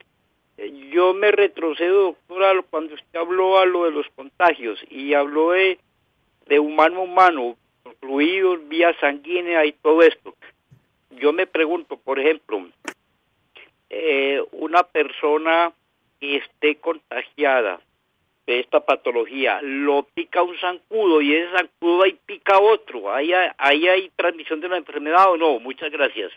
Eh, 0.58 0.90
yo 0.92 1.14
me 1.14 1.32
retrocedo, 1.32 2.18
doctor, 2.28 2.66
cuando 2.70 2.96
usted 2.96 3.18
habló 3.20 3.60
a 3.60 3.66
lo 3.66 3.86
de 3.86 3.92
los 3.92 4.08
contagios 4.10 4.78
y 4.90 5.14
habló 5.14 5.52
de, 5.52 5.80
de 6.48 6.60
humano 6.60 7.00
a 7.00 7.04
humano, 7.04 7.56
fluidos, 8.02 8.68
vía 8.68 8.94
sanguínea 9.00 9.66
y 9.66 9.72
todo 9.72 10.02
esto. 10.02 10.36
Yo 11.12 11.32
me 11.32 11.48
pregunto, 11.48 11.96
por 11.98 12.20
ejemplo, 12.20 12.68
eh, 13.90 14.44
una 14.52 14.84
persona 14.84 15.72
que 16.20 16.38
esté 16.38 16.76
contagiada 16.76 17.80
de 18.48 18.60
esta 18.60 18.82
patología, 18.82 19.62
lo 19.62 20.04
pica 20.14 20.42
un 20.44 20.58
zancudo 20.58 21.22
y 21.22 21.36
ese 21.36 21.52
zancudo 21.52 22.04
ahí 22.04 22.18
pica 22.26 22.60
otro, 22.60 23.14
¿ahí, 23.14 23.32
ahí 23.58 23.88
hay 23.88 24.10
transmisión 24.16 24.60
de 24.60 24.68
la 24.68 24.78
enfermedad 24.78 25.32
o 25.32 25.38
no? 25.38 25.60
Muchas 25.60 25.90
gracias. 25.90 26.34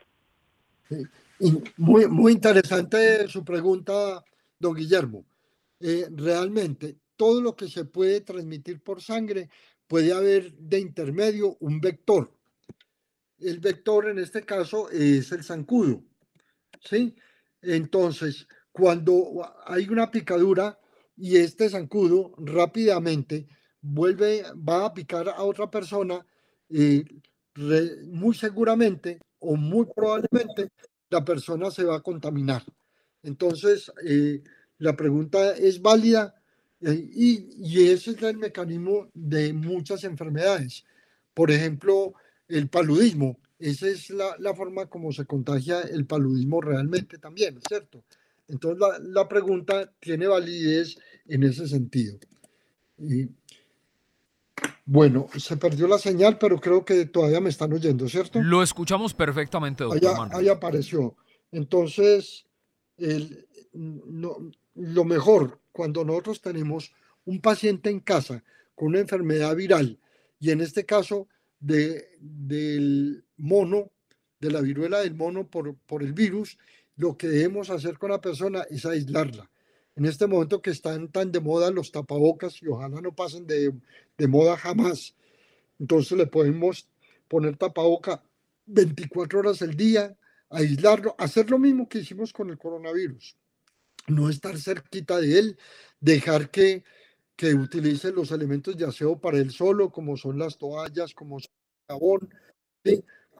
Muy, 1.76 2.07
muy 2.07 2.32
interesante 2.32 3.26
su 3.28 3.45
pregunta, 3.45 4.24
don 4.59 4.74
Guillermo. 4.74 5.24
Eh, 5.80 6.07
realmente, 6.11 6.97
todo 7.16 7.41
lo 7.41 7.57
que 7.57 7.68
se 7.68 7.85
puede 7.85 8.20
transmitir 8.20 8.80
por 8.80 9.03
sangre 9.03 9.51
puede 9.87 10.12
haber 10.12 10.53
de 10.55 10.78
intermedio 10.78 11.57
un 11.61 11.80
vector. 11.80 12.32
El 13.39 13.61
vector 13.61 14.09
en 14.09 14.18
este 14.18 14.43
caso 14.43 14.91
es 14.91 15.30
el 15.32 15.45
zancudo. 15.45 16.03
¿sí? 16.80 17.14
Entonces, 17.61 18.47
cuando 18.72 19.43
hay 19.66 19.89
una 19.89 20.11
picadura 20.11 20.78
y 21.16 21.37
este 21.37 21.68
zancudo 21.68 22.35
rápidamente 22.39 23.47
vuelve, 23.80 24.45
va 24.57 24.87
a 24.87 24.95
picar 24.95 25.28
a 25.28 25.43
otra 25.43 25.70
persona, 25.70 26.24
eh, 26.70 27.05
muy 28.07 28.35
seguramente 28.35 29.18
o 29.45 29.57
muy 29.57 29.86
probablemente 29.95 30.70
la 31.11 31.24
persona 31.24 31.70
se 31.70 31.84
va 31.84 31.97
a 31.97 32.03
contaminar. 32.03 32.62
Entonces, 33.22 33.92
eh, 34.05 34.42
la 34.78 34.97
pregunta 34.97 35.53
es 35.53 35.80
válida 35.80 36.34
eh, 36.80 37.11
y, 37.14 37.88
ese 37.88 38.12
es 38.12 38.22
el 38.22 38.36
mecanismo 38.36 39.09
de 39.14 39.53
muchas 39.53 40.05
enfermedades. 40.05 40.84
Por 41.32 41.51
ejemplo, 41.51 42.14
el 42.49 42.68
paludismo. 42.68 43.38
Esa 43.59 43.88
es 43.88 44.11
la, 44.11 44.55
forma 44.55 44.86
como 44.86 45.12
se 45.12 45.24
contagia 45.24 45.80
el 45.82 46.07
paludismo 46.07 46.61
realmente 46.61 47.18
también, 47.18 47.59
¿cierto? 47.66 48.05
Entonces, 48.49 48.78
la, 48.78 48.99
la 48.99 49.28
pregunta 49.28 49.90
tiene 50.01 50.26
validez 50.26 50.99
en 51.26 51.45
ese 51.45 51.66
sentido. 51.66 52.18
Y, 52.99 53.28
bueno, 54.87 55.28
se 55.39 55.57
perdió 55.57 55.89
la 55.89 55.99
señal, 55.99 56.39
pero 56.39 56.61
creo 56.61 56.85
que 56.85 57.07
todavía 57.07 57.41
me 57.41 57.49
están 57.49 57.72
oyendo, 57.72 58.09
¿cierto? 58.09 58.43
Lo 58.43 58.62
escuchamos 58.62 59.14
perfectamente, 59.14 59.85
doctor. 59.85 60.28
Ahí, 60.32 60.49
apareció. 60.49 61.16
Entonces, 61.51 62.45
el, 62.99 63.47
lo 63.72 65.05
mejor 65.05 65.61
cuando 65.72 66.05
nosotros 66.05 66.41
tenemos 66.41 66.93
un 67.24 67.41
paciente 67.41 67.89
en 67.89 68.01
casa 68.01 68.45
con 68.74 68.89
una 68.89 69.01
enfermedad 69.01 69.57
viral, 69.57 69.99
y 70.39 70.51
en 70.51 70.61
este 70.61 70.85
caso 70.85 71.28
de, 71.61 72.11
del 72.20 73.24
mono, 73.39 73.91
de 74.41 74.51
la 74.51 74.61
viruela 74.61 75.01
del 75.01 75.14
mono 75.14 75.49
por, 75.49 75.74
por 75.87 76.03
el 76.03 76.12
virus, 76.12 76.59
lo 76.97 77.16
que 77.16 77.28
debemos 77.28 77.70
hacer 77.70 77.99
con 77.99 78.11
la 78.11 78.20
persona 78.20 78.64
es 78.68 78.85
aislarla 78.85 79.49
en 79.97 80.05
este 80.07 80.26
momento 80.26 80.61
que 80.61 80.70
están 80.70 81.09
tan 81.09 81.30
de 81.30 81.40
moda 81.40 81.70
los 81.70 81.92
tapabocas 81.92 82.61
y 82.62 82.66
ojalá 82.68 83.01
no 83.01 83.14
pasen 83.14 83.47
de, 83.47 83.72
moda 84.26 84.57
jamás. 84.57 85.14
Entonces 85.78 86.18
le 86.18 86.26
podemos 86.26 86.88
poner 87.28 87.57
tapaboca 87.57 88.22
24 88.66 89.40
horas 89.40 89.62
al 89.62 89.76
día, 89.76 90.16
aislarlo, 90.51 91.14
hacer 91.18 91.51
lo 91.51 91.59
mismo 91.59 91.88
que 91.88 91.99
hicimos 91.99 92.32
con 92.32 92.51
el 92.51 92.59
coronavirus. 92.59 93.36
No 94.09 94.28
estar 94.28 94.59
cerquita 94.59 95.18
de 95.18 95.38
él, 95.38 95.59
dejar 96.01 96.51
que, 96.51 96.84
que 97.36 97.55
utilice 97.55 98.12
los 98.12 98.32
elementos 98.32 98.76
de 98.76 98.86
aseo 98.86 99.18
para 99.18 99.38
él 99.38 99.51
solo, 99.51 99.90
como 99.90 100.16
son 100.16 100.38
las 100.38 100.59
toallas, 100.59 101.14
como 101.14 101.38
son 101.40 101.53
el 101.53 101.95
jabón, 101.95 102.34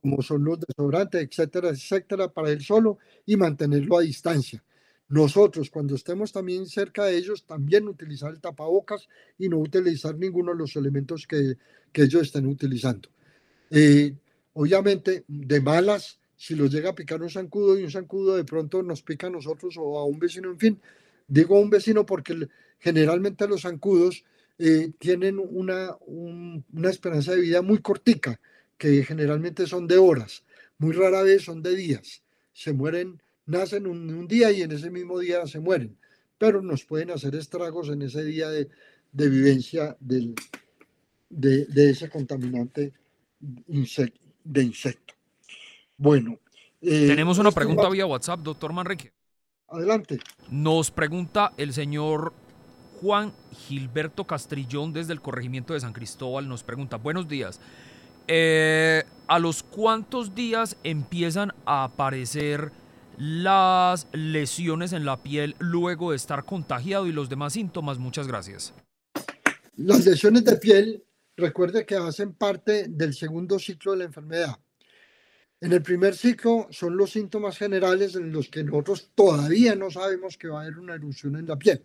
como 0.01 0.23
son 0.23 0.45
los 0.45 0.61
desodorantes, 0.61 1.23
etcétera, 1.23 1.71
etcétera, 1.71 2.29
para 2.29 2.51
él 2.51 2.63
solo 2.63 2.99
y 3.27 3.37
mantenerlo 3.37 3.99
a 3.99 4.03
distancia 4.03 4.63
nosotros 5.09 5.71
cuando 5.71 5.95
estemos 5.95 6.33
también 6.33 6.67
cerca 6.67 7.05
de 7.05 7.17
ellos, 7.17 7.45
también 7.45 7.87
utilizar 7.89 8.33
el 8.33 8.41
tapabocas 8.41 9.09
y 9.39 9.49
no 9.49 9.59
utilizar 9.59 10.17
ninguno 10.17 10.53
de 10.53 10.59
los 10.59 10.77
elementos 10.77 11.27
que, 11.27 11.57
ellos 11.93 12.23
estén 12.23 12.47
utilizando. 12.47 13.09
Eh, 13.71 14.15
obviamente, 14.55 15.25
de 15.29 15.61
malas, 15.61 16.19
si 16.37 16.57
los 16.57 16.73
llega 16.73 16.91
a 16.91 16.95
picar 16.95 17.23
un 17.23 17.31
zancudo 17.31 17.79
y 17.79 17.85
un 17.85 17.91
zancudo 17.91 18.37
de 18.37 18.45
pronto 18.45 18.83
nos 18.83 19.03
pica 19.03 19.29
a 19.29 19.31
nosotros 19.31 19.77
o 19.79 19.99
a 19.99 20.05
un 20.05 20.19
vecino, 20.19 20.51
en 20.51 20.59
fin, 20.59 20.81
digo 21.29 21.57
a 21.57 21.61
un 21.61 21.71
vecino 21.71 22.05
porque 22.05 22.49
generalmente 22.81 23.47
los 23.47 23.63
zancudos 23.63 24.25
eh, 24.59 24.91
tienen 24.99 25.39
una, 25.39 25.97
una 26.07 26.91
esperanza 26.91 27.33
de 27.33 27.41
vida 27.41 27.63
muy 27.63 27.79
cortica, 27.79 28.41
que 28.77 29.05
generalmente 29.05 29.67
son 29.67 29.87
de 29.87 29.99
horas, 29.99 30.45
muy 30.79 30.93
rara 30.93 31.23
vez 31.23 31.45
son 31.45 31.63
de 31.63 31.77
días, 31.77 32.23
se 32.53 32.73
mueren 32.73 33.21
nacen 33.47 33.87
un, 33.87 34.27
día 34.27 34.51
y 34.51 34.63
en 34.63 34.73
ese 34.73 34.91
mismo 34.91 35.19
día 35.19 35.47
se 35.47 35.61
mueren, 35.61 35.97
pero 36.39 36.63
nos 36.63 36.85
pueden 36.85 37.11
hacer 37.11 37.35
estragos 37.35 37.89
en 37.89 38.03
ese 38.03 38.25
día 38.25 38.49
de, 38.49 38.69
vivencia 39.13 39.97
del, 40.01 40.35
de, 41.29 41.91
ese 41.91 42.09
contaminante 42.09 42.93
de 43.67 44.63
insecto. 44.63 45.15
Bueno. 45.97 46.39
Eh, 46.81 47.07
Tenemos 47.09 47.39
una 47.39 47.51
pregunta 47.51 47.89
vía 47.89 48.07
WhatsApp, 48.07 48.41
doctor 48.41 48.73
Manrique. 48.73 49.13
Adelante. 49.69 50.21
Nos 50.51 50.91
pregunta 50.91 51.53
el 51.57 51.73
señor 51.73 52.35
Juan 53.01 53.33
Gilberto 53.53 54.25
Castrillón 54.25 54.93
desde 54.93 55.13
el 55.13 55.21
corregimiento 55.21 55.73
de 55.73 55.81
San 55.81 55.93
Cristóbal. 55.93 56.49
Nos 56.49 56.63
pregunta, 56.63 56.97
buenos 56.97 57.29
días. 57.29 57.61
Eh, 58.29 59.05
¿A 59.27 59.39
los 59.39 59.63
cuántos 59.63 60.35
días 60.35 60.77
empiezan 60.85 61.53
a 61.67 61.85
aparecer 61.85 62.73
las 63.19 64.07
lesiones 64.13 64.93
en 64.93 65.05
la 65.05 65.23
piel 65.23 65.57
luego 65.59 66.11
de 66.11 66.17
estar 66.17 66.45
contagiado 66.45 67.07
y 67.07 67.13
los 67.13 67.29
demás 67.29 67.53
síntomas? 67.53 67.99
Muchas 67.99 68.27
gracias. 68.27 68.75
Las 69.77 70.05
lesiones 70.07 70.45
de 70.45 70.57
piel, 70.57 71.05
recuerde 71.37 71.85
que 71.85 71.97
hacen 71.97 72.35
parte 72.35 72.87
del 72.89 73.15
segundo 73.15 73.59
ciclo 73.59 73.93
de 73.93 73.99
la 73.99 74.05
enfermedad. 74.05 74.57
En 75.61 75.73
el 75.73 75.83
primer 75.83 76.15
ciclo 76.15 76.69
son 76.71 76.97
los 76.97 77.11
síntomas 77.11 77.57
generales 77.57 78.15
en 78.17 78.31
los 78.33 78.49
que 78.49 78.63
nosotros 78.63 79.11
todavía 79.15 79.75
no 79.75 79.91
sabemos 79.91 80.37
que 80.37 80.49
va 80.49 80.61
a 80.61 80.63
haber 80.63 80.79
una 80.79 80.95
erupción 80.95 81.37
en 81.37 81.47
la 81.47 81.57
piel. 81.57 81.83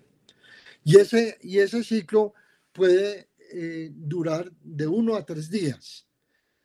Y 0.84 0.98
ese, 0.98 1.38
y 1.42 1.60
ese 1.60 1.84
ciclo 1.84 2.34
puede 2.74 3.30
eh, 3.52 3.90
durar 3.94 4.52
de 4.62 4.88
uno 4.88 5.16
a 5.16 5.26
tres 5.26 5.50
días. 5.50 6.06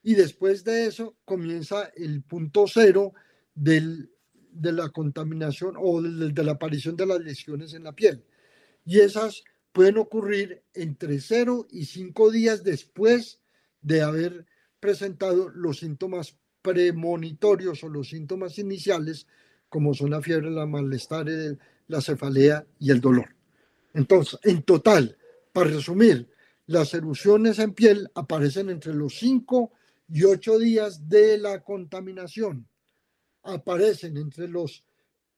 Y 0.02 0.14
después 0.14 0.64
de 0.64 0.86
eso 0.86 1.16
comienza 1.24 1.90
el 1.96 2.22
punto 2.22 2.66
cero 2.66 3.14
del 3.54 4.10
de 4.54 4.72
la 4.72 4.88
contaminación 4.88 5.74
o 5.78 6.00
de, 6.00 6.44
la 6.44 6.52
aparición 6.52 6.96
de 6.96 7.06
las 7.06 7.20
lesiones 7.20 7.74
en 7.74 7.84
la 7.84 7.92
piel. 7.92 8.24
Y 8.84 9.00
esas 9.00 9.42
pueden 9.72 9.98
ocurrir 9.98 10.62
entre 10.72 11.20
0 11.20 11.66
y 11.70 11.84
5 11.84 12.30
días 12.30 12.62
después 12.62 13.40
de 13.82 14.02
haber 14.02 14.46
presentado 14.78 15.48
los 15.48 15.78
síntomas 15.78 16.38
premonitorios 16.62 17.82
o 17.84 17.88
los 17.88 18.08
síntomas 18.08 18.58
iniciales, 18.58 19.26
como 19.68 19.92
son 19.92 20.10
la 20.10 20.22
fiebre, 20.22 20.50
la 20.50 20.66
malestar, 20.66 21.26
la 21.88 22.00
cefalea 22.00 22.64
y 22.78 22.90
el 22.90 23.00
dolor. 23.00 23.34
Entonces, 23.92 24.38
en 24.44 24.62
total, 24.62 25.16
para 25.52 25.70
resumir, 25.70 26.30
las 26.66 26.94
erupciones 26.94 27.58
en 27.58 27.74
piel 27.74 28.08
aparecen 28.14 28.70
entre 28.70 28.94
los 28.94 29.18
5 29.18 29.72
y 30.08 30.24
8 30.24 30.58
días 30.58 31.08
de 31.08 31.38
la 31.38 31.62
contaminación 31.62 32.66
aparecen 33.44 34.16
entre 34.16 34.48
los 34.48 34.84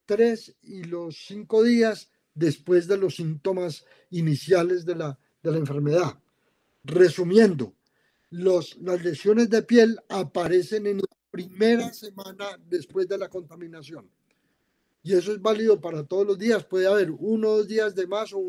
tres 0.05 0.57
y 0.63 0.85
los 0.85 1.27
cinco 1.27 1.63
días 1.63 2.11
después 2.35 2.87
de 2.87 2.97
los 2.97 3.17
síntomas 3.17 3.85
iniciales 4.11 4.85
de 4.85 4.95
la, 4.95 5.19
de 5.43 5.51
la 5.51 5.59
enfermedad. 5.59 6.19
Resumiendo, 6.85 7.75
los, 8.31 8.77
las 8.79 9.03
lesiones 9.03 9.51
de 9.51 9.63
piel 9.63 9.99
aparecen 10.09 10.87
en 10.87 10.99
la 10.99 11.17
primera 11.31 11.93
semana 11.93 12.47
después 12.69 13.09
de 13.09 13.19
la 13.19 13.29
contaminación. 13.29 14.09
Y 15.03 15.15
eso 15.15 15.33
es 15.33 15.41
válido 15.41 15.81
para 15.81 16.03
todos 16.05 16.27
los 16.27 16.39
días. 16.39 16.65
Puede 16.65 16.87
haber 16.87 17.11
uno 17.11 17.49
o 17.51 17.57
dos 17.59 17.69
días 17.69 17.95
de 17.95 18.07
más 18.07 18.33
o 18.33 18.43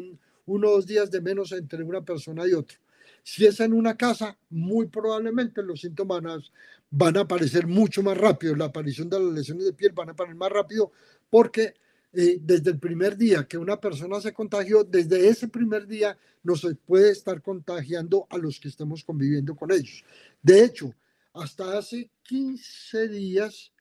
dos 0.45 0.87
días 0.87 1.11
de 1.11 1.21
menos 1.21 1.51
entre 1.51 1.83
una 1.83 2.03
persona 2.03 2.47
y 2.47 2.53
otra. 2.53 2.77
Si 3.23 3.45
es 3.45 3.59
en 3.59 3.73
una 3.73 3.97
casa, 3.97 4.37
muy 4.49 4.87
probablemente 4.87 5.61
los 5.61 5.81
síntomas 5.81 6.51
van 6.89 7.17
a 7.17 7.21
aparecer 7.21 7.67
mucho 7.67 8.01
más 8.03 8.17
rápido. 8.17 8.55
La 8.55 8.65
aparición 8.65 9.09
de 9.09 9.19
las 9.19 9.33
lesiones 9.33 9.65
de 9.65 9.73
piel 9.73 9.91
van 9.91 10.09
a 10.09 10.11
aparecer 10.11 10.37
más 10.37 10.51
rápido 10.51 10.91
porque 11.29 11.75
eh, 12.13 12.39
desde 12.41 12.71
el 12.71 12.79
primer 12.79 13.17
día 13.17 13.47
que 13.47 13.57
una 13.57 13.79
persona 13.79 14.21
se 14.21 14.33
contagió, 14.33 14.83
desde 14.83 15.27
ese 15.27 15.47
primer 15.47 15.85
día 15.85 16.17
no 16.43 16.55
se 16.55 16.73
puede 16.75 17.11
estar 17.11 17.41
contagiando 17.41 18.25
a 18.29 18.37
los 18.37 18.59
que 18.59 18.69
estemos 18.69 19.03
conviviendo 19.03 19.55
con 19.55 19.71
ellos. 19.71 20.03
De 20.41 20.63
hecho, 20.63 20.93
hasta 21.33 21.77
hace 21.77 22.09
15 22.23 23.09
días 23.09 23.71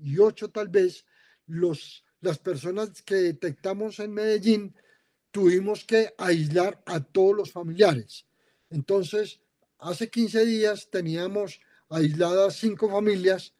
y 0.00 0.18
8 0.18 0.50
tal 0.50 0.68
vez, 0.68 1.04
los, 1.46 2.04
las 2.20 2.38
personas 2.38 3.02
que 3.02 3.16
detectamos 3.16 3.98
en 3.98 4.12
Medellín 4.12 4.74
tuvimos 5.30 5.84
que 5.84 6.14
aislar 6.18 6.82
a 6.86 7.00
todos 7.00 7.36
los 7.36 7.52
familiares. 7.52 8.26
Entonces, 8.68 9.40
hace 9.78 10.08
15 10.08 10.44
días 10.44 10.88
teníamos 10.90 11.60
aisladas 11.90 12.56
cinco 12.56 12.88
familias 12.88 13.52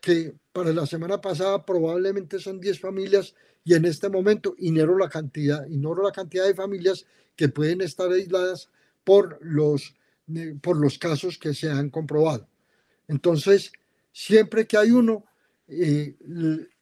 que 0.00 0.34
para 0.52 0.72
la 0.72 0.86
semana 0.86 1.20
pasada 1.20 1.64
probablemente 1.64 2.38
son 2.38 2.60
10 2.60 2.80
familias 2.80 3.34
y 3.64 3.74
en 3.74 3.84
este 3.84 4.08
momento 4.08 4.54
ignoro 4.58 4.98
la 4.98 5.08
cantidad, 5.08 5.66
ignoro 5.66 6.02
la 6.02 6.12
cantidad 6.12 6.46
de 6.46 6.54
familias 6.54 7.06
que 7.36 7.48
pueden 7.48 7.80
estar 7.80 8.10
aisladas 8.10 8.68
por 9.02 9.38
los, 9.40 9.94
eh, 10.34 10.54
por 10.60 10.76
los 10.76 10.98
casos 10.98 11.38
que 11.38 11.54
se 11.54 11.70
han 11.70 11.90
comprobado. 11.90 12.46
Entonces, 13.08 13.72
siempre 14.12 14.66
que 14.66 14.76
hay 14.76 14.90
uno, 14.90 15.24
eh, 15.66 16.14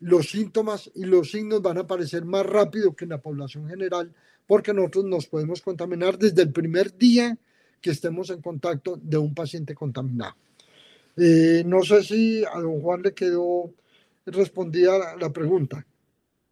los 0.00 0.30
síntomas 0.30 0.90
y 0.94 1.05
los 1.05 1.30
signos 1.30 1.62
van 1.62 1.78
a 1.78 1.82
aparecer 1.82 2.24
más 2.24 2.44
rápido 2.44 2.94
que 2.94 3.05
en 3.05 3.11
la 3.11 3.20
población 3.20 3.68
general, 3.68 4.12
porque 4.46 4.74
nosotros 4.74 5.05
nos 5.05 5.26
podemos 5.26 5.62
contaminar 5.62 6.18
desde 6.18 6.42
el 6.42 6.53
primer 6.53 6.96
día 6.96 7.38
que 7.80 7.90
estemos 7.90 8.30
en 8.30 8.42
contacto 8.42 8.98
de 9.00 9.18
un 9.18 9.34
paciente 9.34 9.74
contaminado. 9.74 10.34
Eh, 11.16 11.62
no 11.66 11.82
sé 11.82 12.02
si 12.02 12.44
a 12.44 12.58
don 12.60 12.80
Juan 12.80 13.02
le 13.02 13.14
quedó 13.14 13.70
respondida 14.26 15.16
la, 15.16 15.30
pregunta. 15.32 15.84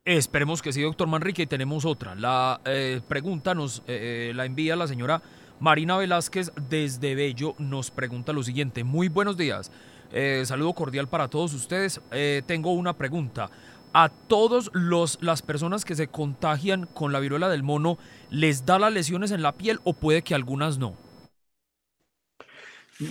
Esperemos 0.05 0.61
que 0.61 0.73
sí, 0.73 0.83
doctor 0.83 1.09
Manrique, 1.09 1.43
y 1.43 1.47
tenemos 1.47 1.85
otra. 1.85 2.15
La 2.15 2.61
eh, 2.65 3.01
pregunta 3.07 3.55
nos 3.55 3.83
la 3.87 4.45
envía 4.45 4.77
la 4.77 4.87
señora 4.87 5.23
Marina 5.61 5.97
Velázquez 5.97 6.53
desde 6.69 7.15
Bello. 7.15 7.55
Nos 7.59 7.91
pregunta 7.91 8.33
lo 8.33 8.43
siguiente. 8.43 8.83
Muy 8.83 9.09
buenos 9.09 9.37
días. 9.37 9.71
Eh, 10.13 10.43
saludo 10.45 10.73
cordial 10.73 11.09
para 11.09 11.29
todos 11.29 11.55
ustedes. 11.55 12.01
Eh, 12.11 12.43
tengo 12.47 12.73
una 12.73 12.97
pregunta. 12.97 13.51
¿A 13.93 14.09
todos 14.09 14.71
los, 14.73 15.19
las 15.21 15.43
personas 15.43 15.85
que 15.85 15.97
se 15.97 16.09
contagian 16.09 16.87
con 16.87 17.13
la 17.13 17.21
viruela 17.21 17.49
del 17.49 17.63
mono 17.63 17.99
les 18.31 18.65
da 18.65 18.79
las 18.79 18.93
lesiones 18.93 19.33
en 19.33 19.43
la 19.43 19.53
piel 19.53 19.81
o 19.85 19.93
puede 19.93 20.23
que 20.23 20.35
algunas 20.35 20.79
no? 20.79 20.97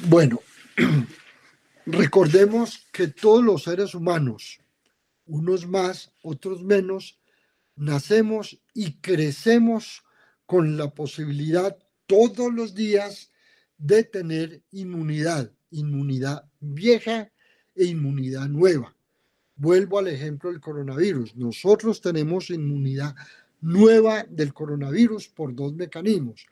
Bueno, 0.08 0.40
recordemos 1.92 2.88
que 2.92 3.08
todos 3.08 3.44
los 3.44 3.64
seres 3.64 3.94
humanos, 3.96 4.60
unos 5.26 5.68
más, 5.68 6.12
otros 6.22 6.64
menos, 6.64 7.20
nacemos 7.76 8.60
y 8.74 8.94
crecemos 8.94 10.04
con 10.46 10.78
la 10.78 10.94
posibilidad 10.94 11.78
todos 12.08 12.54
los 12.54 12.74
días 12.74 13.32
de 13.78 14.04
tener 14.04 14.62
inmunidad 14.72 15.52
inmunidad 15.72 16.46
vieja 16.60 17.32
e 17.76 17.86
inmunidad 17.86 18.48
nueva. 18.48 18.96
Vuelvo 19.56 20.00
al 20.00 20.08
ejemplo 20.08 20.52
del 20.52 20.62
coronavirus. 20.62 21.36
Nosotros 21.36 22.02
tenemos 22.02 22.50
inmunidad 22.50 23.16
nueva 23.62 24.26
del 24.30 24.54
coronavirus 24.54 25.28
por 25.30 25.54
dos 25.54 25.74
mecanismos. 25.74 26.46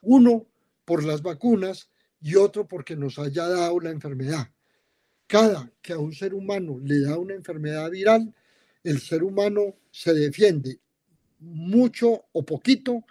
Uno, 0.00 0.46
por 0.84 1.04
las 1.04 1.22
vacunas 1.22 1.90
y 2.20 2.36
otro 2.36 2.66
porque 2.66 2.96
nos 2.96 3.18
haya 3.18 3.48
dado 3.48 3.80
la 3.80 3.90
enfermedad. 3.90 4.48
Cada 5.32 5.72
que 5.80 5.94
a 5.94 5.98
un 5.98 6.12
ser 6.12 6.34
humano 6.34 6.78
le 6.84 7.00
da 7.00 7.16
una 7.16 7.32
enfermedad 7.32 7.90
viral, 7.90 8.34
el 8.84 9.00
ser 9.00 9.22
humano 9.22 9.78
se 9.90 10.12
defiende 10.12 10.78
mucho 11.38 12.26
o 12.32 12.44
poquito 12.44 13.06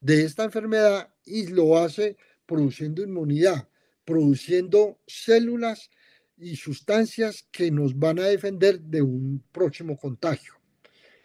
de 0.00 0.22
esta 0.22 0.44
enfermedad 0.44 1.12
y 1.26 1.48
lo 1.48 1.76
hace 1.76 2.16
produciendo 2.46 3.02
inmunidad 3.02 3.68
produciendo 4.04 5.00
células 5.04 5.90
y 6.36 6.54
sustancias 6.54 7.48
que 7.50 7.72
nos 7.72 7.98
van 7.98 8.20
a 8.20 8.28
defender 8.28 8.80
de 8.80 9.02
un 9.02 9.42
próximo 9.50 9.96
contagio. 9.96 10.52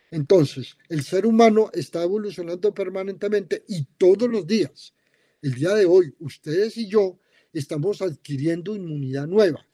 Entonces, 0.10 0.78
el 0.90 1.04
ser 1.04 1.28
humano 1.28 1.70
está 1.74 2.02
evolucionando 2.02 2.74
permanentemente 2.74 3.66
y 3.68 3.86
todos 4.00 4.28
los 4.28 4.48
días, 4.48 4.96
el 5.44 5.54
día 5.54 5.76
de 5.76 5.86
hoy, 5.86 6.16
ustedes 6.18 6.76
y 6.78 6.88
yo 6.88 7.20
estamos 7.54 8.02
adquiriendo 8.02 8.76
inmunidad 8.76 9.28
nueva. 9.28 9.69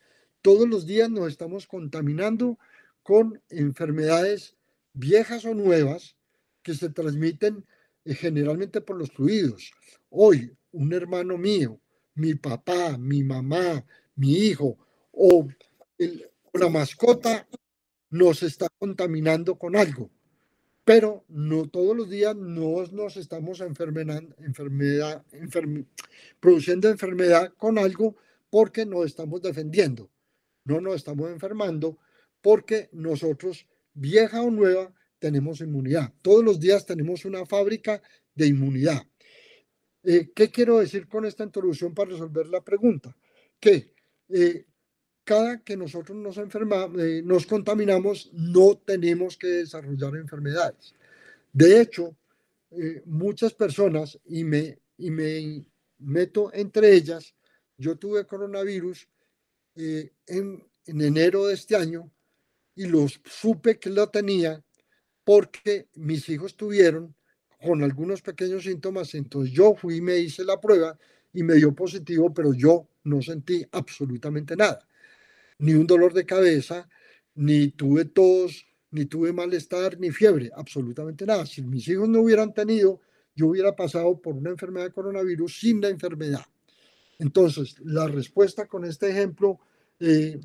Todos 0.46 0.68
los 0.68 0.86
días 0.86 1.10
nos 1.10 1.26
estamos 1.26 1.66
contaminando 1.66 2.56
con 3.02 3.42
enfermedades 3.48 4.54
viejas 4.92 5.44
o 5.44 5.54
nuevas 5.54 6.14
que 6.62 6.72
se 6.72 6.88
transmiten 6.88 7.66
eh, 8.04 8.14
generalmente 8.14 8.80
por 8.80 8.96
los 8.96 9.10
fluidos. 9.10 9.72
Hoy, 10.08 10.56
un 10.70 10.92
hermano 10.92 11.36
mío 11.36 11.80
mi 12.14 12.36
papá, 12.36 12.96
mi 12.96 13.24
mamá, 13.24 13.84
mi 14.14 14.34
hijo 14.34 14.78
o 15.10 15.48
la 16.52 16.68
mascota 16.68 17.48
nos 18.10 18.44
está 18.44 18.68
contaminando 18.78 19.58
con 19.58 19.74
algo. 19.74 20.12
Pero 20.84 21.24
no 21.26 21.68
todos 21.68 21.96
los 21.96 22.08
días 22.08 22.36
no 22.36 22.84
nos 22.92 23.16
estamos 23.16 23.60
enfermedad, 23.62 24.22
produciendo 26.38 26.88
enfermedad 26.88 27.52
con 27.56 27.78
algo 27.78 28.14
porque 28.48 28.86
nos 28.86 29.06
estamos 29.06 29.42
defendiendo. 29.42 30.08
No 30.66 30.80
nos 30.80 30.96
estamos 30.96 31.30
enfermando 31.30 31.98
porque 32.42 32.90
nosotros, 32.92 33.66
vieja 33.94 34.42
o 34.42 34.50
nueva, 34.50 34.92
tenemos 35.18 35.60
inmunidad. 35.60 36.12
Todos 36.22 36.44
los 36.44 36.60
días 36.60 36.84
tenemos 36.84 37.24
una 37.24 37.46
fábrica 37.46 38.02
de 38.34 38.48
inmunidad. 38.48 39.06
Eh, 40.02 40.30
¿Qué 40.34 40.50
quiero 40.50 40.78
decir 40.78 41.08
con 41.08 41.24
esta 41.24 41.44
introducción 41.44 41.94
para 41.94 42.10
resolver 42.10 42.46
la 42.48 42.62
pregunta? 42.62 43.16
Que 43.58 43.94
eh, 44.28 44.66
cada 45.24 45.62
que 45.62 45.76
nosotros 45.76 46.18
nos 46.18 46.36
enfermamos, 46.36 47.00
eh, 47.00 47.22
nos 47.24 47.46
contaminamos, 47.46 48.30
no 48.32 48.76
tenemos 48.76 49.36
que 49.36 49.48
desarrollar 49.48 50.16
enfermedades. 50.16 50.94
De 51.52 51.80
hecho, 51.80 52.16
muchas 53.06 53.54
personas, 53.54 54.18
y 54.26 54.44
me, 54.44 54.78
y 54.98 55.10
me 55.10 55.64
meto 55.98 56.52
entre 56.52 56.92
ellas, 56.92 57.34
yo 57.78 57.96
tuve 57.96 58.26
coronavirus 58.26 59.08
en, 59.76 60.66
en 60.86 61.00
enero 61.00 61.46
de 61.46 61.54
este 61.54 61.76
año 61.76 62.10
y 62.74 62.86
los 62.86 63.20
supe 63.24 63.78
que 63.78 63.90
lo 63.90 64.08
tenía 64.08 64.62
porque 65.24 65.88
mis 65.94 66.28
hijos 66.28 66.56
tuvieron 66.56 67.14
con 67.60 67.82
algunos 67.82 68.22
pequeños 68.22 68.64
síntomas, 68.64 69.14
entonces 69.14 69.52
yo 69.52 69.74
fui 69.74 69.96
y 69.96 70.00
me 70.00 70.18
hice 70.18 70.44
la 70.44 70.60
prueba 70.60 70.96
y 71.32 71.42
me 71.42 71.54
dio 71.54 71.74
positivo, 71.74 72.32
pero 72.32 72.54
yo 72.54 72.88
no 73.04 73.20
sentí 73.22 73.64
absolutamente 73.72 74.56
nada, 74.56 74.86
ni 75.58 75.74
un 75.74 75.86
dolor 75.86 76.12
de 76.12 76.26
cabeza, 76.26 76.88
ni 77.34 77.68
tuve 77.68 78.04
tos, 78.04 78.66
ni 78.90 79.06
tuve 79.06 79.32
malestar, 79.32 79.98
ni 79.98 80.10
fiebre, 80.10 80.50
absolutamente 80.54 81.26
nada. 81.26 81.44
Si 81.44 81.62
mis 81.62 81.88
hijos 81.88 82.08
no 82.08 82.20
hubieran 82.20 82.54
tenido, 82.54 83.00
yo 83.34 83.48
hubiera 83.48 83.74
pasado 83.74 84.20
por 84.20 84.34
una 84.34 84.50
enfermedad 84.50 84.86
de 84.86 84.92
coronavirus 84.92 85.60
sin 85.60 85.80
la 85.80 85.88
enfermedad. 85.88 86.44
Entonces, 87.18 87.76
la 87.84 88.06
respuesta 88.06 88.66
con 88.66 88.84
este 88.84 89.10
ejemplo 89.10 89.60
eh, 90.00 90.38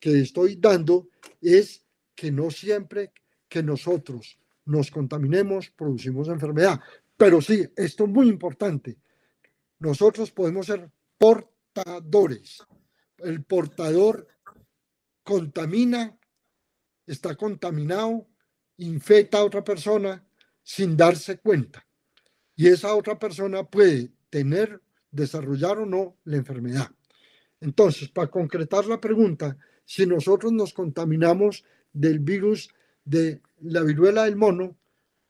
que 0.00 0.20
estoy 0.20 0.56
dando 0.56 1.08
es 1.40 1.84
que 2.14 2.30
no 2.30 2.50
siempre 2.50 3.12
que 3.48 3.62
nosotros 3.62 4.38
nos 4.64 4.90
contaminemos, 4.90 5.70
producimos 5.70 6.28
enfermedad. 6.28 6.80
Pero 7.16 7.40
sí, 7.40 7.66
esto 7.76 8.04
es 8.04 8.10
muy 8.10 8.28
importante. 8.28 8.96
Nosotros 9.78 10.30
podemos 10.30 10.66
ser 10.66 10.90
portadores. 11.18 12.62
El 13.18 13.44
portador 13.44 14.26
contamina, 15.22 16.18
está 17.06 17.34
contaminado, 17.34 18.26
infecta 18.78 19.38
a 19.38 19.44
otra 19.44 19.62
persona 19.62 20.24
sin 20.62 20.96
darse 20.96 21.38
cuenta. 21.38 21.86
Y 22.56 22.68
esa 22.68 22.94
otra 22.94 23.18
persona 23.18 23.64
puede 23.64 24.10
tener, 24.30 24.80
desarrollar 25.14 25.78
o 25.78 25.86
no 25.86 26.16
la 26.24 26.36
enfermedad. 26.36 26.90
Entonces, 27.60 28.08
para 28.08 28.30
concretar 28.30 28.84
la 28.86 29.00
pregunta, 29.00 29.56
si 29.84 30.06
nosotros 30.06 30.52
nos 30.52 30.72
contaminamos 30.72 31.64
del 31.92 32.18
virus 32.18 32.68
de 33.04 33.40
la 33.60 33.82
viruela 33.82 34.24
del 34.24 34.36
mono, 34.36 34.76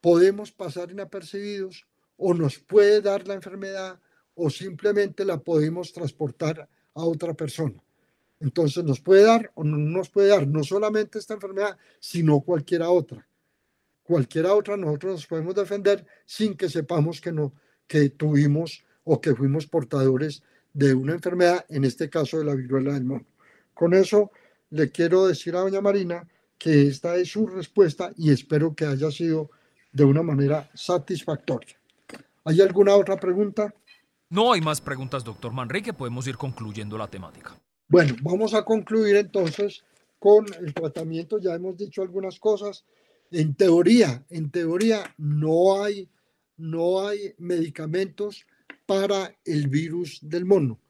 podemos 0.01 0.53
pasar 0.53 0.91
inapercibidos 0.91 1.87
o 2.17 2.35
nos 2.35 2.59
puede 2.59 3.01
dar 3.01 3.27
la 3.29 3.35
enfermedad 3.35 4.01
o 4.35 4.51
simplemente 4.51 5.25
la 5.25 5.39
podemos 5.39 5.93
transportar 5.93 6.69
a 6.95 7.05
otra 7.05 7.35
persona. 7.35 7.83
Entonces 8.41 8.85
nos 8.85 9.01
puede 9.01 9.25
dar 9.25 9.51
o 9.55 9.65
no 9.65 9.77
nos 9.77 10.11
puede 10.11 10.29
dar 10.29 10.47
no 10.47 10.65
solamente 10.65 11.19
esta 11.19 11.35
enfermedad, 11.35 11.77
sino 12.01 12.41
cualquiera 12.41 12.91
otra. 12.91 13.27
Cualquiera 14.03 14.55
otra 14.55 14.77
nosotros 14.77 15.13
nos 15.13 15.27
podemos 15.27 15.55
defender 15.55 16.07
sin 16.25 16.55
que 16.55 16.69
sepamos 16.69 17.21
que, 17.21 17.33
no, 17.33 17.55
que 17.87 18.11
tuvimos 18.11 18.85
o 19.05 19.21
que 19.21 19.35
fuimos 19.35 19.67
portadores 19.67 20.43
de 20.73 20.95
una 20.95 21.13
enfermedad, 21.13 21.65
en 21.69 21.85
este 21.85 22.11
caso 22.11 22.39
de 22.39 22.45
la 22.45 22.55
viruela 22.55 22.95
del 22.95 23.05
mono. 23.05 23.27
Con 23.75 23.95
eso 23.95 24.31
le 24.71 24.91
quiero 24.91 25.27
decir 25.27 25.55
a 25.55 25.61
doña 25.61 25.81
Marina 25.81 26.27
que 26.59 26.89
esta 26.89 27.17
es 27.17 27.31
su 27.31 27.47
respuesta 27.47 28.13
y 28.17 28.31
espero 28.31 28.75
que 28.75 28.87
haya 28.87 29.11
sido 29.11 29.51
de 29.93 30.05
una 30.05 30.23
manera 30.23 30.69
satisfactoria. 30.75 31.77
¿Hay 32.45 32.61
alguna 32.61 32.95
otra 32.97 33.17
pregunta? 33.17 33.73
No 34.31 34.53
hay 34.53 34.61
más 34.61 34.81
preguntas, 34.81 35.23
doctor 35.23 35.53
Manrique. 35.53 35.93
Podemos 35.93 36.27
ir 36.27 36.37
concluyendo 36.37 36.99
la 36.99 37.09
temática. 37.09 37.57
Bueno, 37.89 38.17
vamos 38.23 38.55
a 38.55 38.65
concluir 38.65 39.17
entonces 39.17 39.85
con 40.19 40.47
el 40.61 40.75
tratamiento. 40.75 41.39
Ya 41.39 41.55
hemos 41.55 41.77
dicho 41.77 42.03
algunas 42.03 42.41
cosas. 42.41 42.85
En 43.31 43.55
teoría, 43.55 44.25
en 44.31 44.51
teoría 44.51 45.05
no 45.17 45.83
hay, 45.83 46.09
no 46.57 47.07
hay 47.07 47.35
medicamentos 47.39 48.47
para 48.87 49.37
el 49.45 49.69
virus 49.69 50.19
del 50.23 50.45
mono. 50.45 50.81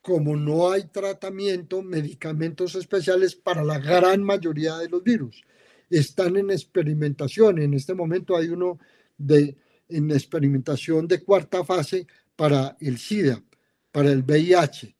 Como 0.00 0.36
no 0.36 0.70
hay 0.70 0.84
tratamiento, 0.84 1.82
medicamentos 1.82 2.74
especiales 2.74 3.34
para 3.34 3.64
la 3.64 3.78
gran 3.78 4.22
mayoría 4.22 4.78
de 4.78 4.88
los 4.88 5.02
virus. 5.02 5.44
Están 5.90 6.36
en 6.36 6.50
experimentación. 6.50 7.58
En 7.58 7.74
este 7.74 7.94
momento 7.94 8.36
hay 8.36 8.48
uno 8.48 8.78
de, 9.16 9.56
en 9.88 10.10
experimentación 10.10 11.06
de 11.06 11.22
cuarta 11.22 11.64
fase 11.64 12.06
para 12.36 12.76
el 12.80 12.98
SIDA, 12.98 13.42
para 13.90 14.10
el 14.10 14.22
VIH. 14.22 14.94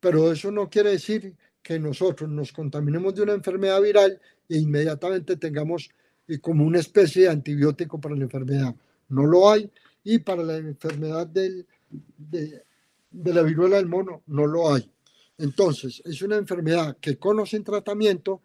Pero 0.00 0.32
eso 0.32 0.50
no 0.50 0.68
quiere 0.68 0.90
decir 0.90 1.36
que 1.62 1.78
nosotros 1.78 2.30
nos 2.30 2.52
contaminemos 2.52 3.14
de 3.14 3.22
una 3.22 3.34
enfermedad 3.34 3.82
viral 3.82 4.20
e 4.48 4.56
inmediatamente 4.56 5.36
tengamos 5.36 5.90
eh, 6.26 6.38
como 6.38 6.64
una 6.64 6.78
especie 6.78 7.22
de 7.22 7.28
antibiótico 7.28 8.00
para 8.00 8.16
la 8.16 8.24
enfermedad. 8.24 8.74
No 9.08 9.26
lo 9.26 9.50
hay 9.50 9.70
y 10.04 10.18
para 10.18 10.42
la 10.42 10.56
enfermedad 10.56 11.26
del, 11.26 11.66
de, 12.16 12.64
la 13.10 13.42
viruela 13.42 13.76
del 13.76 13.86
mono 13.86 14.22
no 14.26 14.46
lo 14.46 14.72
hay. 14.72 14.90
Entonces, 15.38 16.02
es 16.04 16.22
una 16.22 16.36
enfermedad 16.36 16.96
que 17.00 17.16
con 17.16 17.38
o 17.38 17.44
tratamiento 17.44 18.42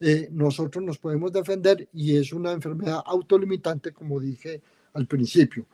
eh, 0.00 0.28
nosotros 0.30 0.84
nos 0.84 0.98
podemos 0.98 1.32
defender 1.32 1.88
y 1.92 2.16
es 2.16 2.32
una 2.32 2.52
enfermedad 2.52 3.02
autolimitante, 3.06 3.92
como 3.92 4.20
dije 4.20 4.60
al 4.92 5.06
principio. 5.06 5.66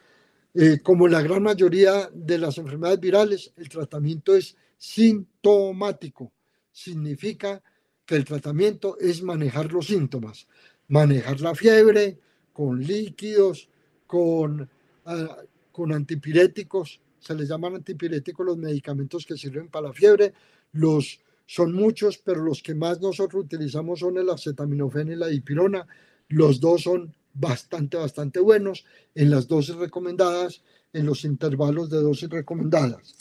Eh, 0.54 0.80
como 0.82 1.06
la 1.06 1.22
gran 1.22 1.42
mayoría 1.42 2.08
de 2.12 2.38
las 2.38 2.58
enfermedades 2.58 3.00
virales, 3.00 3.52
el 3.56 3.68
tratamiento 3.68 4.34
es 4.34 4.56
sintomático. 4.76 6.32
Significa 6.72 7.62
que 8.04 8.16
el 8.16 8.24
tratamiento 8.24 8.98
es 8.98 9.22
manejar 9.22 9.72
los 9.72 9.86
síntomas, 9.86 10.48
manejar 10.88 11.40
la 11.40 11.54
fiebre 11.54 12.18
con 12.52 12.80
líquidos, 12.80 13.68
con, 14.06 14.68
ah, 15.04 15.36
con 15.70 15.92
antipiréticos, 15.92 17.00
se 17.20 17.34
les 17.34 17.48
llaman 17.48 17.76
antipiréticos 17.76 18.44
los 18.44 18.56
medicamentos 18.56 19.24
que 19.26 19.36
sirven 19.36 19.68
para 19.68 19.88
la 19.88 19.92
fiebre. 19.92 20.32
Los, 20.72 21.20
son 21.46 21.72
muchos, 21.72 22.18
pero 22.18 22.42
los 22.42 22.62
que 22.62 22.74
más 22.74 23.00
nosotros 23.00 23.44
utilizamos 23.44 24.00
son 24.00 24.18
el 24.18 24.30
acetaminofén 24.30 25.12
y 25.12 25.16
la 25.16 25.28
dipirona. 25.28 25.86
Los 26.28 26.60
dos 26.60 26.82
son 26.82 27.14
bastante, 27.34 27.96
bastante 27.96 28.40
buenos 28.40 28.84
en 29.14 29.30
las 29.30 29.46
dosis 29.46 29.76
recomendadas, 29.76 30.62
en 30.92 31.06
los 31.06 31.24
intervalos 31.24 31.90
de 31.90 32.00
dosis 32.00 32.28
recomendadas. 32.28 33.14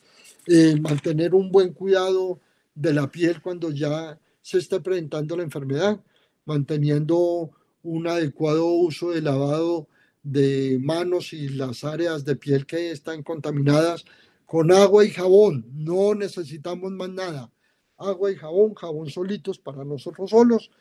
Eh, 0.47 0.79
mantener 0.79 1.35
un 1.35 1.51
buen 1.51 1.73
cuidado 1.73 2.39
de 2.73 2.93
la 2.93 3.11
piel 3.11 3.41
cuando 3.41 3.71
ya 3.71 4.19
se 4.41 4.57
esté 4.57 4.79
presentando 4.79 5.35
la 5.35 5.43
enfermedad, 5.43 6.01
manteniendo 6.45 7.51
un 7.83 8.07
adecuado 8.07 8.65
uso 8.65 9.11
de 9.11 9.21
lavado 9.21 9.87
de 10.31 10.77
manos 10.81 11.33
y 11.33 11.49
las 11.49 11.83
áreas 11.83 12.23
de 12.23 12.35
piel 12.35 12.65
que 12.65 12.91
están 12.91 13.23
contaminadas 13.23 14.05
con 14.45 14.71
agua 14.71 15.05
y 15.05 15.09
jabón. 15.09 15.65
No 15.73 16.13
necesitamos 16.15 16.91
más 16.91 17.09
nada. 17.09 17.51
Agua 17.97 18.31
y 18.31 18.35
jabón, 18.35 18.75
jabón 18.75 19.09
solitos 19.09 19.59
para 19.59 19.83
nosotros 19.83 20.29
solos 20.29 20.71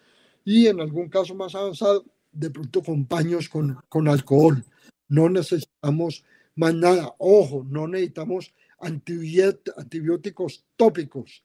y 0.44 0.66
en 0.66 0.80
algún 0.80 1.08
caso 1.08 1.34
más 1.34 1.54
avanzado, 1.54 2.04
de 2.30 2.50
pronto 2.50 2.82
con 2.82 3.06
paños 3.06 3.48
con, 3.48 3.78
con 3.88 4.08
alcohol. 4.08 4.64
No 5.08 5.28
necesitamos 5.28 6.24
más 6.54 6.74
nada. 6.74 7.14
Ojo, 7.18 7.66
no 7.68 7.88
necesitamos 7.88 8.52
antibióticos 8.80 10.64
tópicos. 10.76 11.42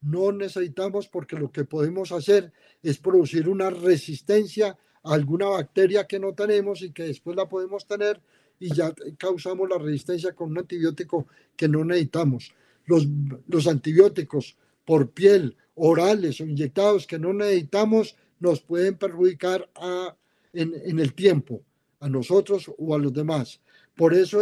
No 0.00 0.32
necesitamos 0.32 1.08
porque 1.08 1.36
lo 1.36 1.50
que 1.50 1.64
podemos 1.64 2.12
hacer 2.12 2.52
es 2.82 2.98
producir 2.98 3.48
una 3.48 3.70
resistencia 3.70 4.76
alguna 5.06 5.46
bacteria 5.46 6.06
que 6.06 6.18
no 6.18 6.34
tenemos 6.34 6.82
y 6.82 6.90
que 6.90 7.04
después 7.04 7.36
la 7.36 7.48
podemos 7.48 7.86
tener 7.86 8.20
y 8.58 8.74
ya 8.74 8.94
causamos 9.18 9.68
la 9.68 9.78
resistencia 9.78 10.34
con 10.34 10.50
un 10.50 10.58
antibiótico 10.58 11.26
que 11.56 11.68
no 11.68 11.84
necesitamos. 11.84 12.52
Los, 12.86 13.06
los 13.48 13.66
antibióticos 13.66 14.56
por 14.84 15.10
piel, 15.10 15.56
orales 15.74 16.40
o 16.40 16.44
inyectados 16.44 17.06
que 17.06 17.18
no 17.18 17.32
necesitamos 17.32 18.16
nos 18.38 18.60
pueden 18.60 18.96
perjudicar 18.96 19.68
a, 19.74 20.16
en, 20.52 20.72
en 20.84 20.98
el 20.98 21.14
tiempo, 21.14 21.62
a 22.00 22.08
nosotros 22.08 22.70
o 22.78 22.94
a 22.94 22.98
los 22.98 23.12
demás. 23.12 23.60
Por 23.94 24.14
eso 24.14 24.40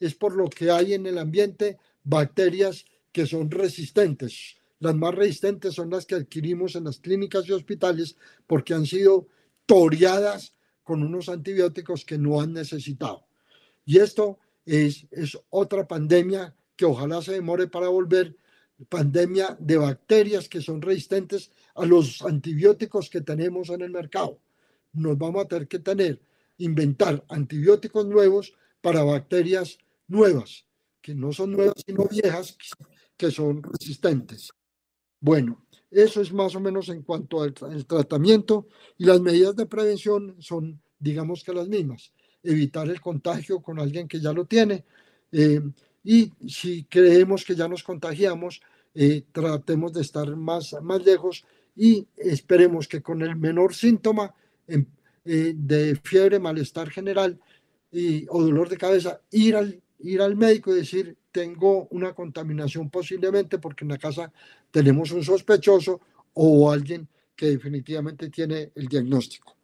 es 0.00 0.14
por 0.14 0.34
lo 0.34 0.48
que 0.48 0.70
hay 0.70 0.94
en 0.94 1.06
el 1.06 1.18
ambiente 1.18 1.78
bacterias 2.02 2.84
que 3.12 3.26
son 3.26 3.50
resistentes. 3.50 4.56
Las 4.80 4.94
más 4.94 5.14
resistentes 5.14 5.74
son 5.74 5.90
las 5.90 6.04
que 6.04 6.16
adquirimos 6.16 6.74
en 6.74 6.84
las 6.84 6.98
clínicas 6.98 7.48
y 7.48 7.52
hospitales 7.52 8.16
porque 8.46 8.74
han 8.74 8.86
sido 8.86 9.28
toreadas 9.66 10.54
con 10.82 11.02
unos 11.02 11.28
antibióticos 11.28 12.04
que 12.04 12.18
no 12.18 12.40
han 12.40 12.52
necesitado. 12.52 13.26
Y 13.84 13.98
esto 13.98 14.38
es, 14.64 15.06
es 15.10 15.38
otra 15.50 15.86
pandemia 15.86 16.54
que 16.76 16.84
ojalá 16.84 17.22
se 17.22 17.32
demore 17.32 17.68
para 17.68 17.88
volver, 17.88 18.36
pandemia 18.88 19.56
de 19.60 19.76
bacterias 19.76 20.48
que 20.48 20.60
son 20.60 20.82
resistentes 20.82 21.50
a 21.74 21.86
los 21.86 22.22
antibióticos 22.22 23.08
que 23.08 23.20
tenemos 23.20 23.70
en 23.70 23.82
el 23.82 23.90
mercado. 23.90 24.40
Nos 24.92 25.16
vamos 25.18 25.44
a 25.44 25.48
tener 25.48 25.68
que 25.68 25.78
tener, 25.78 26.20
inventar 26.58 27.24
antibióticos 27.28 28.06
nuevos 28.06 28.54
para 28.80 29.02
bacterias 29.02 29.78
nuevas, 30.08 30.66
que 31.00 31.14
no 31.14 31.32
son 31.32 31.52
nuevas 31.52 31.74
sino 31.86 32.06
viejas, 32.06 32.56
que 33.16 33.30
son 33.30 33.62
resistentes. 33.62 34.52
Bueno, 35.20 35.64
eso 35.94 36.20
es 36.20 36.32
más 36.32 36.54
o 36.56 36.60
menos 36.60 36.88
en 36.88 37.02
cuanto 37.02 37.42
al, 37.42 37.54
tratamiento 37.54 38.66
y 38.98 39.04
las 39.04 39.20
medidas 39.20 39.54
de 39.54 39.66
prevención 39.66 40.34
son, 40.40 40.80
digamos 40.98 41.44
que 41.44 41.54
las 41.54 41.68
mismas. 41.68 42.12
Evitar 42.42 42.88
el 42.90 43.00
contagio 43.00 43.62
con 43.62 43.78
alguien 43.78 44.08
que 44.08 44.20
ya 44.20 44.32
lo 44.32 44.44
tiene 44.44 44.84
eh, 45.30 45.60
y 46.02 46.32
si 46.48 46.84
creemos 46.84 47.44
que 47.44 47.54
ya 47.54 47.68
nos 47.68 47.82
contagiamos, 47.82 48.60
eh, 48.94 49.22
tratemos 49.32 49.92
de 49.92 50.02
estar 50.02 50.34
más, 50.36 50.74
más 50.82 51.04
lejos 51.04 51.44
y 51.76 52.06
esperemos 52.16 52.86
que 52.88 53.00
con 53.00 53.22
el 53.22 53.36
menor 53.36 53.74
síntoma 53.74 54.34
em, 54.66 54.84
eh, 55.24 55.54
de 55.56 55.96
fiebre, 56.02 56.38
malestar 56.38 56.90
general 56.90 57.40
y, 57.90 58.26
o 58.28 58.42
dolor 58.42 58.68
de 58.68 58.76
cabeza, 58.76 59.20
ir 59.30 59.56
al, 59.56 59.80
ir 60.00 60.20
al 60.20 60.36
médico 60.36 60.72
y 60.72 60.80
decir, 60.80 61.16
tengo 61.34 61.88
una 61.90 62.14
contaminación 62.14 62.90
posiblemente 62.90 63.58
porque 63.58 63.84
en 63.84 63.88
la 63.88 63.98
casa 63.98 64.32
tenemos 64.70 65.10
un 65.10 65.24
sospechoso 65.24 66.00
o 66.34 66.70
alguien 66.70 67.08
que 67.34 67.46
definitivamente 67.46 68.30
tiene 68.30 68.70
el 68.76 68.86
diagnóstico. 68.86 69.56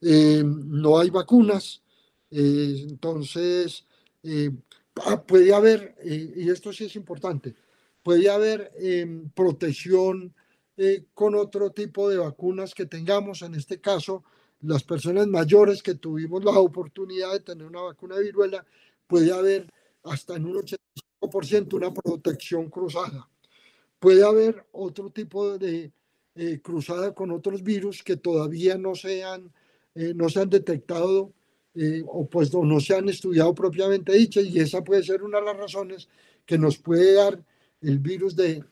Eh, 0.00 0.44
no 0.44 1.00
hay 1.00 1.10
vacunas, 1.10 1.82
eh, 2.30 2.86
entonces 2.88 3.84
eh, 4.22 4.52
ah, 5.04 5.20
puede 5.20 5.52
haber, 5.52 5.96
y 6.04 6.48
esto 6.48 6.72
sí 6.72 6.84
es 6.84 6.94
importante, 6.94 7.56
puede 8.04 8.30
haber 8.30 8.70
protección 9.34 10.32
con 11.12 11.34
otro 11.34 11.72
tipo 11.72 12.08
de 12.08 12.18
vacunas 12.18 12.72
que 12.72 12.86
tengamos, 12.86 13.42
en 13.42 13.56
este 13.56 13.80
caso, 13.80 14.22
las 14.60 14.84
personas 14.84 15.26
mayores 15.26 15.82
que 15.82 15.96
tuvimos 15.96 16.44
la 16.44 16.52
oportunidad 16.52 17.32
de 17.32 17.40
tener 17.40 17.66
una 17.66 17.82
vacuna 17.82 18.14
de 18.14 18.22
viruela, 18.22 18.64
puede 19.08 19.32
haber 19.32 19.66
hasta 20.04 20.36
en 20.36 20.46
un 20.46 20.62
85% 21.20 21.74
una 21.74 21.92
protección 21.92 22.70
cruzada. 22.70 23.28
Puede 23.98 24.24
haber 24.24 24.66
otro 24.72 25.10
tipo 25.10 25.58
de 25.58 25.92
eh, 26.34 26.60
cruzada 26.62 27.12
con 27.12 27.30
otros 27.32 27.62
virus 27.62 28.02
que 28.02 28.16
todavía 28.16 28.78
no 28.78 28.94
se 28.94 29.24
han, 29.24 29.52
eh, 29.94 30.14
no 30.14 30.28
se 30.28 30.40
han 30.40 30.48
detectado 30.48 31.32
eh, 31.74 32.02
o 32.06 32.26
pues 32.28 32.52
no, 32.54 32.80
se 32.80 32.94
han 32.94 33.08
estudiado 33.08 33.54
propiamente 33.54 34.12
dicho 34.12 34.40
y 34.40 34.58
esa 34.58 34.82
puede 34.82 35.02
ser 35.02 35.22
una 35.22 35.38
de 35.38 35.44
las 35.44 35.56
razones 35.56 36.08
que 36.46 36.58
nos 36.58 36.78
puede 36.78 37.14
dar 37.14 37.42
el 37.80 37.98
virus 37.98 38.34
de, 38.34 38.64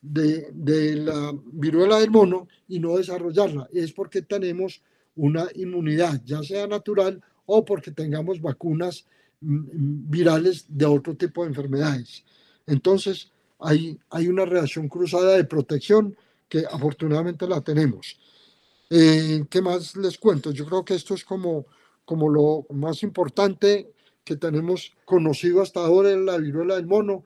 de, 0.00 0.48
de 0.52 0.96
la 0.96 1.32
viruela 1.52 1.98
del 1.98 2.10
mono 2.10 2.48
y 2.68 2.78
no 2.78 2.96
desarrollarla. 2.96 3.68
Es 3.72 3.92
porque 3.92 4.22
tenemos 4.22 4.82
una 5.16 5.48
inmunidad, 5.54 6.22
ya 6.24 6.42
sea 6.42 6.66
natural 6.66 7.22
o 7.46 7.64
porque 7.64 7.90
tengamos 7.90 8.40
vacunas 8.40 9.06
virales 9.40 10.64
de 10.68 10.86
otro 10.86 11.14
tipo 11.14 11.42
de 11.42 11.48
enfermedades. 11.48 12.24
Entonces, 12.66 13.30
hay, 13.58 13.98
hay 14.10 14.28
una 14.28 14.44
reacción 14.44 14.88
cruzada 14.88 15.36
de 15.36 15.44
protección 15.44 16.16
que 16.48 16.64
afortunadamente 16.70 17.46
la 17.46 17.60
tenemos. 17.60 18.18
Eh, 18.90 19.44
¿Qué 19.50 19.60
más 19.62 19.96
les 19.96 20.18
cuento? 20.18 20.50
Yo 20.52 20.64
creo 20.66 20.84
que 20.84 20.94
esto 20.94 21.14
es 21.14 21.24
como, 21.24 21.66
como 22.04 22.28
lo 22.28 22.66
más 22.70 23.02
importante 23.02 23.92
que 24.24 24.36
tenemos 24.36 24.94
conocido 25.04 25.62
hasta 25.62 25.80
ahora 25.80 26.10
en 26.10 26.26
la 26.26 26.36
viruela 26.38 26.76
del 26.76 26.86
mono. 26.86 27.24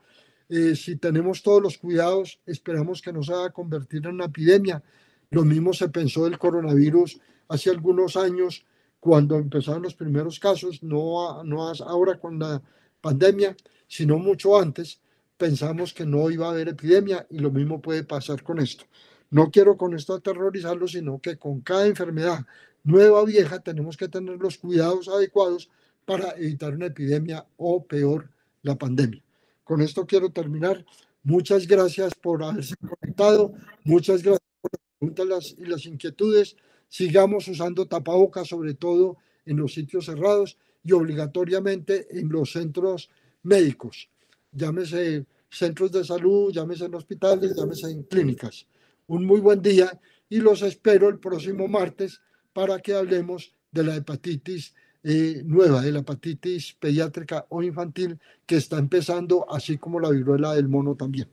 Eh, 0.48 0.74
si 0.74 0.96
tenemos 0.96 1.42
todos 1.42 1.62
los 1.62 1.78
cuidados, 1.78 2.40
esperamos 2.46 3.02
que 3.02 3.12
no 3.12 3.22
se 3.22 3.32
vaya 3.32 3.46
a 3.46 3.52
convertir 3.52 4.04
en 4.04 4.14
una 4.14 4.26
epidemia. 4.26 4.82
Lo 5.30 5.44
mismo 5.44 5.72
se 5.72 5.88
pensó 5.88 6.24
del 6.24 6.38
coronavirus 6.38 7.20
hace 7.48 7.70
algunos 7.70 8.16
años, 8.16 8.64
cuando 9.00 9.36
empezaron 9.36 9.82
los 9.82 9.94
primeros 9.94 10.38
casos, 10.38 10.82
no, 10.82 11.42
no 11.42 11.72
ahora 11.86 12.18
con 12.18 12.38
la 12.38 12.62
pandemia, 13.00 13.56
sino 13.88 14.18
mucho 14.18 14.58
antes, 14.58 15.00
pensamos 15.36 15.94
que 15.94 16.04
no 16.04 16.30
iba 16.30 16.46
a 16.46 16.50
haber 16.50 16.68
epidemia 16.68 17.26
y 17.30 17.38
lo 17.38 17.50
mismo 17.50 17.80
puede 17.80 18.04
pasar 18.04 18.42
con 18.42 18.60
esto. 18.60 18.84
No 19.30 19.50
quiero 19.50 19.76
con 19.76 19.94
esto 19.94 20.14
aterrorizarlo, 20.14 20.86
sino 20.86 21.18
que 21.20 21.38
con 21.38 21.60
cada 21.60 21.86
enfermedad 21.86 22.44
nueva 22.84 23.22
o 23.22 23.26
vieja 23.26 23.60
tenemos 23.60 23.96
que 23.96 24.08
tener 24.08 24.38
los 24.38 24.58
cuidados 24.58 25.08
adecuados 25.08 25.70
para 26.04 26.32
evitar 26.32 26.74
una 26.74 26.86
epidemia 26.86 27.46
o 27.56 27.84
peor, 27.84 28.28
la 28.62 28.76
pandemia. 28.76 29.22
Con 29.64 29.80
esto 29.80 30.06
quiero 30.06 30.30
terminar. 30.30 30.84
Muchas 31.22 31.66
gracias 31.66 32.14
por 32.14 32.42
haberse 32.42 32.74
conectado. 32.76 33.54
Muchas 33.84 34.22
gracias 34.22 34.48
por 34.60 34.70
las 34.72 34.82
preguntas 34.98 35.54
y 35.58 35.64
las 35.66 35.86
inquietudes. 35.86 36.56
Sigamos 36.90 37.46
usando 37.46 37.86
tapabocas, 37.86 38.48
sobre 38.48 38.74
todo 38.74 39.16
en 39.46 39.56
los 39.56 39.72
sitios 39.72 40.06
cerrados 40.06 40.58
y 40.82 40.92
obligatoriamente 40.92 42.06
en 42.18 42.28
los 42.28 42.52
centros 42.52 43.10
médicos. 43.44 44.10
Llámese 44.52 45.24
centros 45.48 45.92
de 45.92 46.04
salud, 46.04 46.52
llámese 46.52 46.86
en 46.86 46.94
hospitales, 46.96 47.54
llámese 47.56 47.90
en 47.90 48.02
clínicas. 48.02 48.66
Un 49.06 49.24
muy 49.24 49.40
buen 49.40 49.62
día 49.62 50.00
y 50.28 50.40
los 50.40 50.62
espero 50.62 51.08
el 51.08 51.20
próximo 51.20 51.68
martes 51.68 52.20
para 52.52 52.80
que 52.80 52.94
hablemos 52.94 53.54
de 53.70 53.84
la 53.84 53.94
hepatitis 53.94 54.74
eh, 55.04 55.42
nueva, 55.46 55.82
de 55.82 55.92
la 55.92 56.00
hepatitis 56.00 56.74
pediátrica 56.74 57.46
o 57.50 57.62
infantil 57.62 58.18
que 58.46 58.56
está 58.56 58.78
empezando, 58.78 59.46
así 59.48 59.78
como 59.78 60.00
la 60.00 60.10
viruela 60.10 60.54
del 60.54 60.68
mono 60.68 60.96
también. 60.96 61.28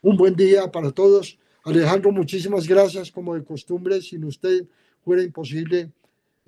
Un 0.00 0.16
buen 0.16 0.34
día 0.34 0.72
para 0.72 0.90
todos. 0.90 1.38
Alejandro, 1.64 2.10
muchísimas 2.10 2.66
gracias. 2.66 3.10
Como 3.10 3.34
de 3.34 3.44
costumbre, 3.44 4.00
sin 4.00 4.24
usted 4.24 4.64
fuera 5.04 5.22
imposible 5.22 5.90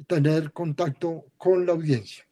tener 0.06 0.52
contacto 0.52 1.26
con 1.36 1.64
la 1.66 1.72
audiencia. 1.72 2.24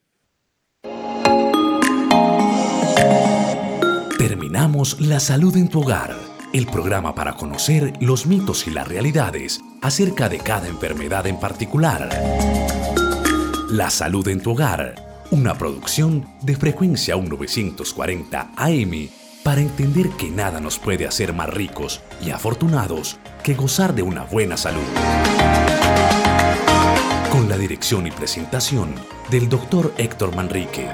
Terminamos 4.19 5.01
La 5.01 5.21
Salud 5.21 5.57
en 5.57 5.69
tu 5.69 5.81
Hogar, 5.81 6.17
el 6.53 6.67
programa 6.67 7.15
para 7.15 7.35
conocer 7.35 7.93
los 8.01 8.27
mitos 8.27 8.67
y 8.67 8.71
las 8.71 8.89
realidades 8.89 9.61
acerca 9.81 10.29
de 10.29 10.39
cada 10.39 10.69
enfermedad 10.69 11.27
en 11.27 11.39
particular. 11.39 12.09
La 13.71 13.91
Salud 13.91 14.27
en 14.29 14.43
tu 14.43 14.53
Hogar, 14.53 15.27
una 15.31 15.55
producción 15.55 16.27
de 16.43 16.57
frecuencia 16.57 17.17
1940 17.17 18.53
AM 18.57 19.22
para 19.43 19.61
entender 19.61 20.09
que 20.11 20.31
nada 20.31 20.61
nos 20.61 20.79
puede 20.79 21.07
hacer 21.07 21.33
más 21.33 21.49
ricos 21.51 22.01
y 22.21 22.31
afortunados 22.31 23.19
que 23.43 23.55
gozar 23.55 23.95
de 23.95 24.03
una 24.03 24.25
buena 24.25 24.57
salud. 24.57 24.83
Con 27.31 27.49
la 27.49 27.57
dirección 27.57 28.07
y 28.07 28.11
presentación 28.11 28.95
del 29.31 29.49
Dr. 29.49 29.93
Héctor 29.97 30.37
Manrique. 30.37 30.89